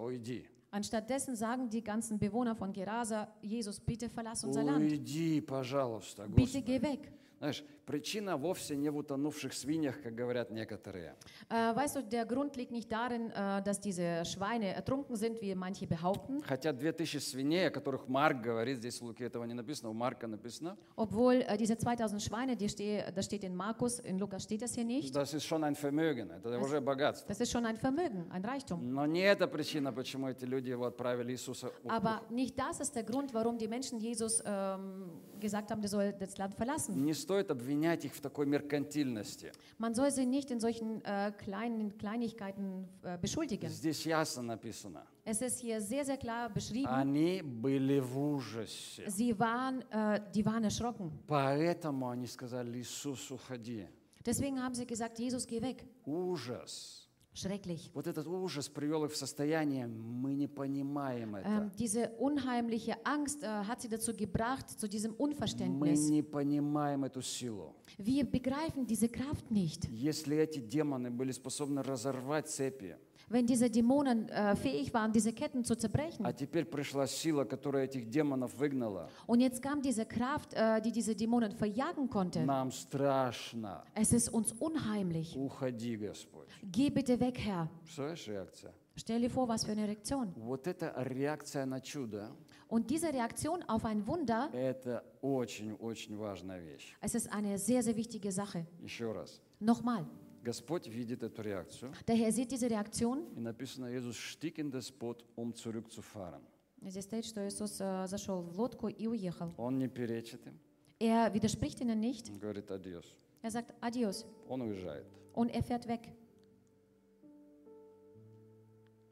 уйди. 0.00 0.44
Anstattdessen 0.70 1.36
sagen 1.36 1.70
die 1.70 1.82
ganzen 1.82 2.18
Bewohner 2.18 2.54
von 2.54 2.72
Gerasa, 2.72 3.28
Jesus, 3.40 3.80
bitte 3.80 4.08
verlass 4.08 4.44
unser 4.44 4.62
Land. 4.62 4.84
Уйди, 4.84 5.40
пожалуйста, 5.40 6.26
Bitte 6.26 6.60
Господи. 6.60 6.64
geh 6.64 6.82
weg. 6.82 7.12
Знаешь, 7.38 7.64
причина 7.91 8.37
вовсе 8.37 8.77
не 8.77 8.89
в 8.89 8.97
утонувших 8.97 9.53
свиньях, 9.53 10.01
как 10.01 10.15
говорят 10.15 10.49
некоторые. 10.49 11.13
Äh, 11.49 11.75
weißt 11.75 11.97
du, 11.97 12.03
der 12.03 12.25
Grund 12.25 12.55
liegt 12.55 12.71
nicht 12.71 12.89
darin, 12.89 13.31
äh, 13.31 13.61
dass 13.61 13.81
diese 13.81 14.23
Schweine 14.23 14.73
ertrunken 14.73 15.17
sind, 15.17 15.41
wie 15.41 15.53
manche 15.55 15.87
behaupten, 15.87 16.41
Хотя 16.41 16.71
2000 16.71 17.19
свиней, 17.19 17.67
о 17.67 17.69
которых 17.69 18.07
Марк 18.07 18.41
говорит, 18.41 18.77
здесь 18.77 19.01
в 19.01 19.03
Луке 19.03 19.25
этого 19.25 19.43
не 19.43 19.53
написано, 19.53 19.89
у 19.89 19.93
Марка 19.93 20.25
написано, 20.27 20.77
obwohl 20.95 21.41
äh, 21.41 21.57
diese 21.57 21.77
2000 21.77 22.21
Schweine, 22.21 22.55
die 22.55 22.69
steh, 22.69 23.03
das 23.13 23.25
steht 23.25 23.43
in 23.43 23.55
Markus, 23.57 23.99
in 23.99 24.17
Lukas 24.17 24.43
steht 24.43 24.61
das 24.61 24.73
hier 24.73 24.85
nicht. 24.85 25.13
das 25.13 25.33
ist 25.33 25.43
schon 25.43 25.61
ein 25.65 25.75
Vermögen, 25.75 26.31
это 26.31 26.57
уже 26.61 26.79
богатство. 26.79 27.27
Das 27.27 27.41
ist 27.41 27.51
schon 27.51 27.65
ein 27.65 27.75
Vermögen, 27.75 28.31
ein 28.31 28.45
Reichtum. 28.45 28.79
Но 28.81 29.05
не 29.05 29.23
это 29.23 29.47
причина, 29.47 29.91
почему 29.91 30.29
эти 30.29 30.45
люди 30.45 30.69
его 30.69 30.85
отправили 30.85 31.33
Иисуса. 31.33 31.69
Aber 31.89 32.21
nicht 32.29 32.57
das 32.57 32.79
ist 32.79 32.95
der 32.95 33.03
Grund, 33.03 33.33
warum 33.33 33.57
die 33.57 33.67
Menschen 33.67 33.99
Jesus 33.99 34.41
ähm, 34.45 35.11
gesagt 35.41 35.71
haben, 35.71 35.81
der 35.81 35.89
soll 35.89 36.13
das 36.13 36.37
Land 36.37 36.55
verlassen. 36.55 36.95
Не 37.03 37.13
стоит 37.13 37.51
обвинять 37.51 37.80
их 38.05 38.13
в 38.13 38.21
такой 38.21 38.45
меркантильности. 38.45 39.51
Man 39.77 39.93
soll 39.93 40.11
sie 40.11 40.25
nicht 40.25 40.51
in 40.51 40.59
solchen 40.59 41.03
äh, 41.03 41.31
kleinen 41.37 41.97
Kleinigkeiten 41.97 42.87
äh, 43.03 43.17
beschuldigen. 43.17 43.69
Здесь 43.69 44.05
ясно 44.05 44.41
написано. 44.43 45.05
Es 45.23 45.41
ist 45.41 45.59
hier 45.59 45.79
sehr, 45.81 46.03
sehr 46.03 46.17
klar 46.17 46.49
beschrieben. 46.49 46.87
Они 46.87 47.41
были 47.41 47.99
в 47.99 48.17
ужасе. 48.17 49.05
Sie 49.07 49.37
waren, 49.37 49.81
äh, 49.91 50.21
die 50.33 50.45
waren 50.45 50.63
erschrocken. 50.63 51.11
Поэтому 51.27 52.09
они 52.09 52.27
сказали, 52.27 52.79
Иисус, 52.79 53.29
уходи. 53.31 53.87
Deswegen 54.25 54.61
haben 54.61 54.75
sie 54.75 54.85
gesagt, 54.85 55.17
Jesus, 55.19 55.45
geh 55.47 55.61
weg. 55.61 55.83
Ужас. 56.05 57.00
Schrecklich. 57.33 57.89
Вот 57.93 58.07
этот 58.07 58.27
ужас 58.27 58.67
привел 58.67 59.05
их 59.05 59.13
в 59.13 59.15
состояние, 59.15 59.87
мы 59.87 60.33
не 60.33 60.47
понимаем 60.47 61.35
это. 61.35 61.47
Ähm, 61.47 61.71
diese 61.79 62.09
unheimliche 62.19 62.97
Angst 63.05 63.43
äh, 63.43 63.47
hat 63.47 63.81
sie 63.81 63.87
dazu 63.87 64.13
gebracht, 64.13 64.69
zu 64.69 64.89
diesem 64.89 65.15
Мы 65.17 65.93
не 65.95 66.21
понимаем 66.23 67.05
эту 67.05 67.21
силу. 67.21 67.73
Wir 67.97 68.25
begreifen 68.25 68.85
diese 68.85 69.07
Kraft 69.07 69.49
nicht. 69.49 69.87
Если 69.91 70.35
эти 70.35 70.59
демоны 70.59 71.09
были 71.09 71.31
способны 71.31 71.81
разорвать 71.83 72.49
цепи, 72.49 72.97
Wenn 73.30 73.44
diese 73.44 73.68
Dämonen 73.68 74.28
äh, 74.28 74.54
fähig 74.54 74.94
waren, 74.94 75.10
diese 75.12 75.32
Ketten 75.32 75.64
zu 75.64 75.74
zerbrechen, 75.76 76.24
а 76.24 76.32
теперь 76.32 76.64
пришла 76.64 77.08
сила, 77.08 77.44
которая 77.44 77.84
этих 77.86 78.08
демонов 78.08 78.54
выгнала, 78.56 79.08
und 79.26 79.40
jetzt 79.40 79.60
kam 79.60 79.82
diese 79.82 80.06
Kraft, 80.06 80.54
äh, 80.54 80.80
die 80.80 80.92
diese 80.92 81.16
Dämonen 81.16 81.50
verjagen 81.50 82.08
konnte, 82.08 82.44
нам 82.46 82.70
страшно. 82.70 83.82
es 83.96 84.12
ist 84.12 84.28
uns 84.28 84.52
unheimlich. 84.52 85.36
Уходи, 85.36 85.96
Господь. 85.96 86.46
Geh 86.62 86.88
bitte 86.88 87.18
weg, 87.18 87.38
Herr. 87.40 87.68
Представляешь 87.82 88.28
реакция? 88.28 88.72
Stell 88.96 89.20
dir 89.20 89.28
vor, 89.30 89.48
was 89.48 89.64
für 89.64 89.72
eine 89.72 89.88
Reaktion. 89.88 90.32
Вот 90.36 90.68
эта 90.68 90.94
реакция 90.98 91.66
на 91.66 91.80
чудо, 91.80 92.30
Und 92.68 92.90
diese 92.90 93.12
Reaktion 93.12 93.62
auf 93.68 93.84
ein 93.84 94.06
Wunder, 94.06 94.50
это 94.52 95.02
очень-очень 95.20 96.16
важная 96.16 96.60
вещь. 96.60 96.94
es 97.00 97.14
ist 97.16 97.32
eine 97.32 97.58
sehr, 97.58 97.82
sehr 97.82 97.96
wichtige 97.96 98.30
Sache. 98.30 98.66
Еще 98.80 99.10
раз. 99.12 99.40
Nochmal, 99.60 100.06
Господь 100.42 100.86
видит 100.86 101.22
эту 101.22 101.42
реакцию, 101.42 101.92
der 102.06 102.16
Herr 102.16 102.30
sieht 102.32 102.50
diese 102.52 102.68
Reaktion. 102.70 103.26
и 103.36 103.40
написано, 103.40 103.86
Иисус 103.96 104.16
штик 104.16 104.58
in 104.58 104.70
das 104.70 104.90
Boot, 104.92 105.24
um 105.36 105.52
zurückzufahren. 105.54 106.42
Здесь 106.82 107.04
стоит, 107.04 107.24
что 107.24 107.46
Иисус 107.48 107.80
э, 107.80 108.06
зашел 108.06 108.42
в 108.42 108.58
лодку 108.60 108.88
и 108.88 109.06
уехал. 109.08 109.52
Он 109.56 109.78
не 109.78 109.88
перечит 109.88 110.46
им, 110.46 110.58
Er 111.00 111.32
widerspricht 111.34 111.80
ihnen 111.80 112.00
nicht. 112.00 112.30
он 112.30 112.38
говорит 112.38 112.70
адьос. 112.70 113.04
Er 113.42 113.50
sagt 113.50 113.74
Adios 113.80 114.24
Он 114.48 114.62
уезжает. 114.62 115.06
und 115.34 115.50
er 115.50 115.62
fährt 115.62 115.86
weg. 115.88 116.08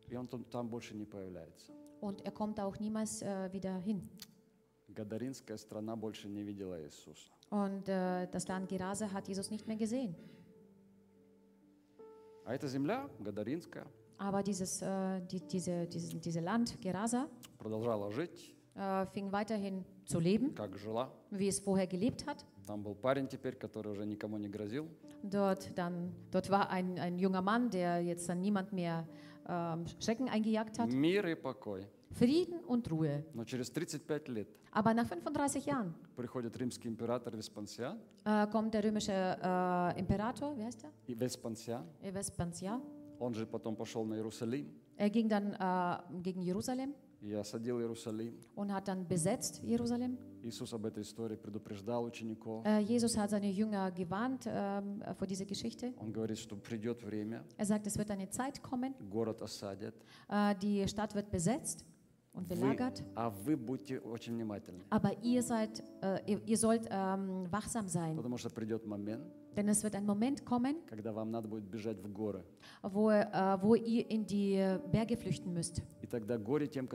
И 0.09 0.17
он 0.17 0.29
там, 0.29 0.45
там 0.45 0.69
больше 0.69 0.95
не 0.95 1.05
появляется. 1.07 1.73
Und 2.01 2.21
er 2.25 2.33
kommt 2.33 2.61
auch 2.61 2.79
niemals 2.79 3.23
äh, 3.23 3.51
wieder 3.53 3.77
hin. 3.79 4.09
Гадаринская 4.89 5.57
страна 5.57 5.97
больше 5.97 6.29
не 6.29 6.45
видела 6.45 6.81
Иисуса. 6.85 7.31
Und 7.51 7.89
äh, 7.89 8.29
das 8.31 8.47
Land 8.47 8.69
Gerase 8.69 9.11
hat 9.13 9.27
Jesus 9.27 9.51
nicht 9.51 9.67
mehr 9.67 9.77
gesehen. 9.77 10.15
А 12.50 12.56
эта 12.56 12.68
земля, 12.68 13.08
Гадаринская, 13.20 13.86
Aber 14.18 14.42
dieses, 14.42 14.82
äh, 14.82 15.22
die, 15.32 15.40
diese, 15.40 15.86
dieses, 15.86 16.20
diese 16.20 16.40
Land 16.40 16.82
Gerasa 16.82 17.28
продолжала 17.60 18.10
жить, 18.12 18.56
äh, 18.74 19.06
fing 19.14 19.32
weiterhin 19.32 19.86
zu 20.04 20.20
leben, 20.20 20.56
как 20.56 20.76
жила. 20.76 21.12
wie 21.30 21.48
es 21.48 21.60
vorher 21.60 21.86
gelebt 21.86 22.26
hat. 22.26 22.44
Там 22.66 22.82
был 22.82 22.96
парень 22.96 23.28
теперь, 23.28 23.54
который 23.56 23.92
уже 23.92 24.04
никому 24.04 24.40
не 24.40 24.50
грозил. 24.50 24.88
Dort, 25.22 25.78
dann, 25.78 26.12
dort 26.32 26.50
war 26.50 26.72
ein, 26.72 26.98
ein 26.98 27.20
junger 27.20 27.44
Mann, 27.44 27.70
der 27.70 28.02
jetzt 28.02 28.28
dann 28.28 28.42
niemand 28.42 28.74
mehr 28.74 29.08
ähm, 29.48 29.86
Schrecken 30.00 30.28
eingejagt 30.28 30.80
hat. 30.80 30.90
Мир 30.92 31.28
и 31.28 31.36
покой. 31.36 31.86
Frieden 32.13 32.61
und 32.67 32.89
Ruhe. 32.91 33.25
Но 33.35 33.45
через 33.45 33.71
35 33.71 34.29
лет 34.29 34.49
Aber 34.73 34.93
nach 34.95 35.07
35 35.07 35.67
Jahren 35.67 35.95
приходит 36.17 36.57
римский 36.57 36.89
император 36.89 37.37
Веспансиан, 37.37 37.99
äh, 38.25 38.47
kommt 38.49 38.73
der 38.75 38.85
römische 38.85 39.13
äh, 39.13 39.99
Imperator, 39.99 40.57
wie 40.57 40.65
heißt 40.65 40.85
er? 40.85 40.91
и 41.07 41.15
Веспансиан, 41.15 41.85
Vespasian. 42.13 42.81
он 43.19 43.35
же 43.35 43.47
потом 43.47 43.77
пошел 43.77 44.05
на 44.05 44.15
Иерусалим 44.15 44.67
Er 44.97 45.11
ging 45.11 45.29
dann 45.29 45.55
äh, 45.55 46.23
gegen 46.23 46.41
Jerusalem 46.43 46.95
и 47.21 47.33
осадил 47.33 47.81
Иерусалим. 47.81 48.35
und 48.55 48.73
hat 48.73 48.87
dann 48.87 49.07
besetzt 49.09 49.61
Jerusalem. 49.65 50.17
Иисус 50.43 50.73
об 50.75 50.85
этой 50.85 51.03
истории 51.03 51.37
предупреждал 51.37 52.05
учеников. 52.05 52.65
Äh, 52.67 52.81
Jesus 52.81 53.17
hat 53.17 53.31
seine 53.31 53.51
Jünger 53.51 53.91
gewarnt 53.91 54.45
ähm, 54.47 55.03
vor 55.17 55.27
dieser 55.27 55.47
Geschichte. 55.47 55.95
Он 55.99 56.13
говорит, 56.13 56.39
что 56.39 56.55
придет 56.57 57.03
время, 57.03 57.43
Er 57.57 57.65
sagt, 57.67 57.87
es 57.87 57.97
wird 57.97 58.11
eine 58.11 58.29
Zeit 58.31 58.63
kommen, 58.63 58.95
город 59.11 59.41
осадят, 59.43 59.95
äh, 60.29 60.55
die 60.57 60.87
Stadt 60.87 61.15
wird 61.15 61.31
besetzt 61.31 61.85
Und 62.40 62.48
belagert. 62.48 63.04
а 63.16 63.30
вы 63.30 63.58
Aber 64.90 65.12
ihr 65.24 65.44
seid, 65.44 65.84
äh, 66.02 66.32
ihr, 66.32 66.42
ihr 66.46 66.58
sollt 66.58 66.88
ähm, 66.90 67.46
wachsam 67.52 67.88
sein, 67.88 68.16
момент, 68.86 69.24
denn 69.56 69.68
es 69.68 69.84
wird 69.84 69.96
ein 69.96 70.06
Moment 70.06 70.46
kommen, 70.46 70.78
горы. 72.14 72.44
wo, 72.82 73.12
äh, 73.12 73.58
wo 73.62 73.76
ihr 73.76 74.10
in 74.10 74.26
die 74.26 74.56
äh, 74.56 74.80
Berge 74.92 75.18
flüchten 75.18 75.54
müsst. 75.54 75.82
Тем, 76.72 76.88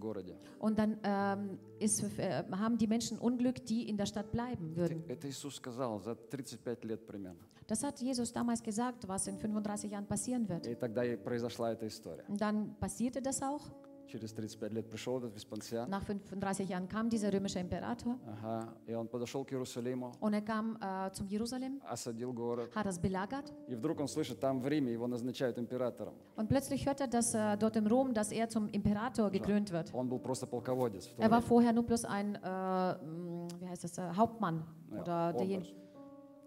городе. 0.00 0.36
Und 0.58 0.78
dann 0.78 0.98
ähm, 1.04 1.58
ist, 1.78 2.02
äh, 2.18 2.44
haben 2.50 2.78
die 2.78 2.86
Menschen 2.86 3.18
Unglück, 3.18 3.64
die 3.66 3.88
in 3.88 3.96
der 3.96 4.06
Stadt 4.06 4.30
bleiben 4.32 4.72
Это, 4.72 4.76
würden. 4.76 5.04
это 5.08 5.28
Иисус 5.28 5.56
сказал 5.56 6.00
за 6.00 6.14
35 6.14 6.84
лет 6.84 7.06
примерно. 7.06 7.40
Das 7.66 7.82
hat 7.84 8.00
Jesus 8.00 8.32
damals 8.32 8.62
gesagt, 8.62 9.06
was 9.08 9.26
in 9.26 9.38
35 9.38 9.90
Jahren 9.90 10.06
passieren 10.06 10.48
wird. 10.48 10.66
И 10.66 10.74
тогда 10.74 11.04
и 11.04 11.16
произошла 11.16 11.72
эта 11.72 11.86
история. 11.86 12.24
Und 12.28 12.40
dann 12.40 12.74
passierte 12.80 13.22
das 13.22 13.42
auch. 13.42 13.70
Через 14.11 14.31
35 14.31 14.71
лет 14.71 14.89
пришел 14.89 15.17
этот 15.17 15.35
Веспансиан, 15.35 15.89
Nach 15.89 16.01
35 16.01 16.69
Jahren 16.69 16.87
kam 16.87 17.09
dieser 17.09 17.29
römische 17.33 17.59
Imperator 17.59 18.15
ага, 18.25 18.69
и 18.87 18.93
он 18.93 19.05
подошел 19.09 19.43
к 19.43 19.51
Иерусалиму, 19.51 20.13
und 20.21 20.33
er 20.33 20.41
kam 20.41 20.77
äh, 20.79 21.11
zum 21.11 21.27
Jerusalem, 21.27 21.81
осадил 21.83 22.31
город. 22.31 22.71
hat 22.73 22.85
das 22.85 22.97
belagert 23.01 23.51
И 23.67 23.75
вдруг 23.75 23.99
он 23.99 24.07
слышит, 24.07 24.39
там 24.39 24.61
в 24.61 24.67
Риме 24.67 24.93
его 24.93 25.07
назначают 25.07 25.57
императором. 25.57 26.13
und 26.37 26.47
plötzlich 26.47 26.85
hört 26.85 27.01
er, 27.01 27.07
dass 27.07 27.33
äh, 27.33 27.57
dort 27.57 27.75
im 27.75 27.85
Rom, 27.85 28.13
dass 28.13 28.31
er 28.31 28.47
zum 28.47 28.69
Imperator 28.69 29.29
gekrönt 29.29 29.73
wird. 29.73 29.93
Он 29.93 30.07
был 30.07 30.19
просто 30.19 30.47
полководец. 30.47 31.07
в 31.07 31.15
то 31.17 31.21
Er 31.21 31.29
war 31.29 31.41
время. 31.41 31.47
vorher 31.49 31.73
nur 31.73 31.83
bloß 31.85 32.05
ein, 32.05 32.35
äh, 32.35 32.39
mh, 32.39 33.47
wie 33.59 33.67
heißt 33.67 33.83
das, 33.83 33.97
äh, 33.97 34.03
Hauptmann 34.15 34.63
Ja, 34.89 35.01
oder 35.01 35.33
derjen 35.33 35.63
Oberst. 35.63 35.75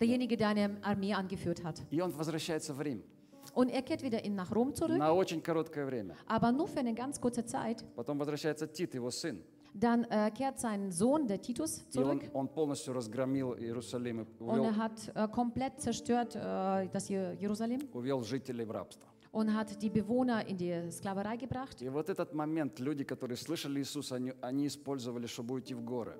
derjenige, 0.00 0.34
der 0.38 0.48
eine 0.48 0.78
Armee 0.82 1.12
angeführt 1.12 1.62
hat. 1.62 1.82
И 1.90 2.00
он 2.00 2.10
возвращается 2.12 2.72
в 2.72 2.80
Рим 2.80 3.02
Und 3.53 3.69
er 3.69 3.81
kehrt 3.81 4.01
wieder 4.03 4.23
in, 4.23 4.35
nach 4.35 4.51
Rom 4.53 4.73
zurück, 4.73 4.97
на 4.97 5.13
очень 5.13 5.41
короткое 5.41 5.85
время. 5.85 6.15
aber 6.27 6.51
nur 6.51 6.67
für 6.67 6.79
eine 6.79 6.93
ganz 6.93 7.19
kurze 7.19 7.45
Zeit. 7.45 7.83
Потом 7.95 8.17
возвращается 8.19 8.67
Тит, 8.67 8.93
его 8.95 9.09
сын. 9.11 9.41
Dann 9.77 10.05
äh, 10.05 10.31
kehrt 10.31 10.57
sein 10.57 10.89
Sohn, 10.91 11.27
der 11.27 11.41
Titus, 11.41 11.83
И 11.93 11.97
он, 11.99 12.19
zurück 12.21 12.29
он 12.33 12.47
полностью 12.47 12.93
разгромил 12.93 13.55
Иерусалим 13.57 14.21
и 14.21 14.23
und 14.39 14.39
увел, 14.39 14.63
er 14.65 14.77
hat 14.77 15.11
äh, 15.15 15.27
komplett 15.27 15.81
zerstört 15.81 16.33
äh, 16.35 16.87
das 16.93 17.09
Je- 17.09 17.33
Jerusalem 17.39 17.81
увел 17.93 18.21
жителей 18.23 18.63
в 18.65 18.71
рабство. 18.71 19.03
und 19.33 19.53
hat 19.53 19.81
die 19.81 19.89
Bewohner 19.89 20.47
in 20.47 20.55
die 20.55 20.89
Sklaverei 20.91 21.35
gebracht. 21.35 21.81
И 21.81 21.89
вот 21.89 22.07
этот 22.09 22.33
момент, 22.33 22.79
люди, 22.79 23.03
которые 23.03 23.35
слышали 23.35 23.81
Иисуса, 23.81 24.15
они, 24.15 24.31
они 24.39 24.67
использовали, 24.67 25.27
чтобы 25.27 25.55
уйти 25.55 25.73
в 25.73 25.81
горы. 25.83 26.15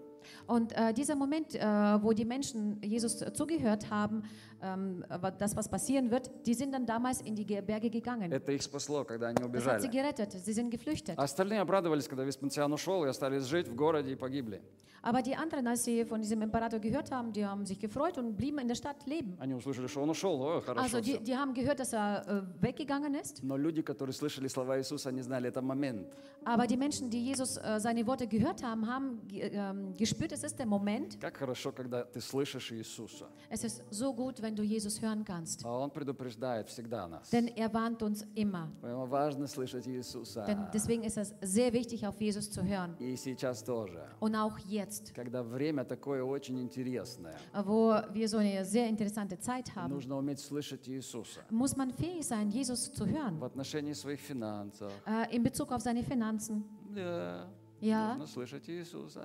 Und 0.47 0.72
äh, 0.76 0.93
dieser 0.93 1.14
Moment, 1.16 1.55
äh, 1.55 1.61
wo 2.03 2.12
die 2.12 2.24
Menschen 2.24 2.78
Jesus 2.82 3.18
zugehört 3.32 3.91
haben, 3.91 4.22
ähm, 4.62 5.03
wa- 5.09 5.30
das, 5.30 5.57
was 5.57 5.68
passieren 5.68 6.11
wird, 6.11 6.30
die 6.47 6.55
sind 6.55 6.72
dann 6.72 6.84
damals 6.86 7.20
in 7.22 7.34
die 7.34 7.47
Ge- 7.47 7.62
Berge 7.62 7.88
gegangen. 7.88 8.30
Это 8.30 8.53
их 8.53 8.62
спасло, 8.62 9.05
когда 9.05 9.28
они 9.28 9.36
Das 9.36 9.66
hat 9.66 9.80
sie 9.80 9.88
убежали. 9.88 9.91
gerettet, 9.91 10.32
sie 10.32 10.53
sind 10.53 10.70
geflüchtet. 10.70 11.16
А 11.18 11.22
остальные 11.24 11.61
обрадовались, 11.61 12.07
когда 12.09 12.24
Веспансиан 12.24 12.72
ушел 12.72 13.05
и 13.05 13.09
остались 13.09 13.45
жить 13.47 13.68
в 13.68 13.74
городе 13.74 14.12
и 14.12 14.16
погибли. 14.16 14.61
Aber 15.03 15.22
die 15.22 15.34
anderen, 15.34 15.66
als 15.66 15.84
sie 15.84 16.05
von 16.05 16.20
diesem 16.20 16.43
Imperator 16.43 16.78
gehört 16.78 17.11
haben, 17.11 17.32
die 17.32 17.47
haben 17.47 17.64
sich 17.64 17.78
gefreut 17.80 18.18
und 18.18 18.36
blieben 18.36 18.59
in 18.59 18.68
der 18.68 18.74
Stadt 18.74 19.07
leben. 19.07 19.34
Они 19.38 19.55
услышали, 19.55 19.86
что 19.88 20.03
он 20.03 20.11
ушел, 20.11 20.43
о, 20.43 20.61
хорошо 20.61 20.82
Also 20.84 21.01
die, 21.01 21.14
всё. 21.16 21.22
die 21.24 21.34
haben 21.38 21.55
gehört, 21.55 21.80
dass 21.80 21.95
er 21.95 22.26
äh, 22.28 22.43
weggegangen 22.62 23.14
ist. 23.14 23.43
Но 23.43 23.57
люди, 23.57 23.80
которые 23.80 24.12
слышали 24.12 24.47
слова 24.49 24.78
Иисуса, 24.78 25.09
они 25.09 25.22
знали, 25.22 25.49
это 25.49 25.62
момент. 25.62 26.07
Aber 26.45 26.66
die 26.66 26.76
Menschen, 26.76 27.09
die 27.09 27.24
Jesus 27.24 27.57
äh, 27.57 27.80
seine 27.80 28.07
Worte 28.07 28.26
gehört 28.26 28.62
haben, 28.62 28.86
haben 28.86 29.26
ge- 29.26 29.51
ähm, 29.55 29.95
gespürt, 30.14 30.32
es 30.32 30.43
ist 30.45 30.59
der 30.59 30.66
Moment. 30.66 31.18
Как 31.20 31.36
хорошо, 31.36 31.72
когда 31.72 32.05
ты 32.05 32.20
слышишь 32.20 32.72
Иисуса. 32.72 33.26
Es 33.49 33.64
ist 33.64 33.82
so 33.91 34.12
gut, 34.12 34.41
wenn 34.43 34.55
du 34.55 34.62
Jesus 34.62 35.01
hören 35.01 35.24
kannst. 35.24 35.64
А 35.64 35.70
Он 35.78 35.91
предупреждает 35.91 36.68
всегда 36.68 37.09
нас. 37.09 37.30
Denn 37.30 37.49
er 37.49 37.72
warnt 37.72 38.03
uns 38.03 38.24
immer. 38.34 38.68
Поэтому 38.80 39.07
важно 39.07 39.47
слышать 39.47 39.86
Иисуса. 39.86 40.45
Denn 40.47 40.59
deswegen 40.72 41.03
ist 41.03 41.18
es 41.18 41.34
sehr 41.43 41.72
wichtig, 41.72 42.07
auf 42.07 42.20
Jesus 42.20 42.51
zu 42.51 42.62
hören. 42.64 42.95
И 42.99 43.16
сейчас 43.16 43.62
тоже. 43.64 44.03
Und 44.20 44.34
auch 44.34 44.59
jetzt, 44.68 45.14
Когда 45.14 45.43
время 45.43 45.84
такое 45.84 46.22
очень 46.24 46.59
интересное, 46.61 47.36
wo 47.64 47.95
wir 48.12 48.28
so 48.28 48.38
eine 48.38 48.64
sehr 48.64 48.88
interessante 48.88 49.38
Zeit 49.38 49.74
haben, 49.74 49.93
нужно 49.93 50.16
уметь 50.16 50.41
слышать 50.41 50.88
Иисуса. 50.88 51.41
muss 51.51 51.76
man 51.76 51.91
fähig 51.93 52.26
sein, 52.26 52.51
Jesus 52.51 52.93
zu 52.93 53.07
hören. 53.07 53.38
В 53.41 53.45
отношении 53.45 53.93
своих 53.93 54.20
финансов. 54.20 54.93
Äh, 55.07 55.34
in 55.34 55.43
Bezug 55.43 55.72
auf 55.72 55.80
seine 55.82 56.03
Finanzen. 56.03 56.64
Да, 56.95 57.47
Ja, 57.86 58.17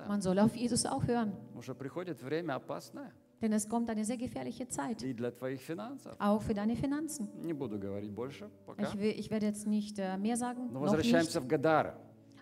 man 0.07 0.21
soll 0.21 0.39
auf 0.39 0.55
Jesus 0.55 0.85
auch 0.85 1.05
hören. 1.07 1.31
Denn 3.41 3.53
es 3.53 3.67
kommt 3.67 3.89
eine 3.89 4.05
sehr 4.05 4.17
gefährliche 4.17 4.67
Zeit. 4.67 5.01
Auch 6.19 6.41
für 6.43 6.53
deine 6.53 6.75
Finanzen. 6.75 7.27
Ich, 8.77 8.99
will, 8.99 9.13
ich 9.17 9.31
werde 9.31 9.47
jetzt 9.47 9.65
nicht 9.65 9.97
äh, 9.97 10.15
mehr 10.17 10.37
sagen. 10.37 10.71
Noch 10.71 10.97
nicht. 11.03 11.11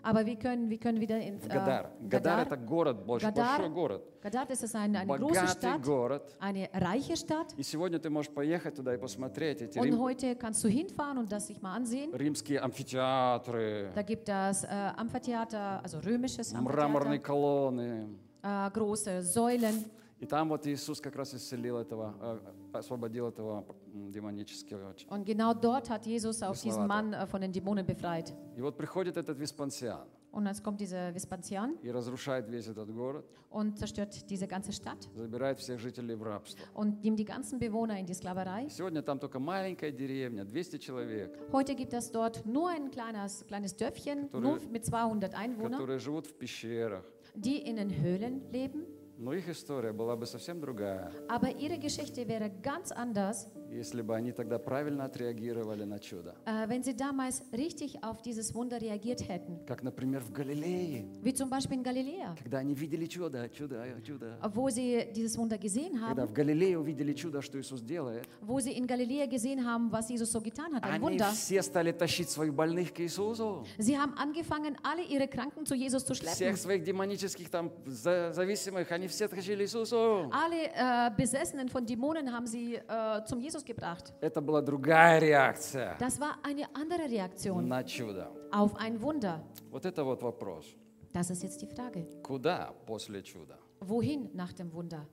Гадар. 0.02 0.10
Aber 0.10 0.26
wir 0.26 0.36
können, 0.36 0.68
wir 0.70 0.78
können 0.78 1.00
wieder 1.00 1.18
ins 1.18 1.44
В 1.44 1.48
Гадар. 1.48 1.90
äh, 2.02 2.08
Гадар 2.08 2.46
это 2.46 2.56
город, 2.56 3.04
больш- 3.06 3.22
Гадар. 3.22 3.58
большой 3.58 3.70
город. 3.74 4.02
Gadar 4.22 4.50
ist 4.50 4.74
eine, 4.76 4.98
eine 5.00 5.06
große 5.06 5.20
Богатый 5.34 5.48
Stadt, 5.58 5.82
город. 5.82 6.36
eine 6.40 6.68
reiche 6.74 7.16
Stadt. 7.16 7.54
И 7.56 7.62
сегодня 7.62 7.98
ты 7.98 8.10
можешь 8.10 8.30
поехать 8.32 8.74
туда 8.74 8.94
и 8.94 8.98
посмотреть 8.98 9.62
эти 9.62 9.78
Und 9.78 9.84
рим- 9.86 9.98
heute 9.98 10.36
kannst 10.36 10.62
du 10.64 10.68
hinfahren 10.68 11.18
und 11.18 11.30
das 11.32 11.46
sich 11.46 11.60
mal 11.62 11.74
ansehen. 11.76 12.12
римские 12.14 12.60
амфитеатры, 12.60 13.92
Da 13.94 14.02
gibt 14.02 14.28
es 14.28 14.64
äh, 14.64 14.68
Amphitheater, 14.96 15.82
also 15.82 15.98
römisches 16.00 16.52
мраморные 16.52 17.18
колонны. 17.18 18.08
äh, 18.42 18.70
große 18.72 19.22
Säulen. 19.22 19.84
И 20.20 20.26
там 20.26 20.50
вот 20.50 20.66
Иисус 20.66 21.00
как 21.00 21.16
раз 21.16 21.32
исцелил 21.34 21.78
этого, 21.78 22.14
э, 22.20 22.78
освободил 22.78 23.28
этого 23.28 23.64
демонического. 24.11 24.93
ч- 24.95 25.07
Und 25.09 25.25
genau 25.25 25.53
dort 25.53 25.89
hat 25.89 26.05
Jesus 26.05 26.41
auch 26.43 26.53
diesen 26.53 26.71
Весновато. 26.71 26.87
Mann 26.87 27.13
äh, 27.13 27.27
von 27.27 27.41
den 27.41 27.51
Dämonen 27.51 27.85
befreit. 27.85 28.33
И 28.57 28.61
вот 28.61 28.77
приходит 28.77 29.17
этот 29.17 29.39
Веспансиан 29.39 30.07
Und 30.31 30.47
jetzt 30.47 30.61
kommt 30.65 30.81
dieser 30.81 31.13
Vespasian 31.15 31.77
и 31.81 31.89
разрушает 31.89 32.49
весь 32.49 32.67
этот 32.67 32.91
город, 32.93 33.23
und 33.49 33.77
zerstört 33.79 34.29
diese 34.29 34.47
ganze 34.47 34.73
Stadt 34.73 35.07
забирает 35.15 35.59
всех 35.59 35.79
жителей 35.79 36.15
в 36.15 36.23
рабство. 36.23 36.59
und 36.73 37.01
nimmt 37.05 37.17
die 37.17 37.23
ganzen 37.23 37.57
Bewohner 37.57 37.97
in 37.97 38.05
die 38.05 38.13
Sklaverei. 38.13 38.67
Сегодня 38.69 39.01
там 39.01 39.17
только 39.17 39.39
маленькая 39.39 39.91
деревня, 39.91 40.43
200 40.45 40.79
человек, 40.81 41.39
Heute 41.53 41.73
gibt 41.73 41.93
es 41.93 42.11
dort 42.11 42.45
nur 42.45 42.67
ein 42.69 42.91
kleines, 42.91 43.45
kleines 43.47 43.77
Dörfchen, 43.77 44.29
Которые- 44.29 44.41
nur 44.59 44.59
mit 44.71 44.83
200 44.85 45.33
Einwohnern, 45.35 45.79
которые 45.79 45.99
живут 45.99 46.27
в 46.27 46.33
пещерах. 46.37 47.05
die 47.33 47.59
in 47.65 47.77
den 47.77 47.89
Höhlen 48.03 48.41
leben. 48.51 48.83
Но 49.17 49.31
их 49.31 49.47
история 49.47 49.93
была 49.93 50.17
бы 50.17 50.25
совсем 50.25 50.59
другая, 50.59 51.09
Aber 51.29 51.49
ihre 51.57 51.79
Geschichte 51.79 52.27
wäre 52.27 52.49
ganz 52.61 52.91
anders, 52.91 53.47
если 53.70 54.02
бы 54.02 54.14
они 54.16 54.32
тогда 54.32 54.58
правильно 54.58 55.04
отреагировали 55.04 55.84
на 55.84 55.98
чудо. 55.98 56.34
äh, 56.46 56.68
wenn 56.68 56.82
sie 56.82 56.94
damals 56.96 57.42
richtig 57.52 58.02
auf 58.02 58.20
dieses 58.22 58.54
Wunder 58.54 58.80
reagiert 58.80 59.28
hätten. 59.28 59.64
Как, 59.66 59.82
например, 59.82 60.20
в 60.22 60.32
Галилее, 60.32 61.06
Wie 61.22 61.32
zum 61.34 61.48
Beispiel 61.50 61.76
in 61.78 61.82
Galiläa, 61.82 62.34
когда 62.42 62.58
они 62.58 62.74
видели 62.74 63.06
чудо, 63.06 63.48
чудо, 63.48 63.84
чудо. 64.04 64.36
wo 64.54 64.68
sie 64.68 65.06
dieses 65.14 65.36
Wunder 65.38 65.58
gesehen 65.58 65.92
Когда 65.98 66.22
haben, 66.24 66.26
в 66.28 66.32
Галилее 66.32 66.78
увидели 66.78 67.12
чудо, 67.12 67.40
что 67.42 67.58
Иисус 67.60 67.80
делает, 67.82 68.26
wo 68.42 68.58
sie 68.60 68.72
in 68.76 68.86
Galiläa 68.86 69.26
gesehen 69.26 69.64
haben, 69.64 69.90
was 69.92 70.08
Jesus 70.08 70.30
so 70.32 70.40
getan 70.40 70.74
hat, 70.74 70.82
ein 70.84 70.94
они 70.94 71.04
Wunder. 71.18 71.30
все 71.32 71.62
стали 71.62 71.92
тащить 71.92 72.28
своих 72.30 72.54
больных 72.54 72.92
к 72.92 73.00
Иисусу. 73.00 73.64
Sie 73.78 73.96
haben 73.98 74.14
angefangen, 74.16 74.76
alle 74.82 75.02
ihre 75.02 75.28
Kranken 75.28 75.64
zu 75.64 75.74
Jesus 75.74 76.04
zu 76.04 76.14
Всех 76.14 76.36
schleppen. 76.36 76.56
своих 76.56 76.82
демонических 76.84 77.48
там 77.50 77.70
за- 77.86 78.32
зависимых, 78.32 78.90
они 78.90 79.06
все 79.08 79.28
тащили 79.28 79.64
Иисусу. 79.64 80.30
Alle 80.32 80.70
äh, 80.74 81.10
Besessenen 81.16 81.68
von 81.68 81.84
Dämonen 81.86 82.32
haben 82.32 82.46
sie 82.46 82.74
äh, 82.76 83.24
zum 83.26 83.40
Jesus 83.40 83.59
gebracht. 83.64 84.12
Это 84.20 84.40
была 84.40 84.60
другая 84.62 85.18
реакция 85.20 85.96
Das 85.98 86.18
war 86.20 86.38
eine 86.42 86.66
andere 86.74 87.08
Reaktion 87.10 87.66
на 87.68 87.82
чудо. 87.84 88.28
auf 88.52 88.74
ein 88.76 89.00
Wunder. 89.00 89.40
Вот 89.70 89.84
это 89.86 90.04
вот 90.04 90.22
вопрос. 90.22 90.66
Das 91.12 91.30
ist 91.30 91.42
jetzt 91.42 91.60
die 91.60 91.66
Frage. 91.66 92.06
Куда 92.22 92.72
после 92.86 93.22
чуда? 93.22 93.58
Wohin 93.80 94.30
nach 94.34 94.52
dem 94.52 94.72
Wunder? 94.72 95.06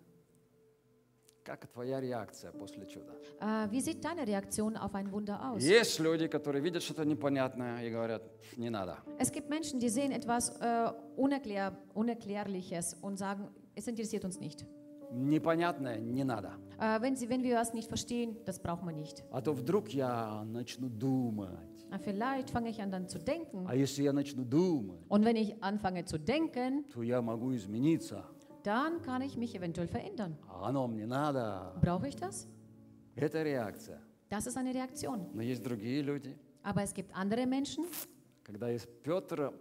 Как 1.43 1.65
твоя 1.67 2.01
реакция 2.01 2.51
после 2.51 2.85
чуда? 2.85 3.13
Äh, 3.39 3.71
wie 3.71 3.79
sieht 3.79 4.03
deine 4.03 4.27
Reaktion 4.27 4.75
auf 4.75 4.93
ein 4.95 5.09
Wunder 5.13 5.39
aus? 5.51 5.63
Есть 5.63 5.97
люди, 5.99 6.27
которые 6.27 6.61
видят 6.61 6.83
что-то 6.83 7.05
непонятное 7.05 7.83
и 7.83 7.89
говорят, 7.89 8.21
не 8.57 8.69
надо. 8.69 8.97
Es 9.17 9.31
gibt 9.31 9.49
Menschen, 9.49 9.79
die 9.79 9.87
sehen 9.89 10.11
etwas 10.11 10.49
äh, 10.59 10.91
Unerklär 11.15 11.71
Unerklärliches 11.93 12.95
und 13.01 13.17
sagen, 13.17 13.47
es 13.75 13.87
interessiert 13.87 14.25
uns 14.25 14.39
nicht. 14.41 14.65
Непонятное 15.10 15.98
не 15.98 16.24
надо. 16.24 16.52
Äh, 16.78 17.00
wenn, 17.00 17.16
sie, 17.16 17.28
wenn 17.28 17.42
wir 17.42 17.56
was 17.56 17.74
nicht 17.74 17.88
verstehen, 17.88 18.36
das 18.46 18.58
brauchen 18.58 18.86
wir 18.88 18.94
nicht. 18.94 19.22
А 19.30 19.40
то 19.42 19.52
вдруг 19.52 19.88
я 19.90 20.42
начну 20.44 20.88
думать. 20.88 21.58
Na, 21.90 21.98
vielleicht 21.98 22.48
fange 22.50 22.70
ich 22.70 22.80
an 22.80 22.90
dann 22.90 23.06
zu 23.08 23.18
denken. 23.18 23.66
А 23.68 23.76
если 23.76 24.02
я 24.04 24.12
начну 24.12 24.44
думать, 24.44 25.00
Und 25.08 25.24
wenn 25.24 25.36
ich 25.36 25.62
anfange 25.62 26.04
zu 26.06 26.18
denken, 26.18 26.84
то 26.92 27.02
я 27.02 27.20
могу 27.20 27.54
измениться. 27.54 28.24
dann 28.64 29.02
kann 29.02 29.20
ich 29.22 29.36
mich 29.36 29.54
eventuell 29.54 29.86
verändern. 29.88 30.36
А 30.48 30.68
оно 30.68 30.86
мне 30.88 31.04
надо. 31.06 31.72
Brauche 31.82 32.08
ich 32.08 32.16
das? 32.16 32.46
Это 33.14 33.42
реакция. 33.42 34.00
Das 34.30 34.46
ist 34.46 34.56
eine 34.56 34.72
Reaktion. 34.72 35.26
Но 35.34 35.42
есть 35.42 35.62
другие 35.62 36.00
люди. 36.00 36.34
Aber 36.62 36.82
es 36.82 36.94
gibt 36.94 37.14
andere 37.14 37.44
Menschen, 37.46 37.84
Когда 38.44 38.70
из 38.72 38.86
Петр 39.02 39.52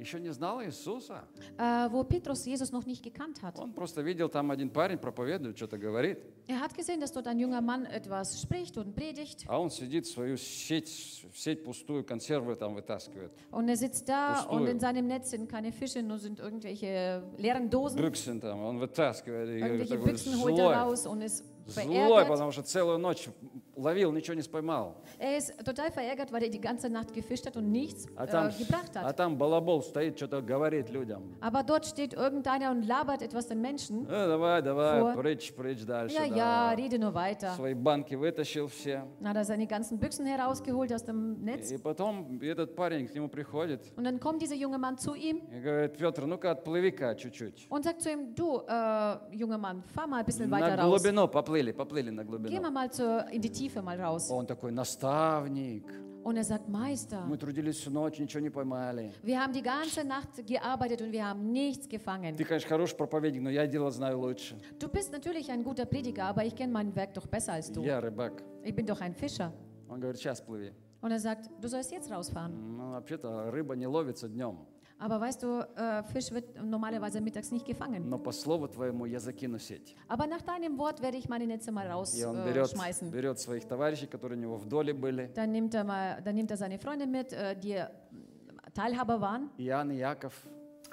еще 0.00 0.18
не 0.18 0.32
знал 0.32 0.62
Иисуса, 0.62 1.22
äh, 1.58 1.88
wo 1.90 2.02
Petrus 2.04 2.44
Jesus 2.46 2.72
noch 2.72 2.86
nicht 2.86 3.02
gekannt 3.02 3.42
hat. 3.42 3.58
он 3.58 3.72
просто 3.72 4.00
видел, 4.02 4.28
там 4.28 4.50
один 4.50 4.70
парень 4.70 4.98
проповедует, 4.98 5.56
что-то 5.56 5.78
говорит, 5.78 6.18
Er 6.48 6.58
hat 6.60 6.74
gesehen, 6.74 7.00
dass 7.00 7.12
dort 7.12 7.26
ein 7.28 7.38
junger 7.38 7.60
Mann 7.60 7.86
etwas 7.86 8.40
spricht 8.42 8.76
und 8.76 8.94
predigt. 8.94 9.44
а 9.46 9.58
он 9.60 9.70
сидит 9.70 10.06
свою 10.06 10.36
сеть, 10.36 10.88
сеть 11.34 11.62
пустую, 11.62 12.04
консервы 12.04 12.56
там 12.56 12.74
вытаскивает. 12.74 13.30
Und 13.52 13.68
er 13.68 13.76
sitzt 13.76 14.08
da 14.08 14.34
Pustую. 14.34 14.60
und 14.62 14.66
in 14.68 14.80
seinem 14.80 15.06
Netz 15.06 15.30
sind 15.30 15.48
keine 15.48 15.70
Fische, 15.72 16.02
nur 16.02 16.18
sind 16.18 16.40
irgendwelche 16.40 17.22
leeren 17.36 17.70
Dosen. 17.70 18.00
Бюксен 18.00 18.40
там, 18.40 18.60
он 18.62 18.78
вытаскивает. 18.80 19.48
Irgendwelche 19.48 19.98
Büchsen 19.98 20.40
holt 20.40 20.58
er 20.58 20.72
raus 20.82 21.06
und 21.06 21.22
ist 21.22 21.44
злой, 21.66 22.24
потому 22.26 22.50
что 22.52 22.62
целую 22.62 22.98
ночь 22.98 23.28
ловил, 23.76 24.12
ничего 24.12 24.34
не 24.34 24.42
споймал. 24.42 24.96
Er 25.18 25.36
ist 25.38 25.52
total 25.64 25.90
verärgert, 25.90 26.32
weil 26.32 26.42
er 26.44 26.50
die 26.50 26.60
ganze 26.60 26.90
Nacht 26.90 27.12
gefischt 27.14 27.46
hat 27.46 27.56
und 27.56 27.70
nichts 27.70 28.06
А 28.16 28.26
там, 28.26 28.48
äh, 28.48 28.52
gebracht 28.58 28.90
а 28.94 29.04
hat. 29.08 29.16
там 29.16 29.36
балабол 29.38 29.82
стоит, 29.82 30.16
что-то 30.16 30.42
говорит 30.42 30.90
людям. 30.90 31.22
Aber 31.40 31.62
dort 31.62 31.86
steht 31.86 32.12
irgendeiner 32.14 32.70
und 32.70 32.82
labert 32.86 33.22
etwas 33.22 33.46
den 33.46 33.60
Menschen. 33.60 34.06
Э, 34.06 34.26
давай, 34.28 34.62
давай, 34.62 35.00
Vor. 35.00 35.14
прыч, 35.14 35.54
прыч 35.54 35.84
дальше. 35.84 36.14
Ja, 36.16 36.24
ja, 36.24 36.70
rede 36.70 36.98
nur 36.98 37.14
weiter. 37.14 37.54
Свои 37.56 37.74
банки 37.74 38.14
вытащил 38.14 38.68
все. 38.68 39.04
Hat 39.24 39.36
er 39.36 39.44
seine 39.44 39.66
ganzen 39.66 39.98
Büchsen 39.98 40.26
herausgeholt 40.26 40.92
aus 40.92 41.04
dem 41.04 41.42
Netz. 41.42 41.70
И 41.70 41.78
потом 41.78 42.38
этот 42.42 42.74
парень 42.76 43.06
к 43.08 43.14
нему 43.14 43.28
приходит 43.28 43.80
Und 43.96 44.04
dann 44.04 44.20
kommt 44.20 44.42
dieser 44.42 44.56
junge 44.56 44.78
Mann 44.78 44.98
zu 44.98 45.14
ihm 45.14 45.38
и 45.50 45.60
говорит, 45.60 45.96
Петр, 45.96 46.26
ну-ка 46.26 46.50
отплыви-ка 46.50 47.14
чуть-чуть. 47.14 47.66
und 47.70 47.84
sagt 47.84 48.02
zu 48.02 48.10
ihm, 48.10 48.34
du, 48.34 48.60
äh, 48.68 49.16
junger 49.36 49.58
Mann, 49.58 49.82
fahr 49.94 50.06
mal 50.06 50.18
ein 50.20 50.26
bisschen 50.26 50.50
На 50.50 50.56
weiter 50.60 50.78
raus. 50.78 51.02
глубину 51.02 51.26
поплыли, 51.50 51.72
поплыли 51.72 52.10
на 52.10 52.24
глубину. 52.24 52.60
mal, 52.60 52.70
mal 52.70 52.92
zur, 52.92 53.28
in 53.30 53.40
die 53.40 53.50
Tiefe 53.50 53.82
mal 53.82 54.00
raus. 54.00 54.30
Он 54.30 54.46
такой, 54.46 54.72
наставник, 54.72 55.84
Und 56.22 56.36
er 56.36 56.44
sagt, 56.44 56.68
Meister, 56.68 57.24
мы 57.26 57.38
трудились 57.38 57.76
всю 57.76 57.90
ночь, 57.90 58.18
ничего 58.18 58.40
не 58.40 58.50
поймали. 58.50 59.10
wir 59.22 59.40
haben 59.40 59.52
die 59.54 59.62
ganze 59.62 60.04
Nacht 60.04 60.46
gearbeitet 60.46 61.00
und 61.00 61.12
wir 61.12 61.26
haben 61.26 61.50
nichts 61.50 61.88
gefangen. 61.88 62.36
Ты, 62.36 62.44
конечно, 62.44 62.68
хороший 62.68 62.96
проповедник, 62.96 63.42
но 63.42 63.50
я 63.50 63.66
дело 63.66 63.90
знаю 63.90 64.18
лучше. 64.20 64.56
Du 64.78 64.88
bist 64.88 65.12
natürlich 65.12 65.50
ein 65.50 65.64
guter 65.64 65.86
Prediger, 65.86 66.24
aber 66.26 66.44
ich 66.44 66.54
kenne 66.54 66.72
mein 66.72 66.94
Werk 66.94 67.14
doch 67.14 67.26
besser 67.26 67.54
als 67.54 67.72
du. 67.72 67.82
Я 67.82 68.00
рыбак. 68.00 68.42
Ich 68.62 68.74
bin 68.74 68.86
doch 68.86 69.00
ein 69.00 69.14
Fischer. 69.14 69.50
Он 69.88 69.98
говорит, 69.98 70.20
сейчас 70.20 70.40
плыви. 70.42 70.72
Und 71.00 71.10
er 71.12 71.18
sagt, 71.18 71.48
du 71.58 71.68
sollst 71.68 71.90
jetzt 71.90 72.10
rausfahren. 72.10 72.52
Ну, 72.76 72.90
вообще-то 72.92 73.50
рыба 73.50 73.74
не 73.74 73.86
ловится 73.86 74.28
днем, 74.28 74.58
Aber 75.00 75.18
weißt 75.20 75.42
du, 75.42 75.66
äh, 75.76 76.02
Fisch 76.04 76.30
wird 76.30 76.62
normalerweise 76.62 77.20
mittags 77.22 77.50
nicht 77.50 77.64
gefangen. 77.66 78.08
но 78.08 78.18
по 78.18 78.32
слову 78.32 78.68
твоему 78.68 79.06
я 79.06 79.18
закину 79.18 79.58
сеть. 79.58 79.96
Aber 80.08 80.26
nach 80.26 80.42
deinem 80.42 80.76
Wort 80.78 81.00
werde 81.00 81.16
ich 81.16 81.28
meine 81.28 81.46
Netze 81.46 81.72
mal 81.72 81.86
И 81.86 82.24
он 82.24 82.44
берет, 82.44 82.64
rausschmeißen. 82.64 83.10
берет 83.10 83.38
своих 83.38 83.66
товарищей, 83.66 84.06
которые 84.06 84.38
у 84.38 84.42
него 84.42 84.56
в 84.58 84.66
доле 84.68 84.92
были, 84.92 85.30
Dann 85.34 85.52
nimmt 85.52 85.74
er 85.74 85.84
mal, 85.84 86.20
dann 86.22 86.34
nimmt 86.34 86.50
er 86.50 86.58
seine 86.58 86.78
Freunde 86.78 87.06
mit, 87.06 87.32
äh, 87.32 87.56
die 87.58 87.72
äh, 87.72 87.86
Teilhaber 88.74 89.20
waren, 89.20 89.50
Иоанн 89.58 89.90
и 89.90 89.96
Яков. 89.96 90.34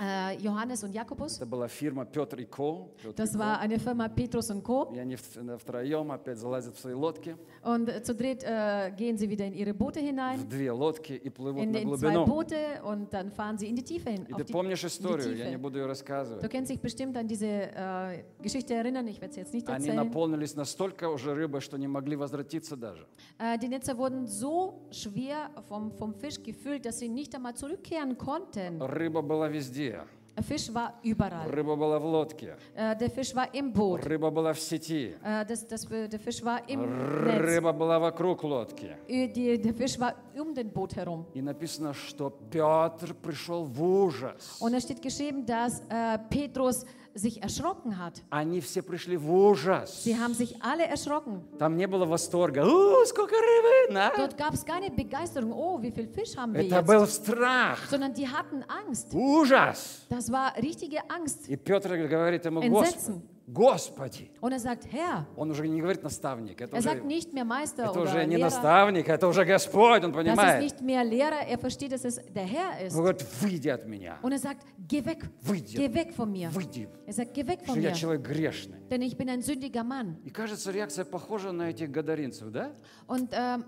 äh, 0.01 0.37
Johannes 0.39 0.83
und 0.83 0.93
Jakobus. 0.95 1.37
Это 1.39 1.47
была 1.47 1.69
фирма 1.69 2.05
Петр 2.07 2.41
и 2.41 2.47
Ко. 2.47 2.89
Петр 3.03 3.11
и 3.11 3.27
Das 3.27 3.33
Ко. 3.35 3.39
war 3.39 3.59
eine 3.61 3.79
Firma 3.79 4.09
Petrus 4.09 4.51
und 4.51 4.63
Co. 4.65 4.91
И 4.95 4.99
они 4.99 5.17
в- 5.17 5.59
втроем 5.59 6.11
опять 6.11 6.39
залазят 6.39 6.75
в 6.77 6.81
свои 6.81 6.95
лодки, 6.95 7.37
Und 7.63 7.89
äh, 7.89 8.03
zu 8.03 8.15
dritt 8.15 8.43
äh, 8.43 8.91
gehen 8.97 9.17
sie 9.19 9.29
wieder 9.29 9.45
in 9.45 9.53
ihre 9.55 9.75
Boote 9.75 10.01
в 10.01 10.05
hinein, 10.05 10.49
две 10.49 10.73
лодки 10.73 11.13
и 11.13 11.29
плывут 11.29 11.63
in, 11.63 11.71
на 11.73 11.79
in 11.79 11.89
zwei 11.97 12.11
глубину. 12.11 12.25
Boote 12.27 12.83
und 12.85 13.13
dann 13.13 13.31
fahren 13.31 13.59
sie 13.59 13.69
in 13.69 13.77
die 13.77 13.85
Tiefe 13.85 14.11
hin. 14.11 14.27
И 14.29 14.33
Auf 14.33 14.41
ты 14.41 14.45
die, 14.47 14.53
помнишь 14.53 14.83
in 14.83 14.89
die 14.89 14.93
историю, 14.93 15.37
я 15.37 15.45
не 15.45 15.57
Tiefe. 15.57 15.59
буду 15.59 15.79
ее 15.79 15.85
Du 15.85 15.89
рассказывать. 15.91 16.51
kennst 16.51 16.71
dich 16.71 16.81
bestimmt 16.81 17.17
an 17.19 17.29
diese 17.29 17.47
äh, 17.47 18.25
Geschichte 18.43 18.75
erinnern, 18.75 19.07
ich 19.07 19.21
werde 19.21 19.35
sie 19.35 19.41
jetzt 19.41 19.53
nicht 19.53 19.69
Они 19.69 19.89
erzählen. 19.89 19.97
наполнились 20.07 20.57
настолько 20.57 21.11
уже 21.11 21.35
рыбой, 21.35 21.61
что 21.61 21.77
не 21.77 21.87
могли 21.87 22.17
возвратиться 22.17 22.77
даже. 22.77 23.07
Äh, 23.39 23.59
die 23.59 23.69
Netze 23.69 23.97
wurden 23.97 24.27
so 24.27 24.89
schwer 24.91 25.51
vom, 25.69 25.93
vom 25.93 26.15
Fisch 26.15 26.43
gefüllt, 26.43 26.87
dass 26.87 26.99
sie 26.99 27.09
nicht 27.11 27.35
einmal 27.37 27.55
zurückkehren 27.55 28.17
konnten. 28.19 28.81
Рыба 28.81 29.21
была 29.21 29.49
везде. 29.49 29.86
Der 29.92 30.44
Fisch 30.44 30.72
war 30.72 30.94
überall. 31.02 31.50
Рыба 31.50 31.76
была 31.76 31.98
в 31.98 32.06
лодке. 32.06 32.58
Äh, 32.76 32.96
der 32.96 33.10
Fisch 33.10 33.34
war 33.36 33.52
im 33.56 33.74
Boot. 33.74 34.06
Рыба 34.06 34.30
была 34.30 34.54
в 34.54 34.60
сети. 34.60 35.16
Äh, 35.24 35.44
das, 35.46 35.66
das, 35.66 35.88
der 35.88 36.20
Fisch 36.20 36.44
war 36.44 36.62
im 36.70 36.82
Netz. 36.82 37.42
Рыба 37.42 37.74
была 37.74 37.98
вокруг 38.00 38.44
лодки. 38.44 38.96
Äh, 39.08 39.58
der 39.58 39.74
Fisch 39.74 40.00
war 40.00 40.14
um 40.40 40.54
den 40.54 40.70
Boot 40.70 40.96
herum. 40.96 41.26
И 41.34 41.42
написано, 41.42 41.96
что 41.96 42.30
Петр 42.30 43.16
пришел 43.16 43.64
в 43.64 43.82
ужас. 43.82 44.58
Und 44.60 44.76
es 44.76 44.84
steht 44.84 45.02
geschrieben, 45.02 45.44
dass 45.44 45.82
äh, 45.90 46.20
Petrus 46.30 46.86
sich 47.18 47.42
erschrocken 47.42 47.98
hat. 47.98 48.22
Они 48.30 48.62
все 48.62 48.82
пришли 48.82 49.18
в 49.18 49.32
ужас. 49.32 50.04
Sie 50.06 50.18
haben 50.18 50.34
sich 50.34 50.62
alle 50.62 50.86
erschrocken. 50.86 51.42
Там 51.60 51.76
не 51.78 51.88
было 51.88 52.06
восторга. 52.06 52.64
О, 52.66 53.06
сколько 53.06 53.36
рыбы! 53.36 53.94
на!» 53.94 54.12
Dort 54.16 54.38
gab 54.38 54.54
es 54.54 54.64
keine 54.66 54.90
Begeisterung, 54.92 55.52
oh, 55.52 55.82
wie 55.82 55.92
viel 55.92 56.08
Fisch 56.08 56.36
haben 56.38 56.54
wir 56.54 56.62
Это 56.62 56.76
jetzt. 56.76 56.88
был 56.88 57.08
страх, 57.08 57.80
Sondern 57.90 58.14
die 58.14 58.28
hatten 58.28 58.64
Angst. 58.64 59.14
ужас. 59.14 60.06
Das 60.10 60.32
war 60.32 60.56
richtige 60.58 61.00
Angst. 61.10 61.48
И 61.50 61.56
Петр 61.58 61.96
говорит 61.98 62.46
ему, 62.46 62.62
Entsetzen. 62.62 63.16
Господи, 63.22 63.37
Господи. 63.50 64.30
Und 64.42 64.52
er 64.52 64.60
sagt, 64.60 64.92
Herr, 64.92 65.26
Он 65.38 65.50
уже 65.52 65.66
не 65.70 65.80
говорит 65.80 66.04
наставник, 66.04 66.60
это 66.60 66.76
er 66.76 66.82
sagt 66.82 66.98
уже, 67.00 67.08
nicht 67.08 67.32
mehr 67.34 67.46
Meister 67.46 67.86
это 67.90 68.02
уже 68.02 68.26
не 68.26 68.36
Lehrer. 68.36 68.42
наставник, 68.42 69.08
это 69.08 69.26
уже 69.26 69.46
Господь, 69.46 70.04
он 70.04 70.12
Das 70.12 70.18
ist 70.22 70.36
понимает. 70.36 70.62
nicht 70.64 70.82
mehr 70.82 71.04
Lehrer, 71.06 71.48
er 71.48 71.58
versteht, 71.58 71.94
dass 71.94 72.04
es 72.04 72.16
der 72.36 72.44
Herr 72.46 72.86
ist. 72.86 72.94
Он 72.94 73.04
говорит, 73.04 73.26
выйди 73.42 73.70
от 73.70 73.88
меня, 73.88 74.18
Und 74.22 74.34
er 74.34 74.40
sagt, 74.40 74.66
geh 74.88 75.04
weg, 75.06 75.30
выйди, 75.42 75.78
geh 75.78 75.94
weg 75.94 76.14
von 76.14 76.30
mir. 76.30 76.50
выйди, 76.54 76.90
Er 77.06 77.14
sagt, 77.14 77.34
geh 77.34 77.48
weg 77.48 77.66
von 77.66 77.80
я 77.82 77.92
mir, 77.92 77.96
человек 77.96 78.22
грешный. 78.28 78.82
denn 78.90 79.02
ich 79.02 79.16
bin 79.16 79.30
ein 79.30 79.42
sündiger 79.42 79.86
Mann. 79.86 80.18
И 80.26 80.30
кажется, 80.30 80.70
реакция 80.72 81.06
похожа 81.06 81.54
на 81.54 81.70
этих 81.70 81.90
гадаринцев, 81.90 82.52
да? 82.52 82.72
Und 83.08 83.30
ähm, 83.32 83.64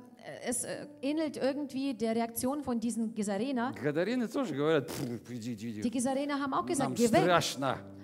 es 0.46 0.66
äh, 0.66 0.88
ähnelt 1.02 1.38
irgendwie 1.38 1.94
der 1.94 2.16
Reaktion 2.16 2.64
von 2.64 2.82
diesen 2.82 3.14
Gesarener. 3.16 3.74
Гадарины 3.82 4.28
тоже 4.28 4.54
говорят, 4.56 4.88
«Пф, 4.88 5.32
иди, 5.32 5.54
иди, 5.54 5.82
Die. 5.84 5.90
Gesarener 5.90 6.38
haben 6.38 6.54
auch 6.54 6.66
gesagt, 6.66 6.96
geh 6.96 7.10
weg, 7.14 7.24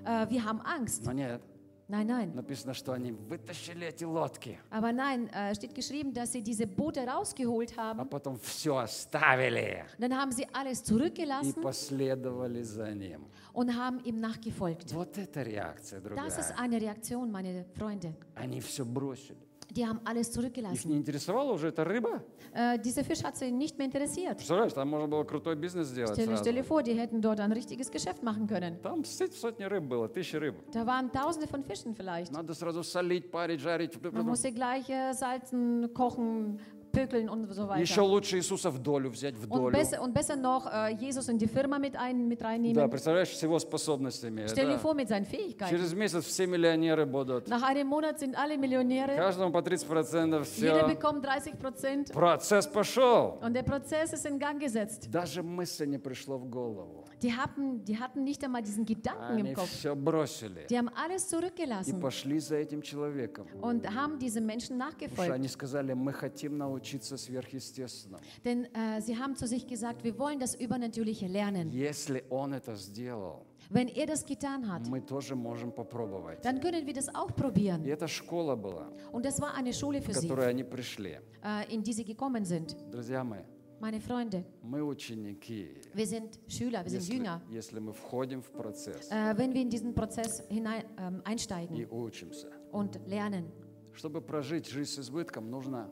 äh, 0.06 0.30
wir 0.30 0.46
haben 0.46 0.62
Angst. 0.62 1.04
Но 1.06 1.12
нет, 1.12 1.42
Nein, 1.88 2.08
nein. 2.08 2.34
Написано, 2.34 2.74
что 2.74 2.94
они 2.94 3.12
вытащили 3.12 3.86
эти 3.88 4.04
лодки, 4.06 4.58
Aber 4.72 4.92
nein, 4.92 5.30
äh, 5.32 5.54
steht 5.54 5.76
geschrieben, 5.76 6.14
dass 6.14 6.32
sie 6.32 6.42
diese 6.42 6.66
Boote 6.66 7.06
rausgeholt 7.06 7.74
а 7.78 7.92
haben. 7.94 8.10
потом 8.10 8.40
все 8.40 8.76
оставили 8.78 9.84
dann 10.00 10.14
haben 10.16 10.32
sie 10.32 10.48
alles 10.52 10.82
и 10.82 10.84
zurückgelassen 10.86 11.62
последовали 11.62 12.64
за 12.64 12.92
ним. 12.94 13.28
und 13.54 13.76
haben 13.76 14.00
ihm 14.04 14.20
nachgefolgt. 14.20 14.94
Вот 14.94 15.16
это 15.18 15.44
реакция 15.44 16.02
Das 16.16 16.40
ist 16.40 16.54
eine 16.58 16.82
Reaktion, 16.82 17.32
meine 17.32 17.66
Freunde. 17.78 18.16
Они 18.34 18.60
все 18.62 18.84
бросили. 18.84 19.38
Die 19.73 19.87
haben 19.87 20.01
alles 20.05 20.27
Их 20.29 20.35
zurückgelassen. 20.35 20.89
не 20.91 20.97
интересовала 20.97 21.53
уже 21.53 21.69
эта 21.69 21.85
рыба. 21.85 22.25
Äh, 22.53 22.77
dieser 22.81 23.05
Fisch 23.05 23.23
hat 23.23 23.37
sie 23.37 23.53
nicht 23.53 23.79
mehr 23.79 23.87
interessiert. 23.87 24.37
Представляешь, 24.39 24.73
там 24.73 24.89
можно 24.89 25.07
было 25.07 25.23
крутой 25.23 25.55
бизнес 25.55 25.87
сделать 25.87 26.19
Stell, 26.19 26.27
сразу. 26.27 26.43
stell 26.43 26.55
dir 26.57 26.65
vor, 26.65 26.83
die 26.83 26.95
hätten 26.95 27.21
dort 27.23 27.39
ein 27.39 27.53
richtiges 27.53 27.89
Geschäft 27.89 28.25
machen 28.25 28.49
können. 28.49 28.81
Там 28.83 29.05
сотни 29.05 29.37
сотни 29.37 29.63
рыб 29.63 29.85
было, 29.85 30.09
тысячи 30.09 30.35
рыб. 30.35 30.57
Da 30.73 30.85
waren 30.85 31.13
tausende 31.13 31.47
von 31.47 31.63
Fischen 31.63 31.95
vielleicht. 31.95 32.33
Надо 32.33 32.53
сразу 32.55 32.83
солить, 32.83 33.31
парить, 33.31 33.61
жарить. 33.61 33.97
Man 34.13 34.27
musste 34.27 34.51
gleich 34.51 34.89
äh, 34.91 35.13
salzen, 35.15 35.95
kochen, 35.95 36.59
pökeln 36.96 37.30
und 37.30 37.52
so 37.54 37.64
Еще 37.76 38.02
weiter. 38.02 38.08
лучше 38.08 38.38
Иисуса 38.38 38.70
в 38.72 38.80
долю 38.80 39.10
взять, 39.10 39.36
в 39.36 39.44
Und 39.50 39.58
долю. 39.60 39.72
besser, 39.78 40.02
und 40.02 40.14
besser 40.14 40.36
noch 40.36 40.66
äh, 40.72 40.94
Jesus 41.00 41.28
in 41.30 41.38
die 41.38 41.48
Firma 41.48 41.78
mit, 41.80 41.96
ein, 41.96 42.28
mit 42.28 42.40
Да, 42.42 42.48
reinnehmen. 42.48 42.90
представляешь, 42.90 43.36
с 43.38 43.44
его 43.44 43.60
способностями. 43.60 44.48
Stell 44.48 44.68
dir 44.68 44.74
да. 44.74 44.80
vor, 44.80 44.94
mit 44.96 45.08
seinen 45.10 45.26
Fähigkeiten. 45.26 45.70
Через 45.70 45.94
месяц 45.94 46.24
все 46.26 46.48
миллионеры 46.48 47.06
будут. 47.06 47.48
Nach 47.48 47.64
einem 47.64 47.88
Monat 47.88 48.20
sind 48.20 48.36
alle 48.36 48.58
Millionäre. 48.58 49.16
Каждому 49.16 49.52
по 49.52 49.60
30% 49.62 50.26
Jeder 50.26 50.44
все. 50.44 50.88
bekommt 50.88 51.24
30 51.24 51.60
Prozent. 51.60 52.12
Процесс 52.14 52.68
пошел. 52.68 53.38
Und 53.42 53.54
der 53.54 53.64
Prozess 53.64 54.14
ist 54.14 54.26
in 54.26 54.40
Gang 54.40 54.60
gesetzt. 54.60 55.10
Даже 55.12 55.44
мысли 55.44 55.86
не 55.86 55.98
пришло 56.00 56.38
в 56.38 56.46
голову. 56.50 57.05
Die 57.25 57.33
hatten, 57.33 57.85
die 57.85 57.99
hatten 57.99 58.25
nicht 58.25 58.43
einmal 58.45 58.63
diesen 58.63 58.85
Gedanken 58.85 59.23
Они 59.23 59.51
im 59.51 59.55
Kopf. 59.55 59.71
все 59.71 59.95
бросили 59.95 60.67
Die 60.69 60.77
haben 60.79 60.89
alles 60.91 61.25
и 61.27 61.29
zurückgelassen 61.37 62.01
пошли 62.01 62.39
за 62.39 62.57
этим 62.57 62.83
человеком. 62.83 63.47
und 63.61 63.87
haben 63.95 64.19
diesem 64.19 64.47
Menschen 64.47 64.79
Потому 64.79 64.91
что 64.93 65.07
nachgefolgt. 65.07 65.31
они 65.33 65.49
сказали, 65.49 65.93
мы 65.95 66.13
хотим 66.13 66.59
научиться 66.59 67.17
сверхъестественному. 67.17 68.23
Denn 68.45 68.67
äh, 68.75 69.01
sie 69.01 69.17
haben 69.19 69.35
zu 69.37 69.47
sich 69.47 69.67
gesagt, 69.67 70.05
wir 70.05 70.19
wollen 70.19 70.39
das 70.39 70.55
Übernatürliche 70.55 71.27
lernen. 71.27 71.71
Если 71.73 72.25
он 72.31 72.53
это 72.55 72.75
сделал, 72.77 73.47
Wenn 73.73 73.87
er 73.89 74.07
das 74.07 74.25
getan 74.27 74.67
hat, 74.69 74.89
мы 74.89 75.01
тоже 75.01 75.37
можем 75.37 75.71
попробовать. 75.71 76.43
dann 76.43 76.61
können 76.61 76.85
wir 76.87 76.93
das 76.95 77.09
auch 77.15 77.31
И 77.31 77.33
probieren. 77.35 77.85
это 77.85 78.09
школа 78.09 78.57
была, 78.57 78.89
Und 79.13 79.25
das 79.25 79.41
war 79.41 79.55
eine 79.55 79.73
Schule 79.73 80.01
в 80.01 80.05
für 80.07 80.15
sie, 80.15 80.27
которую 80.29 80.49
они 80.49 80.65
пришли. 80.65 81.19
äh, 81.43 81.73
in 81.73 81.83
die 81.83 81.93
sie 81.93 82.05
gekommen 82.05 82.45
sind. 82.45 82.75
Друзья 82.91 83.23
мои, 83.23 83.43
Meine 83.81 83.99
Freunde, 84.01 84.45
мы 84.63 84.83
ученики. 84.83 85.69
wir 85.95 86.07
sind 86.07 86.39
Schüler, 86.49 86.85
wir 86.85 86.91
sind 86.91 87.01
Если, 87.01 87.15
Jünger. 87.17 87.41
если 87.51 87.79
мы 87.81 87.93
входим 87.95 88.43
в 88.43 88.51
процесс 88.53 89.11
Äh, 89.11 89.37
wenn 89.39 89.55
wir 89.55 89.63
in 89.63 89.71
diesen 89.71 89.95
Prozess 89.95 90.43
hinein, 90.51 90.85
ähm, 90.99 91.23
и 91.25 91.29
einsteigen 91.31 91.87
учимся, 91.91 92.49
und 92.73 93.01
lernen, 93.07 93.51
чтобы 93.93 94.21
прожить 94.21 94.69
жизнь 94.69 94.93
с 94.93 94.99
избытком, 94.99 95.51
нужно 95.51 95.89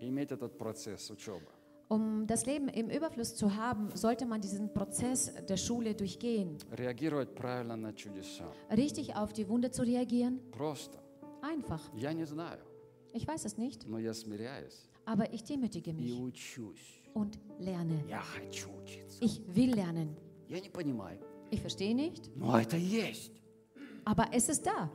иметь 0.00 0.32
этот 0.32 0.58
процесс 0.58 1.08
учебы. 1.10 1.46
um 1.88 2.26
das 2.26 2.46
Leben 2.46 2.66
im 2.68 2.88
Überfluss 2.90 3.36
zu 3.36 3.54
haben, 3.54 3.90
sollte 3.94 4.26
man 4.26 4.40
diesen 4.40 4.72
Prozess 4.74 5.32
der 5.48 5.56
Schule 5.56 5.94
durchgehen. 5.94 6.58
Реагировать 6.72 7.34
правильно 7.36 7.76
на 7.76 7.92
чудеса. 7.92 8.50
Richtig 8.70 9.14
auf 9.14 9.32
die 9.32 9.48
Wunder 9.48 9.70
zu 9.70 9.82
reagieren, 9.82 10.40
Просто. 10.50 10.98
einfach. 11.42 11.80
Я 11.94 12.12
не 12.12 12.24
знаю, 12.26 12.58
Ich 13.12 13.28
weiß 13.28 13.44
es 13.44 13.56
nicht, 13.56 13.86
но 13.86 13.98
я 14.00 14.12
смиряюсь 14.12 14.88
aber 15.06 15.32
ich 15.32 15.44
demütige 15.44 15.90
и 15.90 15.94
mich 15.94 16.18
учусь. 16.18 16.97
und 17.13 17.39
lerne. 17.59 18.03
Ich 19.21 19.41
will 19.47 19.73
lernen. 19.75 20.15
Ich 21.51 21.61
verstehe 21.61 21.95
nicht. 21.95 22.29
Aber 24.05 24.27
es 24.31 24.49
ist 24.49 24.65
da. 24.65 24.89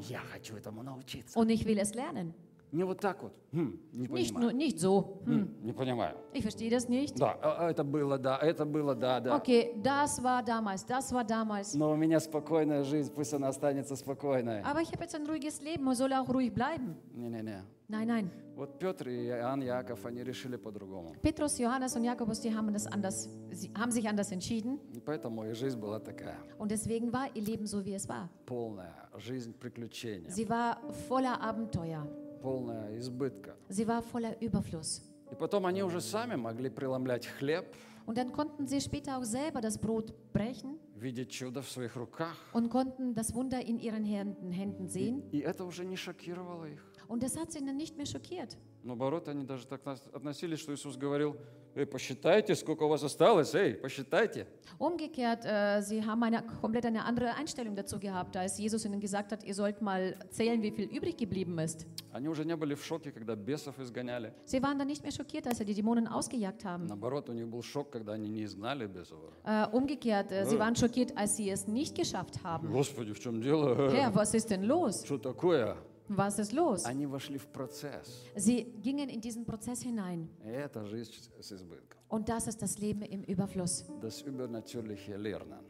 Und 1.37 1.51
ich 1.51 1.65
will 1.67 1.79
es 1.79 1.95
lernen. 1.95 2.35
Не 2.75 2.83
вот 2.85 2.99
так 3.01 3.23
вот. 3.23 3.33
Хм, 3.53 3.79
не 3.93 4.07
Nicht, 4.09 4.35
понимаю. 4.35 4.41
nur, 4.47 4.53
nicht 4.53 4.81
so, 4.81 5.21
hm, 5.27 5.45
Хм, 5.61 5.65
не 5.67 5.73
понимаю. 5.73 6.17
ich 6.33 6.43
verstehe 6.43 6.69
das 6.71 6.89
nicht. 6.89 7.17
Да, 7.17 7.39
а- 7.41 7.67
а 7.67 7.71
это 7.71 7.85
было, 7.85 8.19
да, 8.19 8.37
это 8.43 8.65
было, 8.65 8.97
да, 8.97 9.21
да. 9.21 9.37
Okay, 9.37 9.81
das 9.81 10.21
war 10.21 10.43
damals, 10.43 10.85
das 10.85 11.13
war 11.13 11.25
damals. 11.25 11.77
Но 11.77 11.93
у 11.93 11.97
меня 11.97 12.19
спокойная 12.19 12.83
жизнь, 12.83 13.13
пусть 13.15 13.33
она 13.33 13.47
останется 13.49 13.95
спокойной. 13.95 14.61
Aber 14.63 14.81
ich 14.83 14.91
habe 14.93 15.05
jetzt 15.05 15.15
ein 15.15 15.25
ruhiges 15.25 15.63
Leben 15.63 15.87
und 15.87 15.95
soll 15.95 16.13
auch 16.13 16.29
ruhig 16.29 16.53
bleiben. 16.53 16.97
Не-не-не. 17.15 17.63
Nein, 17.87 18.09
nein. 18.09 18.31
Вот 18.57 18.79
Петр 18.79 19.09
и 19.09 19.27
Иоанн 19.29 19.61
Яков, 19.63 20.05
они 20.07 20.25
решили 20.25 20.57
по-другому. 20.57 21.15
Petrus, 21.23 21.59
Johannes 21.59 21.95
und 21.95 22.03
Jakobus, 22.05 22.41
die 22.41 22.53
haben, 22.53 22.73
das 22.73 22.87
anders, 22.87 23.29
sie 23.51 23.71
haben 23.77 23.91
sich 23.93 24.09
anders 24.09 24.33
entschieden 24.33 24.81
И 24.93 25.01
поэтому 25.01 25.45
их 25.45 25.55
жизнь 25.55 25.79
была 25.79 26.01
такая, 26.01 26.39
und 26.59 26.71
deswegen 26.73 27.13
war 27.13 27.27
ihr 27.35 27.43
Leben 27.43 27.67
so, 27.67 27.85
wie 27.85 27.95
es 27.95 28.09
war. 28.09 28.29
полная 28.47 28.95
жизнь 29.19 29.53
приключений, 29.53 30.29
Sie 30.31 30.49
war 30.49 30.79
voller 31.09 31.41
Abenteuer. 31.43 32.07
Полная 32.45 32.99
избытка. 32.99 33.57
Sie 33.71 33.87
war 33.87 34.03
voller 34.03 34.37
Überfluss. 34.41 35.01
И 35.33 35.35
потом 35.35 35.65
они 35.67 35.83
уже 35.83 36.01
сами 36.01 36.37
могли 36.37 36.69
преломлять 36.69 37.27
хлеб, 37.27 37.65
Und 38.07 38.19
dann 38.19 38.33
konnten 38.33 38.67
sie 38.67 38.83
später 38.83 39.17
auch 39.17 39.25
selber 39.25 39.63
das 39.63 39.79
Brot 39.79 40.13
brechen 40.35 40.79
видеть 40.95 41.31
чудо 41.31 41.63
в 41.63 41.69
своих 41.71 41.97
руках. 41.97 42.37
und 42.53 42.69
konnten 42.69 43.15
das 43.15 43.35
Wunder 43.35 43.61
in 43.61 43.79
ihren 43.79 44.05
Händen, 44.05 44.89
sehen. 44.89 45.23
И 45.33 45.41
это 45.41 45.65
уже 45.65 45.87
не 45.87 45.97
шокировало 45.97 46.67
их. 46.67 46.85
Und 47.08 47.24
das 47.24 47.36
hat 47.38 47.52
sie 47.52 47.66
dann 47.66 47.76
nicht 47.78 47.98
mehr 47.98 48.06
schockiert. 48.06 48.56
Наоборот, 48.84 49.28
они 49.28 49.44
даже 49.46 49.66
так 49.68 49.84
нас- 49.86 50.08
относились, 50.14 50.60
что 50.60 50.74
Иисус 50.74 50.96
говорил, 50.96 51.36
эй, 51.76 51.86
посчитайте, 51.86 52.56
сколько 52.56 52.84
у 52.84 52.88
вас 52.88 53.04
осталось, 53.04 53.54
эй, 53.56 53.74
посчитайте. 53.74 54.48
Umgekehrt, 54.78 55.44
äh, 55.44 55.82
sie 55.82 56.06
haben 56.06 56.24
eine 56.24 56.44
komplett 56.62 56.86
eine 56.86 57.04
andere 57.04 57.36
Einstellung 57.36 57.76
dazu 57.76 58.00
gehabt, 58.00 58.38
als 58.38 58.58
Jesus 58.58 58.86
ihnen 58.86 59.02
gesagt 59.02 59.32
hat, 59.34 59.44
ihr 59.44 59.54
sollt 59.54 59.82
mal 59.82 60.16
zählen, 60.30 60.62
wie 60.62 60.72
viel 60.72 60.86
übrig 60.86 61.18
geblieben 61.18 61.58
ist. 61.60 61.86
Они 62.14 62.30
уже 62.30 62.46
не 62.46 62.56
были 62.56 62.76
в 62.76 62.86
шоке, 62.86 63.12
когда 63.12 63.36
бесов 63.36 63.78
изгоняли. 63.80 64.32
Sie 64.46 64.62
waren 64.64 64.78
dann 64.78 64.88
nicht 64.88 65.04
mehr 65.04 65.12
schockiert, 65.12 65.46
als 65.48 65.58
sie 65.58 65.66
die 65.66 65.74
Dämonen 65.74 66.08
ausgejagt 66.08 66.64
haben. 66.64 66.86
Наоборот, 66.88 67.28
у 67.30 67.34
них 67.34 67.48
был 67.50 67.62
шок, 67.64 67.92
когда 67.92 68.14
они 68.14 68.30
не 68.30 68.46
изгнали 68.46 68.88
бесов. 68.88 69.20
Äh, 69.44 69.68
umgekehrt, 69.74 70.32
äh, 70.32 70.46
sie 70.46 70.56
Ja. 70.56 70.60
waren 70.62 70.76
schockiert, 70.78 71.18
als 71.18 71.36
sie 71.36 71.50
es 71.50 71.68
nicht 71.68 71.96
geschafft 71.96 72.44
haben. 72.44 72.72
Господи, 72.72 73.12
в 73.14 73.20
чем 73.20 73.42
дело? 73.42 73.92
Herr, 73.92 74.14
was 74.16 74.34
ist 74.34 74.50
denn 74.52 74.64
los? 74.64 75.04
Что 75.04 75.18
такое? 75.18 75.76
Was 76.09 76.39
ist 76.39 76.53
los? 76.53 76.85
Они 76.85 77.07
вошли 77.07 77.39
в 77.39 77.47
процесс. 77.47 78.23
Sie 78.37 78.65
gingen 78.83 79.09
in 79.09 79.21
diesen 79.21 79.45
Prozess 79.47 79.83
hinein. 79.83 80.29
И 80.45 80.49
это 80.49 80.85
жизнь 80.85 81.13
с 81.41 81.53
избытком. 81.53 81.99
Und 82.09 82.29
das 82.29 82.47
ist 82.47 82.61
das 82.61 82.79
Leben 82.79 83.03
im 83.03 83.23
Überfluss. 83.25 83.85
Das 84.03 84.21
übernatürliche 84.23 85.17
Lernen. 85.17 85.65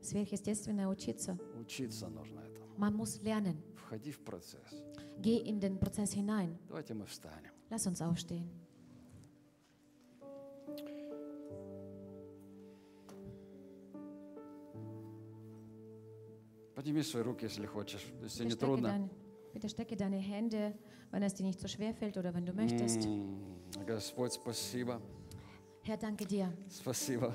Сверхъестественное 0.00 0.88
учиться. 0.88 1.38
Учиться 1.60 2.08
нужно 2.08 2.40
этому. 2.40 2.66
Man 2.78 2.94
muss 2.96 3.20
lernen. 3.22 3.56
Входи 3.76 4.10
в 4.10 4.20
процесс. 4.20 4.72
Geh 5.20 5.36
in 5.38 5.60
den 5.60 5.78
Prozess 5.78 6.12
hinein. 6.12 6.56
Давайте 6.68 6.94
мы 6.94 7.04
встанем. 7.04 7.52
Lass 7.70 7.86
uns 7.86 8.00
aufstehen. 8.00 8.48
Подними 16.74 17.02
свои 17.02 17.22
руки, 17.22 17.44
если 17.44 17.66
хочешь, 17.66 18.04
если 18.22 18.44
Bitte 18.44 18.48
не 18.48 18.54
трудно. 18.54 18.86
dein, 18.88 19.08
bitte 19.57 19.69
stecke 19.69 19.95
deine 19.95 20.17
Hände, 20.17 20.73
wenn 21.11 21.23
es 21.23 21.33
dir 21.33 21.43
nicht 21.45 21.59
so 21.59 21.67
schwer 21.67 21.93
fällt 21.93 22.17
oder 22.17 22.33
wenn 22.33 22.45
du 22.45 22.53
möchtest. 22.53 23.05
М, 23.05 23.37
Господь, 23.85 24.31
спасибо. 24.33 24.99
Herr, 25.83 25.97
danke 25.97 26.25
dir. 26.25 26.51
Спасибо, 26.69 27.33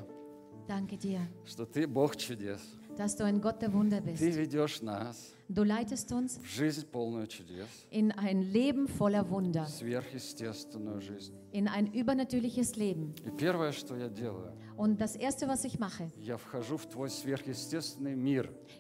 Danke 0.66 0.96
dir, 0.98 1.20
что 1.44 1.64
Ты 1.64 1.86
Бог 1.86 2.16
чудес. 2.16 2.60
dass 2.96 3.14
du 3.16 3.24
ein 3.24 3.40
Gott 3.40 3.60
der 3.62 3.72
Wunder 3.72 4.00
Ты 4.02 4.10
bist. 4.12 4.36
ведешь 4.36 4.82
нас 4.82 5.32
Du 5.48 5.62
leitest 5.64 6.12
uns 6.12 6.38
в 6.38 6.44
жизнь 6.46 6.84
полную 6.90 7.26
чудес, 7.26 7.68
in 7.90 8.12
ein 8.12 8.42
Leben 8.42 8.86
voller 8.88 9.24
Wunder, 9.30 9.66
сверхъестественную 9.66 11.00
жизнь. 11.00 11.32
in 11.52 11.68
ein 11.68 11.86
übernatürliches 11.92 12.76
Leben. 12.76 13.14
И 13.24 13.30
первое, 13.30 13.72
что 13.72 13.96
я 13.96 14.08
делаю, 14.08 14.52
Und 14.83 14.99
das 14.99 15.15
Erste, 15.15 15.47
was 15.47 15.63
ich 15.63 15.79
mache, 15.79 16.11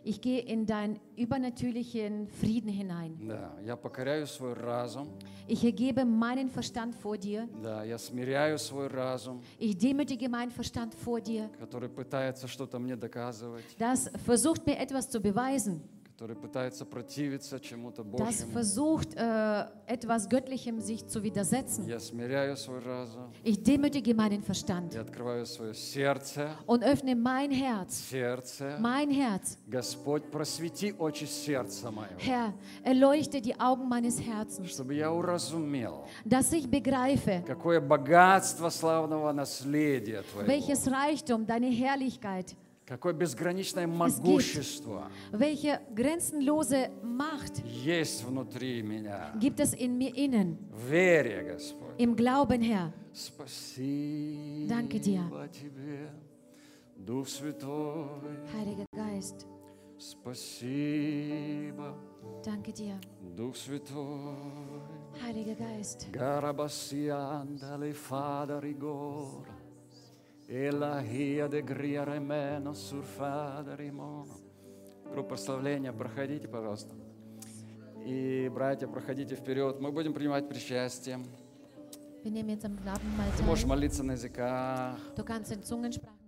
ich 0.03 0.19
gehe 0.19 0.41
in 0.41 0.65
deinen 0.65 0.99
übernatürlichen 1.15 2.27
Frieden 2.27 2.67
hinein. 2.67 3.17
Ich 5.47 5.63
ergebe 5.63 6.03
meinen 6.03 6.49
Verstand 6.49 6.93
vor 6.93 7.17
dir. 7.17 7.47
Ich 9.57 9.77
demütige 9.77 10.27
meinen 10.27 10.51
Verstand 10.51 10.93
vor 10.93 11.21
dir, 11.21 11.49
das 13.79 14.11
versucht 14.25 14.65
mir 14.65 14.77
etwas 14.79 15.09
zu 15.09 15.21
beweisen 15.21 15.81
das 18.17 18.43
versucht, 18.43 19.15
äh, 19.15 19.65
etwas 19.87 20.29
Göttlichem 20.29 20.79
sich 20.79 21.05
zu 21.07 21.23
widersetzen. 21.23 21.85
Ich 23.43 23.63
demütige 23.63 24.13
meinen 24.13 24.41
Verstand 24.43 24.95
und 26.65 26.83
öffne 26.83 27.15
mein 27.15 27.51
Herz. 27.51 28.13
Mein 28.79 29.09
Herz. 29.09 29.57
Herr, 32.17 32.53
erleuchte 32.83 33.41
die 33.41 33.59
Augen 33.59 33.89
meines 33.89 34.21
Herzens, 34.21 34.81
dass 36.25 36.53
ich 36.53 36.69
begreife, 36.69 37.43
welches 40.45 40.91
Reichtum, 40.91 41.45
deine 41.45 41.67
Herrlichkeit 41.67 42.51
ist. 42.51 42.62
Какое 42.86 43.12
безграничное 43.12 43.86
могущество 43.86 45.10
Welche 45.30 45.80
grenzenlose 45.94 46.90
Macht 47.02 47.62
есть 47.66 48.24
внутри 48.24 48.80
меня. 48.82 49.32
gibt 49.38 49.60
es 49.60 49.74
in 49.74 49.98
mir 49.98 50.14
innen, 50.16 50.56
В 50.72 50.90
вере, 50.90 51.42
Господь. 51.52 51.94
im 51.98 52.16
Glauben, 52.16 52.62
Herr. 52.62 52.92
Спасибо 53.12 54.68
Danke 54.68 54.98
dir. 55.00 55.20
Тебе, 55.52 56.08
Дух 56.96 57.28
Святой. 57.28 58.38
Heiliger 58.54 58.86
Geist, 58.94 59.46
Спасибо, 59.98 61.94
danke 62.44 62.72
dir. 62.72 62.98
Дух 63.36 63.54
Святой. 63.56 64.34
Heiliger 65.22 65.54
Geist, 65.56 66.06
Garabasianda 66.12 67.76
le 67.76 67.92
fada 67.92 68.58
rigore. 68.60 69.51
E 70.45 70.71
la 70.71 71.01
hia 71.01 71.47
de 71.47 71.63
griare 71.63 72.19
meno 72.19 72.73
sur 72.73 73.03
fada 73.03 73.75
rimono. 73.75 74.51
Группа 75.11 75.29
прославления, 75.29 75.91
проходите, 75.93 76.47
пожалуйста. 76.47 76.95
И, 78.05 78.49
братья, 78.53 78.87
проходите 78.87 79.35
вперед. 79.35 79.79
Мы 79.79 79.91
будем 79.91 80.13
принимать 80.13 80.49
причастие. 80.49 81.19
wir 82.23 82.31
nehmen 82.31 82.49
jetzt 82.49 82.65
am 82.65 82.77
Abendmahl 82.87 83.27
Ты 83.37 83.43
можешь 83.43 83.65
молиться 83.65 84.03
на 84.03 84.13
языках. 84.13 84.97
Du 85.15 85.23
kannst 85.23 85.51
in 85.51 85.61
Zungen 85.63 85.91
sprechen. 85.91 86.22